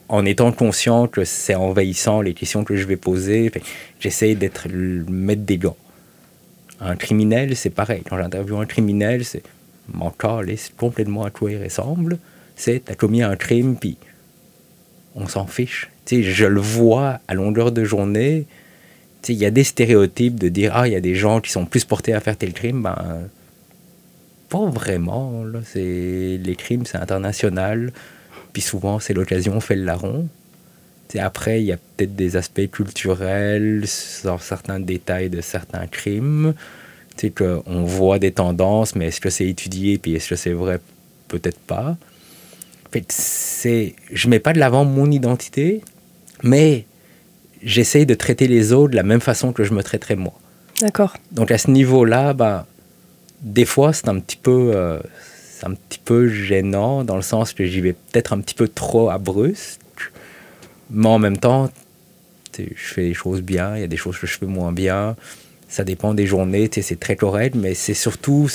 en 0.09 0.25
étant 0.25 0.53
conscient 0.53 1.07
que 1.07 1.25
c'est 1.25 1.55
envahissant 1.55 2.21
les 2.21 2.35
questions 2.35 2.65
que 2.65 2.77
je 2.77 2.87
vais 2.87 2.97
poser, 2.97 3.51
j'essaie 4.01 4.35
d'être 4.35 4.69
le 4.69 5.05
maître 5.05 5.43
des 5.43 5.59
gants. 5.59 5.77
Un 6.81 6.97
criminel, 6.97 7.57
c'est 7.57 7.71
pareil. 7.71 8.03
Quand 8.09 8.17
j'interviewe 8.17 8.61
un 8.61 8.67
criminel, 8.67 9.25
c'est 9.25 9.43
mon 9.93 10.11
corps 10.11 10.43
complètement 10.77 11.25
à 11.25 11.31
quoi 11.31 11.51
il 11.51 11.63
ressemble. 11.63 12.19
C'est 12.57 12.85
t'as 12.85 12.95
commis 12.95 13.23
un 13.23 13.37
crime, 13.37 13.77
puis 13.77 13.97
on 15.15 15.27
s'en 15.27 15.47
fiche. 15.47 15.91
sais, 16.05 16.23
je 16.23 16.47
le 16.47 16.61
vois 16.61 17.21
à 17.29 17.35
longueur 17.35 17.73
de 17.73 17.85
journée. 17.85 18.47
Il 19.29 19.35
y 19.35 19.45
a 19.45 19.51
des 19.51 19.65
stéréotypes 19.65 20.39
de 20.39 20.49
dire 20.49 20.73
Ah, 20.75 20.89
il 20.89 20.93
y 20.93 20.97
a 20.97 21.01
des 21.01 21.15
gens 21.15 21.41
qui 21.41 21.51
sont 21.51 21.67
plus 21.67 21.85
portés 21.85 22.15
à 22.15 22.21
faire 22.21 22.37
tel 22.37 22.53
crime. 22.53 22.83
Ben, 22.83 23.29
pas 24.49 24.65
vraiment. 24.67 25.45
Là. 25.45 25.61
Les 25.75 26.57
crimes, 26.57 26.87
c'est 26.87 26.97
international. 26.97 27.93
Puis 28.59 28.65
souvent, 28.65 28.99
c'est 28.99 29.15
l'occasion 29.15 29.61
fait 29.61 29.77
le 29.77 29.85
larron. 29.85 30.27
Et 31.15 31.21
après, 31.21 31.63
il 31.63 31.67
y 31.67 31.71
a 31.71 31.77
peut-être 31.77 32.17
des 32.17 32.35
aspects 32.35 32.69
culturels 32.69 33.85
sur 33.87 34.43
certains 34.43 34.81
détails 34.81 35.31
de 35.31 35.41
certains 35.41 35.87
crimes. 35.87 36.55
Tu 37.17 37.29
sais, 37.29 37.31
qu'on 37.31 37.85
voit 37.85 38.19
des 38.19 38.33
tendances, 38.33 38.97
mais 38.97 39.07
est-ce 39.07 39.21
que 39.21 39.31
c'est 39.31 39.47
étudié, 39.47 39.97
puis 39.99 40.17
est-ce 40.17 40.31
que 40.31 40.35
c'est 40.35 40.55
vrai? 40.55 40.81
Peut-être 41.29 41.61
pas. 41.61 41.97
En 42.89 42.91
fait, 42.91 43.05
c'est, 43.13 43.95
je 44.13 44.29
mets 44.29 44.41
pas 44.41 44.53
de 44.53 44.59
l'avant 44.59 44.85
mon 44.85 45.09
identité, 45.09 45.81
mais 46.43 46.85
j'essaye 47.63 48.07
de 48.07 48.15
traiter 48.15 48.49
les 48.49 48.73
autres 48.73 48.91
de 48.91 48.97
la 48.97 49.05
même 49.05 49.21
façon 49.21 49.53
que 49.53 49.63
je 49.63 49.73
me 49.73 49.85
traiterais 49.85 50.17
moi. 50.17 50.35
D'accord. 50.81 51.15
Donc 51.31 51.53
à 51.53 51.59
ce 51.59 51.71
niveau-là, 51.71 52.33
ben, 52.33 52.67
des 53.41 53.67
fois, 53.67 53.93
c'est 53.93 54.09
un 54.09 54.19
petit 54.19 54.37
peu, 54.37 54.73
euh, 54.75 54.99
c'est 55.59 55.67
un 55.67 55.75
petit 55.75 55.99
peu 55.99 56.29
gênant 56.29 57.03
dans 57.03 57.17
le 57.17 57.23
sens 57.23 57.53
que 57.53 57.65
j'y 57.65 57.81
vais 57.81 57.93
peut-être 57.93 58.33
un 58.33 58.41
petit 58.41 58.55
peu 58.55 58.69
trop 58.69 59.11
à 59.11 59.19
brusque. 59.19 59.81
Mais 60.91 61.09
en 61.09 61.19
même 61.19 61.37
temps, 61.37 61.69
je 62.57 62.65
fais 62.75 63.09
des 63.09 63.15
choses 63.15 63.43
bien, 63.43 63.75
il 63.75 63.81
y 63.81 63.85
a 63.85 63.89
des 63.89 63.97
choses 63.97 64.19
que 64.19 64.27
je 64.29 64.39
fais 64.39 64.47
moins 64.47 64.71
bien. 64.73 65.17
Ça 65.69 65.83
dépend 65.83 66.15
des 66.15 66.27
journées, 66.27 66.71
c'est 66.73 67.01
très 67.01 67.17
correct, 67.17 67.57
mais 67.57 67.75
c'est 67.75 67.95
surtout. 67.95 68.49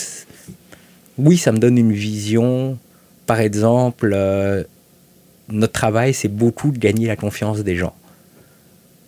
Oui, 1.17 1.37
ça 1.37 1.51
me 1.51 1.57
donne 1.57 1.77
une 1.77 1.91
vision. 1.91 2.77
Par 3.25 3.41
exemple, 3.41 4.11
euh, 4.13 4.63
notre 5.49 5.73
travail, 5.73 6.13
c'est 6.13 6.29
beaucoup 6.29 6.71
de 6.71 6.77
gagner 6.77 7.07
la 7.07 7.17
confiance 7.17 7.59
des 7.59 7.75
gens. 7.75 7.95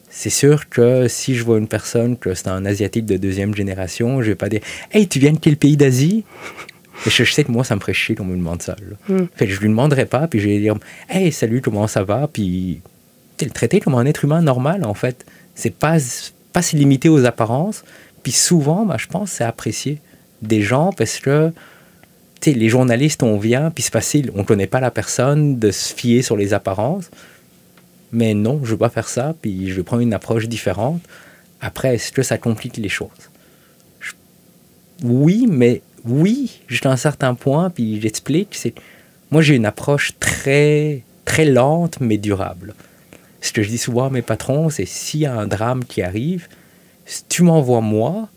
C'est 0.10 0.30
sûr 0.30 0.70
que 0.70 1.08
si 1.08 1.36
je 1.36 1.44
vois 1.44 1.58
une 1.58 1.68
personne 1.68 2.18
que 2.18 2.34
c'est 2.34 2.48
un 2.48 2.66
asiatique 2.66 3.06
de 3.06 3.16
deuxième 3.18 3.56
génération, 3.56 4.22
je 4.22 4.28
vais 4.28 4.36
pas 4.36 4.50
dire 4.50 4.62
Hey, 4.92 5.08
tu 5.08 5.20
viens 5.20 5.32
de 5.32 5.40
quel 5.40 5.56
pays 5.56 5.78
d'Asie? 5.78 6.26
Et 7.06 7.10
je, 7.10 7.24
sais 7.24 7.44
que 7.44 7.52
moi, 7.52 7.64
ça 7.64 7.76
me 7.76 7.80
ferait 7.80 7.94
chier 7.94 8.16
qu'on 8.16 8.26
me 8.26 8.36
demande 8.36 8.62
ça. 8.62 8.76
Mm. 9.10 9.26
Fait 9.36 9.48
je 9.48 9.60
lui 9.60 9.70
demanderai 9.70 10.06
pas, 10.06 10.28
puis 10.28 10.40
je 10.40 10.48
vais 10.48 10.60
dire 10.60 10.76
Hey, 11.10 11.32
salut, 11.32 11.62
comment 11.62 11.88
ça 11.88 12.04
va 12.04 12.28
Puis 12.28 12.82
le 13.42 13.50
traiter 13.50 13.80
comme 13.80 13.96
un 13.96 14.06
être 14.06 14.24
humain 14.24 14.42
normal, 14.42 14.86
en 14.86 14.94
fait. 14.94 15.26
C'est 15.56 15.76
pas, 15.76 15.98
pas 16.54 16.62
se 16.62 16.76
limiter 16.76 17.10
aux 17.10 17.26
apparences. 17.26 17.84
Puis 18.24 18.32
souvent, 18.32 18.86
bah, 18.86 18.98
je 18.98 19.08
pense, 19.08 19.32
c'est 19.32 19.44
apprécié 19.44 20.00
des 20.42 20.62
gens 20.62 20.92
parce 20.92 21.20
que 21.20 21.52
les 22.46 22.70
journalistes, 22.70 23.24
on 23.24 23.38
vient, 23.38 23.72
puis 23.72 23.84
c'est 23.84 23.94
facile, 23.94 24.32
on 24.36 24.44
connaît 24.44 24.68
pas 24.68 24.80
la 24.80 24.92
personne, 24.92 25.58
de 25.58 25.72
se 25.72 25.94
fier 25.94 26.22
sur 26.22 26.38
les 26.38 26.54
apparences. 26.54 27.10
Mais 28.12 28.34
non, 28.34 28.62
je 28.64 28.72
veux 28.72 28.78
pas 28.78 28.90
faire 28.90 29.10
ça, 29.10 29.36
puis 29.42 29.70
je 29.70 29.74
vais 29.74 29.84
prendre 29.84 30.02
une 30.02 30.14
approche 30.14 30.48
différente. 30.48 31.02
Après, 31.60 31.96
est-ce 31.96 32.12
que 32.12 32.24
ça 32.24 32.38
complique 32.38 32.78
les 32.78 32.90
choses? 32.90 33.10
Oui, 35.04 35.48
mais 35.50 35.82
oui, 36.08 36.62
jusqu'à 36.68 36.92
un 36.92 36.98
certain 36.98 37.34
point, 37.36 37.70
puis 37.70 38.00
j'explique, 38.02 38.50
c'est 38.54 38.74
moi 39.32 39.42
j'ai 39.42 39.56
une 39.56 39.66
approche 39.66 40.14
très 40.20 41.04
très 41.26 41.46
lente 41.46 42.00
mais 42.00 42.18
durable. 42.18 42.74
Ce 43.42 43.52
que 43.52 43.62
je 43.62 43.70
dis 43.70 43.78
souvent 43.78 44.06
à 44.06 44.10
mes 44.10 44.22
patrons, 44.22 44.70
c'est 44.70 44.86
s'il 44.86 45.22
y 45.22 45.26
a 45.26 45.38
un 45.38 45.48
drame 45.48 45.84
qui 45.84 46.02
arrive, 46.02 46.48
si 47.06 47.24
tu 47.30 47.44
m'envoies 47.44 47.82
moi, 47.82 48.28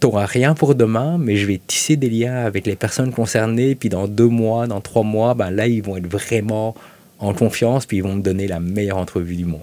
tu 0.00 0.06
n'auras 0.06 0.26
rien 0.26 0.54
pour 0.54 0.74
demain, 0.74 1.18
mais 1.18 1.36
je 1.36 1.46
vais 1.46 1.60
tisser 1.64 1.96
des 1.96 2.10
liens 2.10 2.44
avec 2.44 2.66
les 2.66 2.74
personnes 2.74 3.12
concernées, 3.12 3.74
puis 3.74 3.88
dans 3.88 4.08
deux 4.08 4.28
mois, 4.28 4.66
dans 4.66 4.80
trois 4.80 5.02
mois, 5.04 5.34
ben 5.34 5.50
là, 5.50 5.66
ils 5.66 5.82
vont 5.82 5.96
être 5.96 6.10
vraiment 6.10 6.74
en 7.18 7.34
confiance, 7.34 7.86
puis 7.86 7.98
ils 7.98 8.02
vont 8.02 8.14
me 8.14 8.22
donner 8.22 8.48
la 8.48 8.58
meilleure 8.58 8.96
entrevue 8.96 9.36
du 9.36 9.44
monde. 9.44 9.60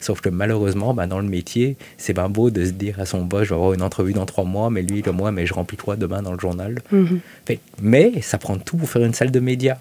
Sauf 0.00 0.20
que 0.22 0.28
malheureusement, 0.30 0.94
ben, 0.94 1.06
dans 1.06 1.20
le 1.20 1.28
métier, 1.28 1.76
c'est 1.98 2.14
bien 2.14 2.28
beau 2.28 2.50
de 2.50 2.64
se 2.64 2.70
dire 2.70 2.98
à 2.98 3.04
son 3.06 3.22
boss, 3.24 3.44
je 3.44 3.50
vais 3.50 3.54
avoir 3.54 3.74
une 3.74 3.82
entrevue 3.82 4.12
dans 4.14 4.26
trois 4.26 4.44
mois, 4.44 4.70
mais 4.70 4.82
lui, 4.82 5.02
le 5.02 5.12
mois, 5.12 5.30
mais 5.30 5.44
je 5.46 5.52
remplis 5.54 5.76
quoi 5.76 5.96
demain 5.96 6.22
dans 6.22 6.32
le 6.32 6.38
journal. 6.40 6.80
Mhm. 6.90 7.20
Fait- 7.46 7.60
mais 7.82 8.20
ça 8.22 8.38
prend 8.38 8.56
tout 8.58 8.76
pour 8.78 8.88
faire 8.88 9.04
une 9.04 9.14
salle 9.14 9.30
de 9.30 9.40
médias. 9.40 9.76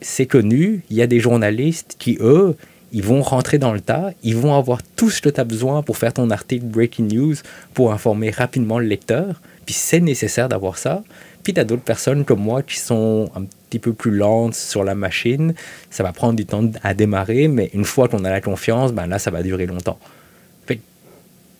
C'est 0.00 0.26
connu, 0.26 0.82
il 0.90 0.96
y 0.96 1.02
a 1.02 1.06
des 1.06 1.18
journalistes 1.20 1.96
qui, 1.98 2.16
eux, 2.20 2.54
ils 2.92 3.02
vont 3.02 3.20
rentrer 3.22 3.58
dans 3.58 3.72
le 3.72 3.80
tas, 3.80 4.10
ils 4.22 4.36
vont 4.36 4.54
avoir 4.54 4.80
tout 4.96 5.10
ce 5.10 5.20
que 5.20 5.28
tu 5.28 5.40
as 5.40 5.44
besoin 5.44 5.82
pour 5.82 5.96
faire 5.96 6.12
ton 6.12 6.30
article 6.30 6.66
Breaking 6.66 7.08
News, 7.12 7.34
pour 7.74 7.92
informer 7.92 8.30
rapidement 8.30 8.78
le 8.78 8.86
lecteur. 8.86 9.40
Puis 9.66 9.74
c'est 9.74 10.00
nécessaire 10.00 10.48
d'avoir 10.48 10.78
ça. 10.78 11.02
Puis 11.42 11.54
tu 11.54 11.60
as 11.60 11.64
d'autres 11.64 11.82
personnes 11.82 12.24
comme 12.24 12.40
moi 12.40 12.62
qui 12.62 12.78
sont 12.78 13.30
un 13.34 13.44
petit 13.68 13.78
peu 13.78 13.92
plus 13.92 14.10
lentes 14.10 14.54
sur 14.54 14.84
la 14.84 14.94
machine. 14.94 15.54
Ça 15.90 16.02
va 16.02 16.12
prendre 16.12 16.34
du 16.34 16.46
temps 16.46 16.70
à 16.82 16.94
démarrer, 16.94 17.48
mais 17.48 17.70
une 17.74 17.84
fois 17.84 18.08
qu'on 18.08 18.24
a 18.24 18.30
la 18.30 18.40
confiance, 18.40 18.92
ben 18.92 19.06
là, 19.06 19.18
ça 19.18 19.30
va 19.30 19.42
durer 19.42 19.66
longtemps. 19.66 19.98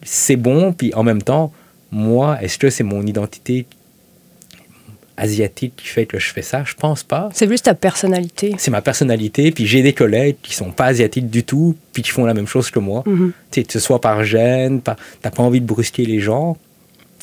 C'est 0.05 0.37
bon, 0.37 0.73
puis 0.73 0.93
en 0.95 1.05
même 1.05 1.23
temps, 1.23 1.53
moi, 1.93 2.43
est-ce 2.43 2.59
que 2.59 2.71
c'est 2.71 2.83
mon 2.83 3.07
identité 3.07 3.67
asiatique 5.17 5.75
qui 5.77 5.87
fait 5.87 6.07
que 6.07 6.19
je 6.19 6.33
fais 6.33 6.43
ça? 6.43 6.65
Je 6.65 6.75
pense 6.75 7.05
pas. 7.05 7.29
C'est 7.33 7.47
plus 7.47 7.63
ta 7.63 7.75
personnalité. 7.75 8.55
C'est 8.59 8.73
ma 8.73 8.83
personnalité, 8.83 9.53
puis 9.53 9.67
j'ai 9.67 9.83
des 9.83 9.93
collègues 9.93 10.37
qui 10.43 10.55
sont 10.55 10.73
pas 10.73 10.87
asiatiques 10.87 11.31
du 11.31 11.45
tout, 11.45 11.77
puis 11.93 12.03
qui 12.03 12.11
font 12.11 12.25
la 12.25 12.35
même 12.35 12.49
chose 12.49 12.71
que 12.71 12.81
moi. 12.81 13.05
Mhm. 13.07 13.33
Tu 13.53 13.61
sais, 13.61 13.65
que 13.65 13.73
ce 13.73 13.79
soit 13.79 14.01
par 14.01 14.25
gêne, 14.25 14.81
par, 14.81 14.97
t'as 15.21 15.31
pas 15.31 15.43
envie 15.45 15.61
de 15.61 15.67
brusquer 15.67 16.05
les 16.05 16.19
gens. 16.19 16.57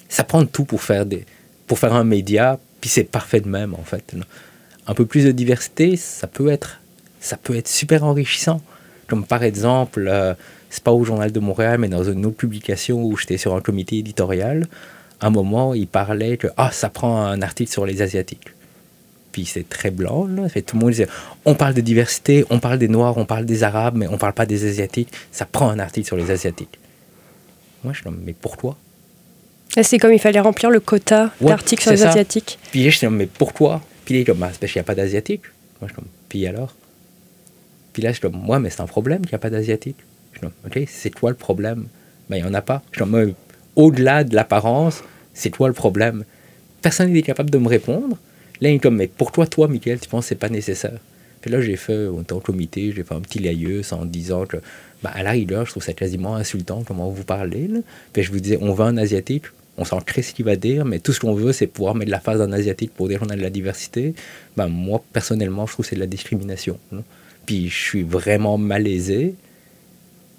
Ça 0.08 0.24
prend 0.24 0.46
tout 0.46 0.64
pour 0.64 0.82
faire, 0.82 1.06
des, 1.06 1.26
pour 1.70 1.78
faire 1.78 1.94
un 1.94 2.04
média, 2.04 2.60
puis 2.82 2.90
c'est 2.90 3.04
parfait 3.04 3.42
de 3.42 3.48
même, 3.48 3.76
en 3.76 3.84
fait. 3.84 4.16
Un 4.88 4.94
peu 4.96 5.06
plus 5.06 5.24
de 5.24 5.32
diversité, 5.32 5.96
ça 5.96 6.26
peut 6.26 6.50
être, 6.50 6.82
ça 7.22 7.38
peut 7.38 7.56
être 7.56 7.68
super 7.68 8.04
enrichissant. 8.04 8.60
Comme 9.08 9.24
par 9.24 9.44
exemple, 9.44 10.08
euh, 10.10 10.34
c'est 10.72 10.84
pas 10.84 10.92
au 10.92 11.04
Journal 11.04 11.32
de 11.32 11.40
Montréal, 11.40 11.78
mais 11.78 11.88
dans 11.88 12.04
une 12.04 12.26
autre 12.26 12.38
publication 12.38 13.04
où 13.04 13.16
j'étais 13.16 13.38
sur 13.38 13.56
un 13.56 13.62
comité 13.62 14.00
éditorial, 14.00 14.68
à 15.22 15.28
un 15.28 15.30
moment, 15.30 15.76
il 15.76 15.88
parlait 15.88 16.38
que 16.38 16.48
ah, 16.58 16.72
ça 16.72 16.90
prend 16.90 17.22
un 17.22 17.42
article 17.44 17.72
sur 17.72 17.86
les 17.86 18.02
Asiatiques. 18.02 18.50
Puis 19.32 19.46
c'est 19.46 19.70
très 19.70 19.92
blanc, 19.92 20.26
là. 20.26 20.50
Fait, 20.50 20.64
tout 20.64 20.76
le 20.76 20.82
monde 20.82 20.90
disait 20.90 21.08
on 21.46 21.54
parle 21.54 21.76
de 21.76 21.82
diversité, 21.82 22.46
on 22.50 22.58
parle 22.58 22.80
des 22.80 22.88
Noirs, 22.88 23.16
on 23.18 23.26
parle 23.26 23.46
des 23.46 23.62
Arabes, 23.62 23.96
mais 23.96 24.08
on 24.08 24.18
parle 24.18 24.34
pas 24.34 24.48
des 24.48 24.66
Asiatiques. 24.66 25.12
Ça 25.32 25.46
prend 25.46 25.70
un 25.70 25.78
article 25.78 26.08
sur 26.08 26.18
les 26.18 26.32
Asiatiques. 26.32 26.80
Moi, 27.84 27.94
je 27.94 28.02
comme, 28.02 28.20
mais 28.26 28.34
pourquoi? 28.34 28.76
C'est 29.70 29.98
comme 29.98 30.14
il 30.14 30.20
fallait 30.20 30.40
remplir 30.40 30.70
le 30.70 30.80
quota 30.80 31.32
Ouais, 31.40 31.50
d'articles 31.50 31.84
sur 31.84 31.92
les 31.92 31.98
ça. 31.98 32.10
Asiatiques. 32.10 32.58
Puis 32.72 32.84
je 32.84 32.90
suis 32.90 33.06
comme, 33.06 33.16
mais 33.18 33.28
pourquoi? 33.28 33.82
Puis 34.06 34.16
il 34.16 34.22
est 34.22 34.26
comme, 34.26 34.40
bah, 34.40 34.50
parce 34.60 34.72
qu'il 34.72 34.80
n'y 34.80 34.84
a 34.84 34.86
pas 34.86 34.96
d'Asiatiques. 34.96 35.44
Moi, 35.80 35.88
je 35.88 35.94
suis 35.94 35.96
comme, 35.96 36.08
puis 36.28 36.48
alors? 36.48 36.74
Puis 37.94 38.02
là, 38.02 38.10
je 38.10 38.14
suis 38.14 38.22
comme, 38.22 38.42
moi, 38.42 38.60
mais 38.60 38.70
c'est 38.70 38.82
un 38.82 38.88
problème 38.88 39.22
qu'il 39.22 39.32
n'y 39.32 39.36
a 39.36 39.40
pas 39.40 39.50
d'Asiatiques. 39.50 39.98
Je 40.34 40.40
suis 40.40 40.48
comme, 40.48 40.54
ok, 40.66 40.88
c'est 40.88 41.12
quoi 41.14 41.30
le 41.30 41.36
problème? 41.36 41.86
Ben, 42.30 42.38
il 42.38 42.44
n'y 42.44 42.50
en 42.50 42.54
a 42.54 42.62
pas. 42.62 42.82
Je 42.92 42.98
suis 42.98 43.10
comme, 43.12 43.34
au-delà 43.76 44.24
de 44.24 44.36
l'apparence, 44.36 45.04
c'est 45.34 45.52
quoi 45.52 45.68
le 45.68 45.74
problème? 45.74 46.24
Personne 46.82 47.12
n'est 47.12 47.22
capable 47.22 47.50
de 47.50 47.58
me 47.58 47.68
répondre. 47.68 48.18
Là, 48.62 48.70
il 48.70 48.76
est 48.76 48.80
comme, 48.80 48.96
mais 48.96 49.08
pourquoi 49.08 49.48
toi, 49.48 49.68
Michael, 49.68 50.00
tu 50.00 50.10
penses 50.10 50.26
que 50.26 50.30
c'est 50.30 50.36
pas 50.36 50.50
nécessaire? 50.50 51.00
Puis 51.42 51.50
là, 51.52 51.62
j'ai 51.62 51.78
fait, 51.78 52.08
en 52.08 52.24
tant 52.24 52.40
que 52.40 52.46
comité, 52.48 52.92
j'ai 52.94 53.04
fait 53.04 53.16
un 53.16 53.22
petit 53.22 53.40
laïus 53.40 53.94
en 53.94 54.06
disant 54.06 54.46
que, 54.46 54.58
bah, 55.02 55.12
à 55.14 55.24
la 55.24 55.32
rigueur, 55.32 55.66
je 55.66 55.72
trouve 55.72 55.84
ça 55.84 55.94
quasiment 55.94 56.36
insultant 56.36 56.84
comment 56.86 57.10
vous 57.10 57.24
parlez. 57.24 57.68
Là. 57.68 57.80
Puis 58.12 58.24
je 58.24 58.32
vous 58.32 58.40
disais, 58.40 58.58
on 58.60 58.74
veut 58.74 58.86
un 58.86 58.98
Asiatique, 58.98 59.46
on 59.80 59.86
s'en 59.86 60.00
crée 60.02 60.22
ce 60.22 60.34
qu'il 60.34 60.46
va 60.46 60.56
dire, 60.56 60.86
mais 60.86 61.00
tout 61.00 61.14
ce 61.14 61.20
qu'on 61.20 61.34
veut, 61.34 61.54
c'est 61.54 61.68
pouvoir 61.68 61.96
mettre 61.96 62.12
la 62.12 62.20
face 62.20 62.38
d'un 62.38 62.52
Asiatique 62.52 62.94
pour 62.94 63.08
dire 63.08 63.20
qu'on 63.20 63.30
a 63.30 63.36
de 63.36 63.42
la 63.42 63.50
diversité. 63.50 64.14
Ben, 64.58 64.68
moi, 64.68 65.02
personnellement, 65.14 65.66
je 65.66 65.74
trouve 65.74 65.86
que 65.86 65.90
c'est 65.90 65.96
de 65.96 66.02
la 66.02 66.08
discrimination. 66.08 66.78
là. 66.92 67.00
Puis 67.46 67.70
je 67.70 67.82
suis 67.82 68.04
vraiment 68.04 68.58
malaisé. 68.58 69.36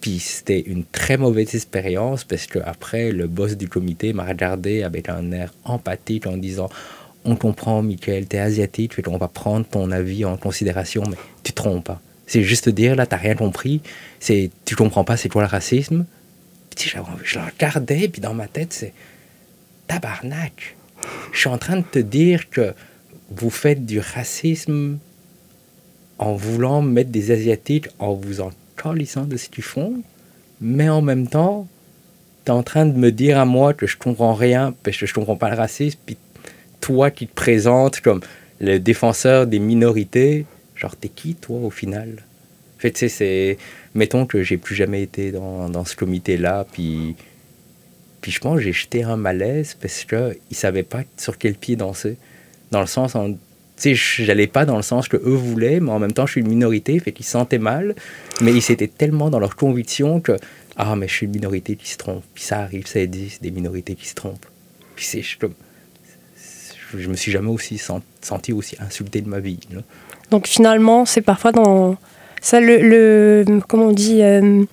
Puis 0.01 0.19
c'était 0.19 0.61
une 0.61 0.85
très 0.85 1.17
mauvaise 1.17 1.55
expérience 1.55 2.25
parce 2.25 2.47
que 2.47 2.59
après 2.59 3.13
le 3.13 3.27
boss 3.27 3.57
du 3.57 3.69
comité 3.69 4.13
m'a 4.13 4.25
regardé 4.25 4.83
avec 4.83 5.09
un 5.09 5.31
air 5.33 5.53
empathique 5.65 6.27
en 6.27 6.37
disant 6.37 6.69
On 7.25 7.37
comprend, 7.37 7.83
Michael, 7.83 8.27
t'es 8.27 8.39
asiatique, 8.39 9.03
qu'on 9.03 9.19
va 9.19 9.29
prendre 9.29 9.67
ton 9.67 9.91
avis 9.91 10.25
en 10.25 10.37
considération, 10.39 11.03
mais 11.09 11.17
tu 11.43 11.53
te 11.53 11.57
trompes 11.57 11.85
pas. 11.85 12.01
C'est 12.27 12.43
juste 12.43 12.69
dire, 12.69 12.95
là, 12.97 13.07
t'as 13.07 13.17
rien 13.17 13.35
compris, 13.35 13.81
c'est 14.21 14.51
tu 14.65 14.77
comprends 14.77 15.05
pas 15.05 15.17
c'est 15.17 15.29
quoi 15.29 15.43
le 15.43 15.49
racisme. 15.49 16.07
Puis 16.75 16.93
envie- 16.97 17.09
je 17.25 17.39
le 17.39 17.45
regardais, 17.45 18.09
puis 18.09 18.21
dans 18.23 18.33
ma 18.35 18.47
tête, 18.47 18.73
c'est 18.73 18.95
tabarnak. 19.91 20.77
Je 21.33 21.41
suis 21.41 21.49
en 21.49 21.59
train 21.59 21.79
de 21.79 21.85
te 21.85 21.99
dire 21.99 22.49
que 22.49 22.75
vous 23.31 23.51
faites 23.51 23.85
du 23.85 23.99
racisme 23.99 24.99
en 26.19 26.35
voulant 26.35 26.81
mettre 26.81 27.11
des 27.11 27.33
Asiatiques 27.33 27.89
en 27.99 28.15
vous 28.15 28.41
en 28.41 28.51
calissant 28.77 29.25
de 29.25 29.37
ce 29.37 29.49
qu'ils 29.49 29.65
font, 29.65 30.03
mais 30.61 30.89
en 30.89 31.03
même 31.03 31.27
temps, 31.27 31.67
tu 32.45 32.53
es 32.53 32.55
en 32.55 32.63
train 32.63 32.87
de 32.87 32.97
me 32.97 33.11
dire 33.11 33.37
à 33.39 33.45
moi 33.45 33.75
que 33.75 33.89
je 33.89 33.97
comprends 33.97 34.35
rien 34.35 34.75
parce 34.85 34.97
que 34.97 35.07
je 35.07 35.15
comprends 35.15 35.37
pas 35.37 35.51
le 35.51 35.57
racisme, 35.57 35.99
puis 36.07 36.17
toi 36.81 37.11
qui 37.11 37.27
te 37.27 37.35
présentes 37.35 38.01
comme 38.01 38.21
le 38.61 38.79
défenseur 38.79 39.49
des 39.49 39.59
minorités, 39.59 40.47
genre 40.77 40.95
t'es 40.95 41.09
qui 41.09 41.35
toi 41.35 41.59
au 41.59 41.71
final? 41.71 42.23
En 42.77 42.81
fait, 42.81 42.97
c'est. 43.09 43.59
Mettons 43.95 44.25
que 44.25 44.43
j'ai 44.43 44.57
plus 44.57 44.75
jamais 44.75 45.03
été 45.03 45.33
dans, 45.33 45.69
dans 45.69 45.85
ce 45.85 45.97
comité-là, 45.97 46.65
puis. 46.73 47.17
Puis 48.21 48.33
je 48.33 48.41
pense 48.41 48.57
que 48.59 48.63
j'ai 48.63 48.73
jeté 48.73 49.03
un 49.03 49.17
malaise 49.17 49.77
parce 49.81 50.05
qu'ils 50.05 50.19
ne 50.51 50.55
savaient 50.55 50.83
pas 50.83 51.03
sur 51.17 51.39
quel 51.39 51.55
pied 51.55 51.77
danser. 51.77 52.17
Dans 52.71 52.81
le 52.81 52.87
sens, 52.87 53.15
en, 53.15 53.33
tu 53.33 53.39
sais, 53.77 53.95
j'allais 53.95 54.47
pas 54.47 54.67
dans 54.67 54.77
le 54.77 54.83
sens 54.83 55.09
que 55.09 55.17
eux 55.17 55.35
voulaient, 55.35 55.81
mais 55.81 55.91
en 55.91 55.99
même 55.99 56.13
temps, 56.13 56.27
je 56.27 56.33
suis 56.33 56.41
une 56.43 56.49
minorité, 56.49 56.99
fait 57.01 57.13
qu'ils 57.13 57.25
se 57.25 57.33
sentaient 57.33 57.59
mal. 57.59 57.95
Mais 58.43 58.53
ils 58.53 58.71
étaient 58.71 58.89
tellement 58.89 59.31
dans 59.31 59.39
leur 59.39 59.57
conviction 59.57 60.21
que, 60.21 60.33
ah, 60.77 60.97
mais 60.97 61.09
je 61.09 61.15
suis 61.15 61.27
une 61.27 61.33
minorité 61.33 61.77
qui 61.77 61.89
se 61.89 61.97
trompe. 61.97 62.23
Puis 62.35 62.45
ça 62.45 62.61
arrive, 62.61 62.87
ça 62.87 63.01
existe, 63.01 63.43
des 63.43 63.51
minorités 63.51 63.95
qui 63.95 64.07
se 64.07 64.15
trompent. 64.15 64.47
Puis 64.97 65.07
c'est, 65.07 65.23
je, 65.23 65.39
comme- 65.39 65.55
je 66.97 67.09
me 67.09 67.15
suis 67.17 67.33
jamais 67.33 67.51
aussi 67.51 67.79
sen- 67.79 68.03
senti 68.21 68.53
aussi 68.53 68.77
insulté 68.81 69.21
de 69.21 69.29
ma 69.29 69.39
vie. 69.41 69.61
là. 69.73 69.81
Donc 70.31 70.47
finalement, 70.47 71.07
c'est 71.07 71.23
parfois 71.23 71.53
dans 71.53 71.97
ça 72.43 72.61
le, 72.61 72.79
le 72.79 73.61
comment 73.69 73.87
on 73.87 73.93
dit 73.93 74.23
euh, 74.23 74.65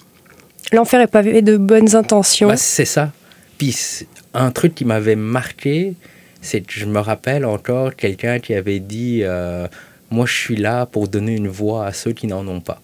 l'enfer 0.71 1.01
est 1.01 1.07
pavé 1.07 1.41
de 1.41 1.57
bonnes 1.57 1.95
intentions. 1.95 2.47
Bah, 2.49 2.57
c'est 2.57 2.85
ça. 2.85 3.11
Puis 3.57 4.05
un 4.33 4.51
truc 4.51 4.75
qui 4.75 4.85
m'avait 4.85 5.15
marqué, 5.15 5.95
c'est 6.41 6.61
que 6.61 6.73
je 6.73 6.85
me 6.85 6.99
rappelle 6.99 7.45
encore 7.45 7.95
quelqu'un 7.95 8.39
qui 8.39 8.53
avait 8.53 8.79
dit 8.79 9.21
euh, 9.23 9.67
Moi, 10.11 10.25
je 10.25 10.33
suis 10.33 10.55
là 10.55 10.85
pour 10.85 11.07
donner 11.07 11.35
une 11.35 11.47
voix 11.47 11.85
à 11.85 11.93
ceux 11.93 12.13
qui 12.13 12.27
n'en 12.27 12.47
ont 12.47 12.61
pas. 12.61 12.81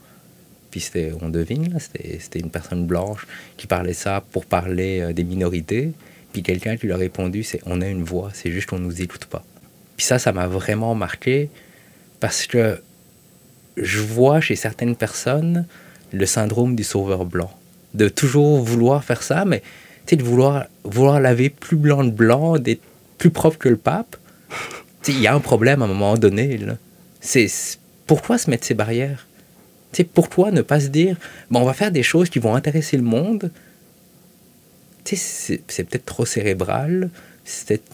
Puis 0.71 0.79
c'était, 0.79 1.12
on 1.21 1.29
devine, 1.29 1.77
c'était, 1.79 2.39
une 2.39 2.49
personne 2.49 2.88
blanche 2.88 3.27
qui 3.57 3.67
parlait 3.67 3.93
ça 3.93 4.23
pour 4.31 4.45
parler 4.45 5.01
euh, 5.01 5.13
des 5.13 5.23
minorités. 5.23 5.91
Puis 6.31 6.41
quelqu'un 6.41 6.77
qui 6.77 6.88
lui 6.88 6.93
a 6.93 6.97
répondu 6.97 7.43
c'est 7.43 7.62
On 7.67 7.79
a 7.81 7.88
une 7.88 8.03
voix, 8.03 8.31
c'est 8.33 8.51
juste 8.51 8.69
qu'on 8.69 8.79
ne 8.79 8.86
nous 8.86 9.01
écoute 9.01 9.25
pas. 9.25 9.45
Puis 9.95 10.05
ça, 10.07 10.17
ça 10.17 10.31
m'a 10.31 10.47
vraiment 10.47 10.95
marqué 10.95 11.51
parce 12.19 12.47
que 12.47 12.81
je 13.77 13.99
vois 13.99 14.41
chez 14.41 14.55
certaines 14.55 14.95
personnes 14.95 15.67
le 16.12 16.25
syndrome 16.25 16.75
du 16.75 16.83
sauveur 16.83 17.25
blanc. 17.25 17.51
De 17.93 18.09
toujours 18.09 18.63
vouloir 18.63 19.03
faire 19.03 19.21
ça, 19.21 19.45
mais 19.45 19.62
sais, 20.06 20.16
de 20.16 20.24
vouloir, 20.24 20.66
vouloir 20.84 21.20
laver 21.20 21.50
plus 21.50 21.78
blanc 21.78 22.04
de 22.04 22.12
blanc, 22.12 22.58
d'être 22.58 22.82
plus 23.18 23.30
propre 23.30 23.58
que 23.58 23.70
le 23.70 23.78
pape. 23.78 24.18
Il 25.08 25.20
y 25.20 25.28
a 25.28 25.34
un 25.34 25.39
problème 25.39 25.82
à 25.82 25.86
un 25.86 25.88
moment 25.88 26.18
donné. 26.18 26.60
C'est, 27.20 27.48
pourquoi 28.08 28.38
se 28.38 28.50
mettre 28.50 28.66
ces 28.66 28.74
barrières? 28.74 29.28
Tu 29.92 29.98
sais, 29.98 30.04
Pourquoi 30.04 30.52
ne 30.52 30.62
pas 30.62 30.80
se 30.80 30.88
dire, 30.88 31.18
bon, 31.52 31.62
on 31.62 31.66
va 31.66 31.74
faire 31.74 31.92
des 31.92 32.04
choses 32.04 32.30
qui 32.30 32.39
vont 32.39 32.56
intéresser 32.56 32.98
le 32.98 33.04
monde? 33.04 33.52
C'est, 35.06 35.62
peut-être 35.68 36.06
trop 36.06 36.26
cérébral, 36.26 37.10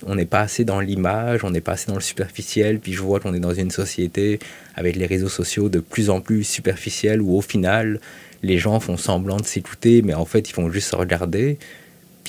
on 0.06 0.15
n'est 0.15 0.26
pas 0.26 0.41
assez 0.41 0.63
dans 0.63 0.80
l'image, 0.80 1.43
on 1.43 1.50
n'est 1.50 1.62
pas 1.62 1.72
assez 1.74 1.88
dans 1.88 1.95
le 1.95 2.02
superficiel, 2.02 2.80
puis 2.80 2.93
je 2.93 3.02
vois 3.02 3.19
qu'on 3.19 3.34
est 3.34 3.39
dans 3.39 3.54
une 3.54 3.72
société 3.72 4.39
avec 4.76 4.95
les 4.95 5.08
réseaux 5.08 5.30
sociaux 5.30 5.70
de 5.70 5.80
plus 5.80 6.12
en 6.12 6.22
plus 6.22 6.43
superficiels 6.43 7.22
où 7.22 7.36
au 7.36 7.41
final, 7.41 7.99
les 8.43 8.57
gens 8.57 8.80
font 8.80 8.95
semblant 8.95 9.38
de 9.38 9.45
s'écouter, 9.45 10.01
mais 10.03 10.14
en 10.14 10.26
fait, 10.26 10.49
ils 10.49 10.53
font 10.53 10.72
juste 10.72 10.89
se 10.89 10.95
regarder. 10.95 11.57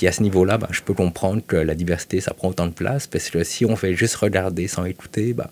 Puis 0.01 0.07
à 0.07 0.11
ce 0.11 0.23
niveau-là, 0.23 0.57
ben, 0.57 0.67
je 0.71 0.81
peux 0.81 0.95
comprendre 0.95 1.43
que 1.45 1.55
la 1.55 1.75
diversité, 1.75 2.21
ça 2.21 2.33
prend 2.33 2.49
autant 2.49 2.65
de 2.65 2.71
place, 2.71 3.05
parce 3.05 3.29
que 3.29 3.43
si 3.43 3.65
on 3.65 3.75
fait 3.75 3.93
juste 3.93 4.15
regarder 4.15 4.67
sans 4.67 4.85
écouter, 4.85 5.33
ben, 5.33 5.45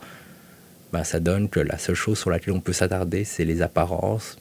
ben, 0.91 1.04
ça 1.04 1.20
donne 1.20 1.50
que 1.50 1.60
la 1.60 1.78
seule 1.78 1.93
chose 1.93 2.18
sur 2.18 2.32
laquelle 2.32 2.56
on 2.56 2.60
peut 2.60 2.74
s'attarder, 2.74 3.26
c'est 3.26 3.45
les 3.45 3.62
apparences, 3.62 4.39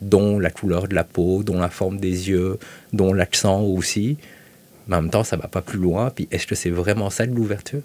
dont 0.00 0.38
la 0.38 0.48
couleur 0.48 0.88
de 0.88 0.94
la 0.94 1.04
peau, 1.04 1.42
dont 1.42 1.60
la 1.60 1.68
forme 1.68 2.00
des 2.00 2.30
yeux, 2.30 2.58
dont 2.94 3.12
l'accent 3.12 3.60
aussi. 3.60 4.16
Mais 4.88 4.96
en 4.96 5.02
même 5.02 5.10
temps, 5.10 5.24
ça 5.24 5.36
va 5.36 5.46
pas 5.46 5.60
plus 5.60 5.78
loin. 5.78 6.08
Puis 6.08 6.26
est-ce 6.30 6.46
que 6.46 6.54
c'est 6.54 6.70
vraiment 6.70 7.10
ça 7.10 7.26
de 7.26 7.34
l'ouverture? 7.34 7.82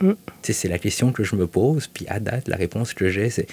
Mm. 0.00 0.12
C'est 0.44 0.68
la 0.68 0.78
question 0.78 1.10
que 1.10 1.24
je 1.24 1.34
me 1.34 1.48
pose. 1.48 1.88
Puis 1.88 2.06
à 2.06 2.20
date, 2.20 2.46
la 2.46 2.54
réponse 2.54 2.94
que 2.94 3.08
j'ai, 3.08 3.28
c'est 3.28 3.48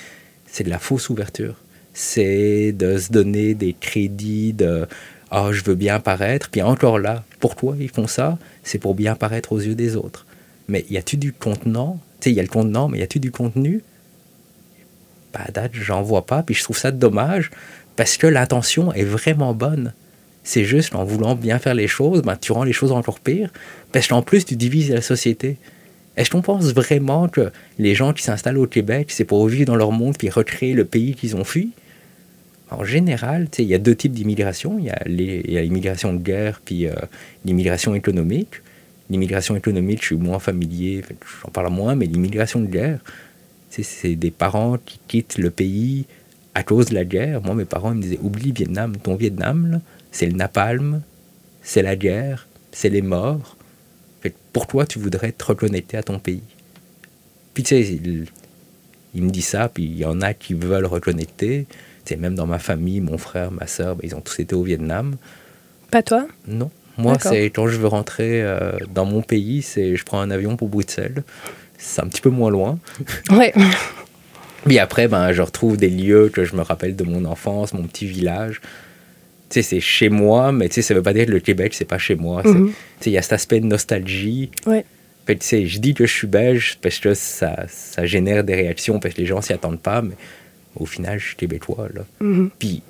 c'est 0.45 0.65
de 0.65 0.69
la 0.69 0.77
fausse 0.77 1.09
ouverture. 1.09 1.55
C'est 1.95 2.73
de 2.73 2.99
se 2.99 3.11
donner 3.11 3.55
des 3.55 3.73
crédits 3.73 4.53
de 4.53 4.85
ah 5.31 5.49
je 5.51 5.63
veux 5.63 5.75
bien 5.75 5.99
paraître. 5.99 6.49
Puis 6.49 6.61
encore 6.61 6.99
là, 6.99 7.23
pourquoi 7.39 7.75
ils 7.79 7.89
font 7.89 8.07
ça? 8.07 8.37
C'est 8.63 8.79
pour 8.79 8.95
bien 8.95 9.15
paraître 9.15 9.51
aux 9.51 9.59
yeux 9.59 9.75
des 9.75 9.95
autres. 9.95 10.25
Mais 10.67 10.85
y 10.89 10.97
a-tu 10.97 11.17
du 11.17 11.33
contenant? 11.33 11.99
Tu 12.19 12.25
sais, 12.25 12.31
il 12.31 12.35
y 12.35 12.39
a 12.39 12.43
le 12.43 12.49
contenant, 12.49 12.87
mais 12.87 12.99
y 12.99 13.03
a-tu 13.03 13.19
du 13.19 13.31
contenu? 13.31 13.83
Bah, 15.33 15.41
à 15.45 15.51
date, 15.51 15.71
j'en 15.73 16.01
vois 16.01 16.25
pas. 16.25 16.43
Puis 16.43 16.55
je 16.55 16.63
trouve 16.63 16.77
ça 16.77 16.91
dommage 16.91 17.51
parce 17.95 18.17
que 18.17 18.27
l'intention 18.27 18.93
est 18.93 19.03
vraiment 19.03 19.53
bonne. 19.53 19.93
c'est 20.45 20.63
juste 20.63 20.95
en 20.95 21.03
voulant 21.03 21.35
bien 21.35 21.59
faire 21.59 21.73
les 21.73 21.87
choses, 21.87 22.21
ben, 22.21 22.37
tu 22.37 22.51
rends 22.51 22.63
les 22.63 22.73
choses 22.73 22.91
encore 22.91 23.19
pires, 23.19 23.49
parce 23.91 24.07
qu'en 24.07 24.21
plus, 24.21 24.45
tu 24.45 24.55
divises 24.55 24.91
la 24.91 25.01
société. 25.01 25.57
Est-ce 26.15 26.29
qu'on 26.29 26.41
pense 26.41 26.71
vraiment 26.73 27.27
que 27.27 27.51
les 27.77 27.95
gens 27.95 28.13
qui 28.13 28.23
s'installent 28.23 28.59
au 28.59 28.67
Québec, 28.67 29.07
c'est 29.09 29.25
pour 29.25 29.45
vivre 29.47 29.65
dans 29.65 29.75
leur 29.75 29.91
monde 29.91 30.15
puis 30.17 30.29
recréer 30.29 30.73
le 30.73 30.85
pays 30.85 31.15
qu'ils 31.15 31.35
ont 31.35 31.43
fui? 31.43 31.71
En 32.71 32.83
général, 32.83 33.47
il 33.59 33.65
y 33.65 33.75
a 33.75 33.77
deux 33.77 33.95
types 33.95 34.13
d'immigration. 34.13 34.79
Il 34.79 34.85
y 34.85 34.89
a 35.57 35.61
l'immigration 35.61 36.13
de 36.13 36.19
guerre 36.19 36.61
puis 36.63 36.87
euh, 36.87 36.93
l'immigration 37.45 37.95
économique. 37.95 38.61
L'immigration 39.09 39.55
économique, 39.55 40.01
je 40.01 40.07
suis 40.07 40.15
moins 40.15 40.39
familier, 40.39 41.03
j'en 41.43 41.51
parle 41.51 41.71
moins, 41.71 41.93
mais 41.93 42.07
l'immigration 42.07 42.59
de 42.59 42.65
guerre, 42.65 42.99
c'est 43.69 44.15
des 44.15 44.31
parents 44.31 44.77
qui 44.83 44.99
quittent 45.07 45.37
le 45.37 45.51
pays 45.51 46.05
à 46.55 46.63
cause 46.63 46.87
de 46.87 46.95
la 46.95 47.05
guerre. 47.05 47.41
Moi, 47.43 47.53
mes 47.53 47.65
parents 47.65 47.91
ils 47.91 47.97
me 47.97 48.01
disaient 48.01 48.19
Oublie 48.23 48.51
Vietnam, 48.51 48.97
ton 48.97 49.15
Vietnam, 49.15 49.81
c'est 50.11 50.25
le 50.25 50.33
napalm, 50.33 51.03
c'est 51.61 51.83
la 51.83 51.95
guerre, 51.95 52.47
c'est 52.71 52.89
les 52.89 53.01
morts. 53.01 53.57
pourquoi 54.53 54.85
tu 54.85 54.97
voudrais 54.97 55.31
te 55.33 55.43
reconnecter 55.43 55.97
à 55.97 56.03
ton 56.03 56.17
pays 56.17 56.41
Puis 57.53 57.63
tu 57.63 57.75
sais, 57.75 57.99
il, 59.13 59.21
me 59.21 59.29
dit 59.29 59.41
ça, 59.41 59.69
puis 59.69 59.83
il 59.83 59.97
y 59.97 60.05
en 60.05 60.21
a 60.21 60.33
qui 60.33 60.53
veulent 60.53 60.85
reconnecter. 60.85 61.67
Même 62.17 62.35
dans 62.35 62.45
ma 62.45 62.59
famille, 62.59 63.01
mon 63.01 63.17
frère, 63.17 63.51
ma 63.51 63.67
soeur, 63.67 63.95
ben, 63.95 64.01
ils 64.03 64.15
ont 64.15 64.21
tous 64.21 64.39
été 64.39 64.55
au 64.55 64.63
Vietnam. 64.63 65.15
Pas 65.91 66.03
toi? 66.03 66.27
Non. 66.47 66.69
Moi, 66.97 67.17
c'est 67.19 67.45
quand 67.45 67.67
je 67.67 67.77
veux 67.77 67.87
rentrer 67.87 68.41
euh, 68.41 68.71
dans 68.93 69.05
mon 69.05 69.21
pays, 69.21 69.61
c'est 69.61 69.97
je 69.97 70.05
prends 70.05 70.21
un 70.21 70.31
avion 70.31 70.55
pour 70.55 70.69
Bruxelles. 70.69 71.23
C'est 71.77 72.01
un 72.01 72.07
petit 72.07 72.21
peu 72.21 72.29
moins 72.29 72.49
loin. 72.49 72.79
Ouais. 73.31 73.53
Puis 74.65 74.79
après, 74.79 75.07
ben, 75.07 75.31
je 75.31 75.41
retrouve 75.43 75.77
des 75.77 75.89
lieux 75.89 76.29
que 76.29 76.43
je 76.43 76.55
me 76.55 76.61
rappelle 76.61 76.95
de 76.95 77.03
mon 77.03 77.25
enfance, 77.25 77.73
mon 77.73 77.83
petit 77.83 78.07
village 78.07 78.61
tu 79.49 79.61
sais, 79.61 79.61
c'est 79.61 79.79
chez 79.79 80.09
moi, 80.09 80.51
mais 80.51 80.69
tu 80.69 80.75
sais, 80.75 80.81
ça 80.81 80.93
veut 80.93 81.03
pas 81.03 81.13
dire 81.13 81.27
que 81.27 81.31
le 81.31 81.39
Québec, 81.39 81.73
c'est 81.73 81.85
pas 81.85 81.97
chez 81.97 82.15
moi. 82.15 82.41
Mhm. 82.43 82.67
Tu 82.67 82.73
sais, 82.99 83.09
il 83.11 83.13
y 83.13 83.17
a 83.17 83.21
cet 83.21 83.33
aspect 83.33 83.59
de 83.59 83.67
nostalgie. 83.67 84.49
Ouais. 84.65 84.85
tu 85.27 85.37
sais, 85.39 85.65
je 85.67 85.79
dis 85.79 85.93
que 85.93 86.05
je 86.05 86.13
suis 86.13 86.27
belge 86.27 86.77
parce 86.81 86.99
que 86.99 87.13
ça, 87.13 87.65
ça 87.67 88.05
génère 88.05 88.43
des 88.43 88.55
réactions, 88.55 88.99
parce 88.99 89.13
que 89.13 89.21
les 89.21 89.27
gens 89.27 89.41
s'y 89.41 89.53
attendent 89.53 89.81
pas, 89.81 90.01
mais 90.01 90.15
au 90.75 90.85
final, 90.85 91.19
je 91.19 91.27
suis 91.27 91.35
québécois, 91.35 91.87
là. 91.93 92.05
Mhm. 92.19 92.49
Puis, 92.57 92.81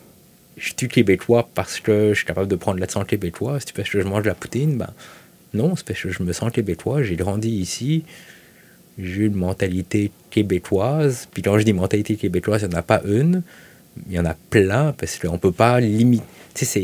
je 0.57 0.73
suis 0.77 0.87
québécois 0.87 1.49
parce 1.53 1.79
que 1.79 2.09
je 2.09 2.15
suis 2.15 2.25
capable 2.25 2.47
de 2.47 2.55
prendre 2.55 2.79
l'accent 2.79 3.03
québécois. 3.03 3.59
C'est 3.59 3.73
parce 3.73 3.89
que 3.89 3.99
je 3.99 4.07
mange 4.07 4.23
de 4.23 4.29
la 4.29 4.35
poutine, 4.35 4.77
ben 4.77 4.89
non, 5.53 5.75
c'est 5.75 5.85
parce 5.85 6.01
que 6.01 6.09
je 6.09 6.23
me 6.23 6.33
sens 6.33 6.51
québécois. 6.51 7.03
J'ai 7.03 7.15
grandi 7.15 7.49
ici. 7.49 8.03
J'ai 8.97 9.25
une 9.25 9.35
mentalité 9.35 10.11
québécoise. 10.29 11.27
Puis 11.33 11.41
quand 11.41 11.57
je 11.59 11.63
dis 11.63 11.73
mentalité 11.73 12.15
québécoise, 12.15 12.61
il 12.61 12.69
n'y 12.69 12.75
en 12.75 12.79
a 12.79 12.83
pas 12.83 13.01
une. 13.05 13.41
Il 14.07 14.13
y 14.13 14.19
en 14.19 14.25
a 14.25 14.35
plein 14.49 14.93
parce 14.93 15.17
qu'on 15.17 15.33
ne 15.33 15.37
peut 15.37 15.51
pas 15.51 15.79
limiter 15.79 16.23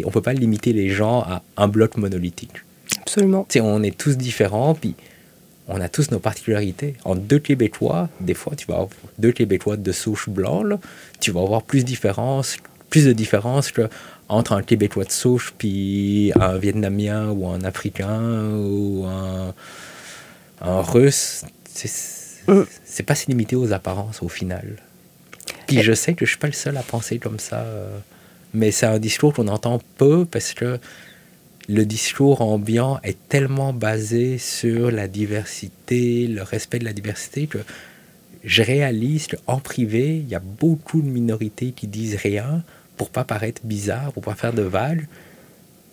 on 0.03 0.07
ne 0.07 0.11
peut 0.11 0.21
pas 0.21 0.33
limiter 0.33 0.73
les 0.73 0.89
gens 0.89 1.21
à 1.21 1.43
un 1.57 1.67
bloc 1.67 1.97
monolithique. 1.97 2.51
Absolument. 2.99 3.47
on 3.61 3.83
est 3.83 3.97
tous 3.97 4.17
différents, 4.17 4.75
puis 4.75 4.95
on 5.71 5.81
a 5.81 5.89
tous 5.89 6.11
nos 6.11 6.19
particularités. 6.19 6.95
En 7.05 7.15
deux 7.15 7.39
Québécois, 7.39 8.09
des 8.19 8.33
fois, 8.33 8.55
tu 8.55 8.67
vas 8.67 8.75
avoir 8.75 8.89
deux 9.17 9.31
Québécois 9.31 9.77
de 9.77 9.91
souche 9.91 10.29
blanche, 10.29 10.73
tu 11.19 11.31
vas 11.31 11.41
avoir 11.41 11.63
plus, 11.63 11.85
différence, 11.85 12.57
plus 12.89 13.05
de 13.05 13.13
différences 13.13 13.71
entre 14.27 14.53
un 14.53 14.61
Québécois 14.61 15.05
de 15.05 15.11
souche 15.11 15.53
puis 15.57 16.31
un 16.39 16.57
Vietnamien 16.57 17.29
ou 17.29 17.47
un 17.47 17.63
Africain 17.63 18.53
ou 18.55 19.05
un, 19.05 19.53
un 20.61 20.81
Russe. 20.81 21.45
C'est 21.73 23.03
pas 23.03 23.15
si 23.15 23.27
limité 23.29 23.55
aux 23.55 23.71
apparences 23.71 24.21
au 24.21 24.29
final. 24.29 24.77
Puis 25.67 25.81
je 25.81 25.93
sais 25.93 26.13
que 26.13 26.25
je 26.25 26.31
suis 26.31 26.39
pas 26.39 26.47
le 26.47 26.53
seul 26.53 26.75
à 26.77 26.83
penser 26.83 27.17
comme 27.17 27.39
ça. 27.39 27.59
Euh, 27.59 27.97
mais 28.53 28.71
c'est 28.71 28.85
un 28.85 28.99
discours 28.99 29.33
qu'on 29.33 29.47
entend 29.47 29.79
peu 29.97 30.25
parce 30.25 30.53
que 30.53 30.79
le 31.69 31.85
discours 31.85 32.41
ambiant 32.41 32.99
est 33.03 33.17
tellement 33.29 33.73
basé 33.73 34.37
sur 34.37 34.91
la 34.91 35.07
diversité, 35.07 36.27
le 36.27 36.43
respect 36.43 36.79
de 36.79 36.85
la 36.85 36.93
diversité, 36.93 37.47
que 37.47 37.59
je 38.43 38.63
réalise 38.63 39.27
qu'en 39.27 39.59
privé, 39.59 40.17
il 40.17 40.27
y 40.27 40.35
a 40.35 40.39
beaucoup 40.39 41.01
de 41.01 41.07
minorités 41.07 41.71
qui 41.71 41.87
disent 41.87 42.15
rien 42.15 42.63
pour 42.97 43.09
pas 43.09 43.23
paraître 43.23 43.61
bizarre, 43.63 44.11
pour 44.13 44.23
pas 44.23 44.35
faire 44.35 44.53
de 44.53 44.63
vagues, 44.63 45.07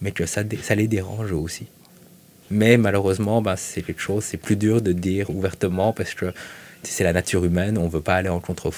mais 0.01 0.13
que 0.13 0.27
ça, 0.27 0.43
les 0.43 0.89
dérange 0.89 1.33
aussi. 1.33 1.67
Mais 2.51 2.79
malheureusement, 2.79 3.43
ben, 3.43 3.57
c'est 3.57 3.83
quelque 3.83 4.01
chose, 4.01 4.25
c'est 4.25 4.39
plus 4.39 4.57
dur 4.57 4.81
de 4.81 4.93
dire 4.93 5.29
ouvertement 5.29 5.93
parce 5.93 6.15
que 6.15 6.33
c'est 6.83 7.05
la 7.05 7.13
nature 7.13 7.45
humaine, 7.45 7.77
on 7.77 7.89
veut 7.89 8.01
pas 8.01 8.15
aller 8.15 8.31
en 8.31 8.41
contre, 8.41 8.73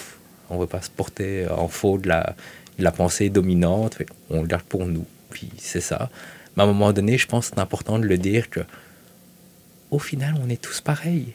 on 0.49 0.59
veut 0.59 0.67
pas 0.67 0.83
se 0.83 0.91
porter 0.91 1.47
en 1.49 1.69
faux 1.69 1.99
de 1.99 2.09
la 2.09 2.93
pensée 2.93 3.29
dominante, 3.29 3.99
on 4.31 4.43
le 4.43 4.49
garde 4.49 4.65
pour 4.65 4.87
nous. 4.87 5.07
Puis 5.31 5.51
c'est 5.59 5.81
ça. 5.81 6.11
Mais 6.57 6.63
à 6.63 6.67
un 6.67 6.69
moment 6.69 6.93
donné, 6.93 7.19
je 7.19 7.27
pense 7.27 7.51
que 7.51 7.57
c'est 7.57 7.61
important 7.61 7.99
de 7.99 8.07
le 8.07 8.19
dire 8.19 8.51
que 8.51 8.61
au 9.91 9.99
final, 9.99 10.35
on 10.45 10.49
est 10.49 10.61
tous 10.61 10.81
pareils. 10.81 11.35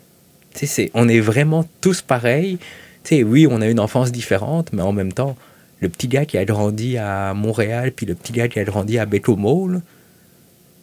C'est, 0.53 0.89
on 0.93 1.09
est 1.09 1.19
vraiment 1.19 1.65
tous 1.81 2.01
pareils. 2.01 2.57
sais, 3.03 3.23
oui, 3.23 3.47
on 3.49 3.61
a 3.61 3.67
une 3.67 3.79
enfance 3.79 4.11
différente, 4.11 4.71
mais 4.71 4.81
en 4.81 4.93
même 4.93 5.11
temps, 5.11 5.35
le 5.81 5.89
petit 5.89 6.07
gars 6.07 6.25
qui 6.25 6.37
a 6.37 6.45
grandi 6.45 6.97
à 6.97 7.33
Montréal, 7.33 7.91
puis 7.91 8.05
le 8.05 8.15
petit 8.15 8.31
gars 8.31 8.47
qui 8.47 8.59
a 8.59 8.63
grandi 8.63 8.97
à 8.97 9.05
Bécomo, 9.05 9.69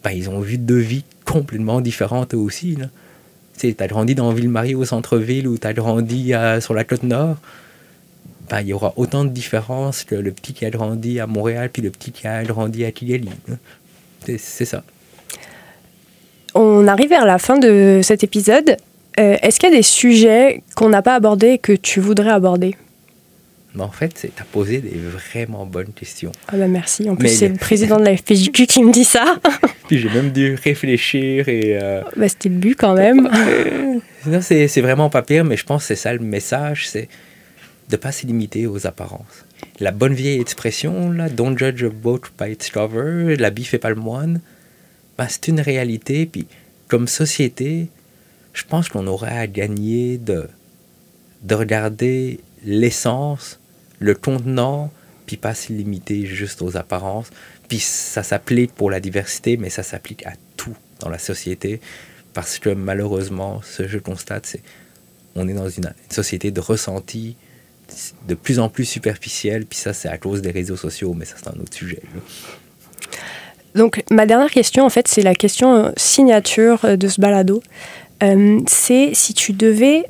ben, 0.03 0.11
ils 0.11 0.29
ont 0.29 0.39
vu 0.39 0.57
deux 0.57 0.77
vies 0.77 1.05
complètement 1.25 1.81
différentes 1.81 2.33
aussi. 2.33 2.77
Tu 3.57 3.75
as 3.79 3.87
grandi 3.87 4.13
dans 4.13 4.31
Ville-Marie 4.31 4.75
au 4.75 4.85
centre-ville 4.85 5.47
ou 5.47 5.57
tu 5.57 5.65
as 5.65 5.73
grandi 5.73 6.33
sur 6.59 6.73
la 6.73 6.83
côte 6.83 7.03
nord. 7.03 7.37
Ben, 8.49 8.61
il 8.61 8.67
y 8.67 8.73
aura 8.73 8.93
autant 8.97 9.23
de 9.23 9.29
différences 9.29 10.03
que 10.03 10.15
le 10.15 10.31
petit 10.31 10.53
qui 10.53 10.65
a 10.65 10.69
grandi 10.69 11.19
à 11.19 11.27
Montréal 11.27 11.69
puis 11.71 11.81
le 11.81 11.89
petit 11.89 12.11
qui 12.11 12.27
a 12.27 12.43
grandi 12.43 12.85
à 12.85 12.91
Kigali. 12.91 13.29
C'est 14.37 14.65
ça. 14.65 14.83
On 16.55 16.87
arrive 16.87 17.09
vers 17.09 17.25
la 17.25 17.39
fin 17.39 17.57
de 17.57 18.01
cet 18.03 18.23
épisode. 18.23 18.77
Euh, 19.19 19.37
est-ce 19.41 19.59
qu'il 19.59 19.69
y 19.69 19.73
a 19.73 19.75
des 19.75 19.83
sujets 19.83 20.63
qu'on 20.75 20.89
n'a 20.89 21.01
pas 21.01 21.15
abordés 21.15 21.49
et 21.49 21.57
que 21.57 21.73
tu 21.73 21.99
voudrais 21.99 22.31
aborder? 22.31 22.75
Ben, 23.75 23.85
en 23.85 23.91
fait, 23.91 24.13
tu 24.13 24.27
as 24.39 24.45
posé 24.45 24.79
des 24.79 24.95
vraiment 24.97 25.65
bonnes 25.65 25.93
questions. 25.93 26.31
Ah 26.47 26.57
ben 26.57 26.69
merci. 26.69 27.09
En 27.09 27.15
plus, 27.15 27.29
c'est 27.29 27.47
le 27.47 27.55
président 27.59 27.97
de 27.97 28.05
la 28.05 28.15
FPJQ 28.15 28.67
qui 28.67 28.83
me 28.83 28.91
dit 28.91 29.03
ça. 29.03 29.39
Puis 29.87 29.97
j'ai 29.97 30.09
même 30.09 30.31
dû 30.31 30.55
réfléchir 30.63 31.49
et. 31.49 31.79
Euh, 31.81 32.01
bah, 32.15 32.29
C'était 32.29 32.49
le 32.49 32.55
but 32.55 32.75
quand 32.75 32.93
même. 32.93 33.29
non, 34.27 34.41
c'est 34.41 34.81
vraiment 34.81 35.09
pas 35.09 35.23
pire, 35.23 35.43
mais 35.43 35.57
je 35.57 35.65
pense 35.65 35.83
que 35.83 35.87
c'est 35.87 36.01
ça 36.01 36.13
le 36.13 36.19
message. 36.19 36.87
C'est 36.87 37.07
de 37.89 37.97
pas 37.97 38.11
se 38.11 38.25
limiter 38.27 38.67
aux 38.67 38.85
apparences. 38.85 39.45
La 39.79 39.91
bonne 39.91 40.13
vieille 40.13 40.39
expression, 40.39 41.11
là, 41.11 41.29
don't 41.29 41.57
judge 41.57 41.83
a 41.83 41.89
book 41.89 42.31
by 42.39 42.51
its 42.51 42.69
cover, 42.71 43.35
l'habit 43.37 43.65
fait 43.65 43.79
pas 43.79 43.89
le 43.89 43.95
moine, 43.95 44.41
ben, 45.17 45.27
c'est 45.29 45.47
une 45.47 45.59
réalité. 45.59 46.25
Puis, 46.25 46.47
comme 46.87 47.07
société, 47.07 47.87
je 48.53 48.63
pense 48.63 48.89
qu'on 48.89 49.07
aurait 49.07 49.37
à 49.37 49.47
gagner 49.47 50.17
de, 50.17 50.47
de 51.41 51.55
regarder 51.55 52.39
l'essence, 52.63 53.59
le 53.99 54.15
contenant, 54.15 54.91
puis 55.25 55.37
pas 55.37 55.55
se 55.55 55.71
limiter 55.73 56.25
juste 56.25 56.61
aux 56.61 56.77
apparences. 56.77 57.29
Puis 57.67 57.79
ça 57.79 58.23
s'applique 58.23 58.73
pour 58.73 58.91
la 58.91 58.99
diversité, 58.99 59.57
mais 59.57 59.69
ça 59.69 59.83
s'applique 59.83 60.25
à 60.25 60.33
tout 60.57 60.75
dans 60.99 61.09
la 61.09 61.19
société. 61.19 61.81
Parce 62.33 62.59
que 62.59 62.69
malheureusement, 62.69 63.61
ce 63.63 63.83
que 63.83 63.89
je 63.89 63.97
constate, 63.97 64.45
c'est 64.45 64.61
on 65.35 65.47
est 65.47 65.53
dans 65.53 65.69
une, 65.69 65.85
une 65.85 66.11
société 66.11 66.51
de 66.51 66.59
ressenti, 66.59 67.35
de 68.27 68.35
plus 68.35 68.59
en 68.59 68.69
plus 68.69 68.85
superficielle, 68.85 69.65
puis 69.65 69.77
ça, 69.77 69.93
c'est 69.93 70.09
à 70.09 70.17
cause 70.17 70.41
des 70.41 70.51
réseaux 70.51 70.77
sociaux, 70.77 71.13
mais 71.17 71.25
ça, 71.25 71.35
c'est 71.37 71.49
un 71.49 71.59
autre 71.61 71.73
sujet. 71.73 72.01
Donc, 73.75 74.03
ma 74.11 74.25
dernière 74.25 74.51
question, 74.51 74.85
en 74.85 74.89
fait, 74.89 75.07
c'est 75.07 75.21
la 75.21 75.33
question 75.33 75.73
euh, 75.75 75.91
signature 75.97 76.85
euh, 76.85 76.95
de 76.95 77.07
ce 77.07 77.19
balado. 77.19 77.63
Euh, 78.21 78.59
c'est 78.67 79.11
si 79.13 79.33
tu 79.33 79.53
devais 79.53 80.05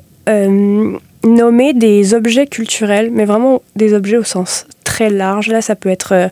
nommer 1.22 1.74
des 1.74 2.14
objets 2.14 2.46
culturels, 2.46 3.10
mais 3.10 3.26
vraiment 3.26 3.60
des 3.76 3.92
objets 3.92 4.16
au 4.16 4.24
sens 4.24 4.66
très 4.84 5.10
large. 5.10 5.48
Là, 5.48 5.60
ça 5.60 5.76
peut 5.76 5.90
être 5.90 6.30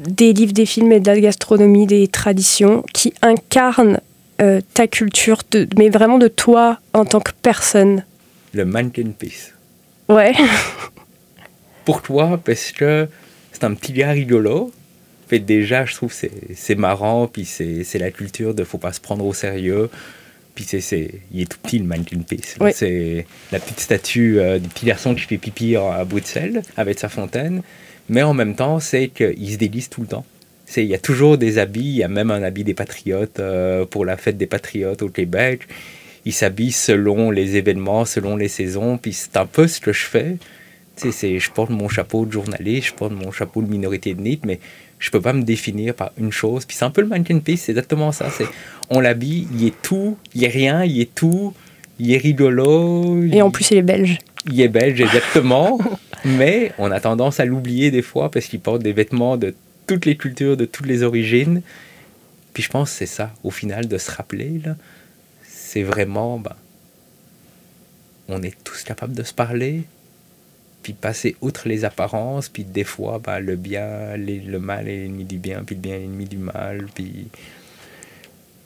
des 0.00 0.32
livres, 0.32 0.54
des 0.54 0.64
films 0.64 0.90
et 0.90 1.00
de 1.00 1.06
la 1.06 1.20
gastronomie, 1.20 1.86
des 1.86 2.08
traditions 2.08 2.82
qui 2.94 3.12
incarnent 3.20 4.00
ta 4.38 4.86
culture, 4.86 5.42
mais 5.76 5.90
vraiment 5.90 6.16
de 6.16 6.28
toi 6.28 6.78
en 6.94 7.04
tant 7.04 7.20
que 7.20 7.32
personne. 7.42 8.04
Le 8.54 8.64
mannequin 8.64 9.10
piece. 9.18 9.53
Ouais. 10.08 10.32
Pourquoi 11.84 12.38
Parce 12.38 12.72
que 12.72 13.08
c'est 13.52 13.64
un 13.64 13.74
petit 13.74 13.92
gars 13.92 14.10
rigolo. 14.10 14.72
Fait 15.28 15.38
déjà, 15.38 15.84
je 15.84 15.94
trouve 15.94 16.12
c'est 16.12 16.30
c'est 16.54 16.74
marrant, 16.74 17.26
puis 17.26 17.44
c'est 17.44 17.98
la 17.98 18.10
culture 18.10 18.54
de 18.54 18.64
faut 18.64 18.78
pas 18.78 18.92
se 18.92 19.00
prendre 19.00 19.24
au 19.24 19.32
sérieux. 19.32 19.90
Puis 20.54 20.64
c'est 20.64 21.10
il 21.32 21.42
est 21.42 21.50
tout 21.50 21.58
petit 21.62 21.78
le 21.78 21.84
mannequin 21.84 22.18
piece. 22.18 22.56
C'est 22.72 23.26
la 23.50 23.58
petite 23.58 23.80
statue 23.80 24.38
euh, 24.38 24.58
du 24.58 24.68
petit 24.68 24.86
garçon 24.86 25.14
qui 25.14 25.22
fait 25.22 25.38
pipi 25.38 25.76
à 25.76 26.04
Bruxelles 26.04 26.62
avec 26.76 26.98
sa 26.98 27.08
fontaine. 27.08 27.62
Mais 28.08 28.22
en 28.22 28.34
même 28.34 28.54
temps, 28.54 28.80
c'est 28.80 29.08
qu'il 29.08 29.50
se 29.50 29.56
déguise 29.56 29.88
tout 29.88 30.02
le 30.02 30.08
temps. 30.08 30.26
Il 30.76 30.84
y 30.84 30.94
a 30.94 30.98
toujours 30.98 31.38
des 31.38 31.58
habits, 31.58 31.80
il 31.80 31.96
y 31.96 32.02
a 32.02 32.08
même 32.08 32.30
un 32.30 32.42
habit 32.42 32.64
des 32.64 32.74
patriotes 32.74 33.38
euh, 33.38 33.84
pour 33.84 34.04
la 34.04 34.16
fête 34.16 34.36
des 34.36 34.46
patriotes 34.46 35.02
au 35.02 35.08
Québec 35.08 35.68
il 36.24 36.32
s'habille 36.32 36.72
selon 36.72 37.30
les 37.30 37.56
événements, 37.56 38.04
selon 38.04 38.36
les 38.36 38.48
saisons. 38.48 38.98
Puis 38.98 39.12
c'est 39.12 39.36
un 39.36 39.46
peu 39.46 39.66
ce 39.66 39.80
que 39.80 39.92
je 39.92 40.04
fais. 40.04 40.36
c'est, 40.96 41.38
je 41.38 41.50
porte 41.50 41.70
mon 41.70 41.88
chapeau 41.88 42.24
de 42.24 42.32
journaliste, 42.32 42.88
je 42.88 42.94
porte 42.94 43.12
mon 43.12 43.30
chapeau 43.30 43.62
de 43.62 43.70
minorité 43.70 44.10
ethnique, 44.10 44.42
mais 44.44 44.60
je 44.98 45.10
peux 45.10 45.20
pas 45.20 45.32
me 45.32 45.42
définir 45.42 45.94
par 45.94 46.12
une 46.18 46.32
chose. 46.32 46.64
Puis 46.64 46.76
c'est 46.76 46.84
un 46.84 46.90
peu 46.90 47.02
le 47.02 47.08
mannequin 47.08 47.38
piece, 47.38 47.62
c'est 47.62 47.72
exactement 47.72 48.12
ça. 48.12 48.30
C'est, 48.30 48.46
on 48.90 49.00
l'habille, 49.00 49.46
il 49.54 49.66
est 49.66 49.82
tout, 49.82 50.16
il 50.34 50.44
est 50.44 50.48
rien, 50.48 50.84
il 50.84 51.00
est 51.00 51.14
tout, 51.14 51.52
il 51.98 52.12
est 52.12 52.18
rigolo. 52.18 53.22
Et 53.24 53.42
en 53.42 53.50
plus, 53.50 53.70
il 53.70 53.78
est 53.78 53.82
belge. 53.82 54.18
Il 54.50 54.60
est 54.60 54.68
belge, 54.68 55.00
exactement. 55.00 55.78
mais 56.24 56.72
on 56.78 56.90
a 56.90 57.00
tendance 57.00 57.38
à 57.38 57.44
l'oublier 57.44 57.90
des 57.90 58.02
fois 58.02 58.30
parce 58.30 58.46
qu'il 58.46 58.60
porte 58.60 58.82
des 58.82 58.92
vêtements 58.92 59.36
de 59.36 59.54
toutes 59.86 60.06
les 60.06 60.16
cultures, 60.16 60.56
de 60.56 60.64
toutes 60.64 60.86
les 60.86 61.02
origines. 61.02 61.60
Puis 62.54 62.62
je 62.62 62.70
pense 62.70 62.90
que 62.90 62.96
c'est 62.96 63.06
ça, 63.06 63.32
au 63.42 63.50
final, 63.50 63.88
de 63.88 63.98
se 63.98 64.10
rappeler, 64.10 64.60
là, 64.64 64.76
c'est 65.74 65.82
vraiment, 65.82 66.38
ben, 66.38 66.54
on 68.28 68.40
est 68.44 68.54
tous 68.62 68.84
capables 68.84 69.12
de 69.12 69.24
se 69.24 69.34
parler, 69.34 69.82
puis 70.84 70.92
passer 70.92 71.34
outre 71.40 71.68
les 71.68 71.84
apparences, 71.84 72.48
puis 72.48 72.62
des 72.62 72.84
fois, 72.84 73.18
ben, 73.18 73.40
le 73.40 73.56
bien, 73.56 74.16
le 74.16 74.58
mal 74.60 74.86
est 74.86 74.98
l'ennemi 74.98 75.24
du 75.24 75.38
bien, 75.38 75.64
puis 75.64 75.74
le 75.74 75.80
bien 75.80 75.96
est 75.96 76.00
l'ennemi 76.00 76.26
du 76.26 76.38
mal, 76.38 76.86
puis... 76.94 77.26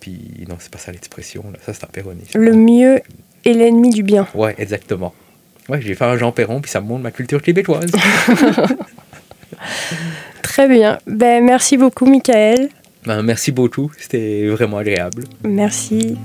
Puis 0.01 0.45
non, 0.47 0.57
c'est 0.59 0.71
pas 0.71 0.79
ça 0.79 0.93
l'expression, 0.93 1.45
là. 1.51 1.59
ça 1.65 1.73
c'est 1.73 1.85
un 1.85 1.89
péronisme. 1.89 2.39
Le 2.39 2.53
mieux 2.53 3.01
est 3.47 3.53
l'ennemi 3.55 3.89
du 3.89 4.03
bien. 4.03 4.29
Ouais, 4.35 4.55
exactement. 4.59 5.15
Ouais, 5.71 5.81
j'ai 5.81 5.95
fait 5.95 6.05
un 6.05 6.19
Jean 6.19 6.31
Perron, 6.31 6.61
puis 6.61 6.71
ça 6.71 6.83
montre 6.83 7.03
ma 7.03 7.11
culture 7.11 7.41
québécoise. 7.41 7.91
Très 10.43 10.69
bien. 10.69 10.99
Ben, 11.07 11.43
merci 11.43 11.79
beaucoup, 11.79 12.05
Michael. 12.05 12.69
Ben, 13.07 13.23
merci 13.23 13.51
beaucoup, 13.51 13.91
c'était 13.97 14.47
vraiment 14.49 14.77
agréable. 14.77 15.25
Merci. 15.43 16.19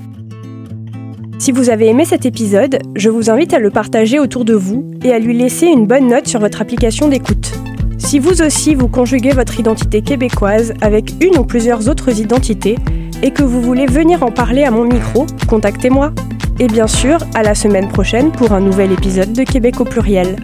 Si 1.38 1.52
vous 1.52 1.68
avez 1.68 1.88
aimé 1.88 2.04
cet 2.04 2.26
épisode, 2.26 2.78
je 2.94 3.10
vous 3.10 3.28
invite 3.28 3.52
à 3.54 3.58
le 3.58 3.70
partager 3.70 4.18
autour 4.18 4.44
de 4.44 4.54
vous 4.54 4.90
et 5.02 5.12
à 5.12 5.18
lui 5.18 5.36
laisser 5.36 5.66
une 5.66 5.86
bonne 5.86 6.08
note 6.08 6.26
sur 6.26 6.40
votre 6.40 6.62
application 6.62 7.08
d'écoute. 7.08 7.52
Si 7.98 8.18
vous 8.18 8.40
aussi 8.40 8.74
vous 8.74 8.88
conjuguez 8.88 9.30
votre 9.30 9.58
identité 9.58 10.00
québécoise 10.00 10.74
avec 10.80 11.12
une 11.20 11.36
ou 11.36 11.44
plusieurs 11.44 11.88
autres 11.88 12.20
identités 12.20 12.76
et 13.22 13.30
que 13.30 13.42
vous 13.42 13.60
voulez 13.60 13.86
venir 13.86 14.22
en 14.22 14.30
parler 14.30 14.64
à 14.64 14.70
mon 14.70 14.84
micro, 14.84 15.26
contactez-moi. 15.48 16.12
Et 16.60 16.68
bien 16.68 16.86
sûr, 16.86 17.18
à 17.34 17.42
la 17.42 17.54
semaine 17.54 17.88
prochaine 17.88 18.30
pour 18.30 18.52
un 18.52 18.60
nouvel 18.60 18.92
épisode 18.92 19.32
de 19.32 19.42
Québec 19.42 19.80
au 19.80 19.84
pluriel. 19.84 20.36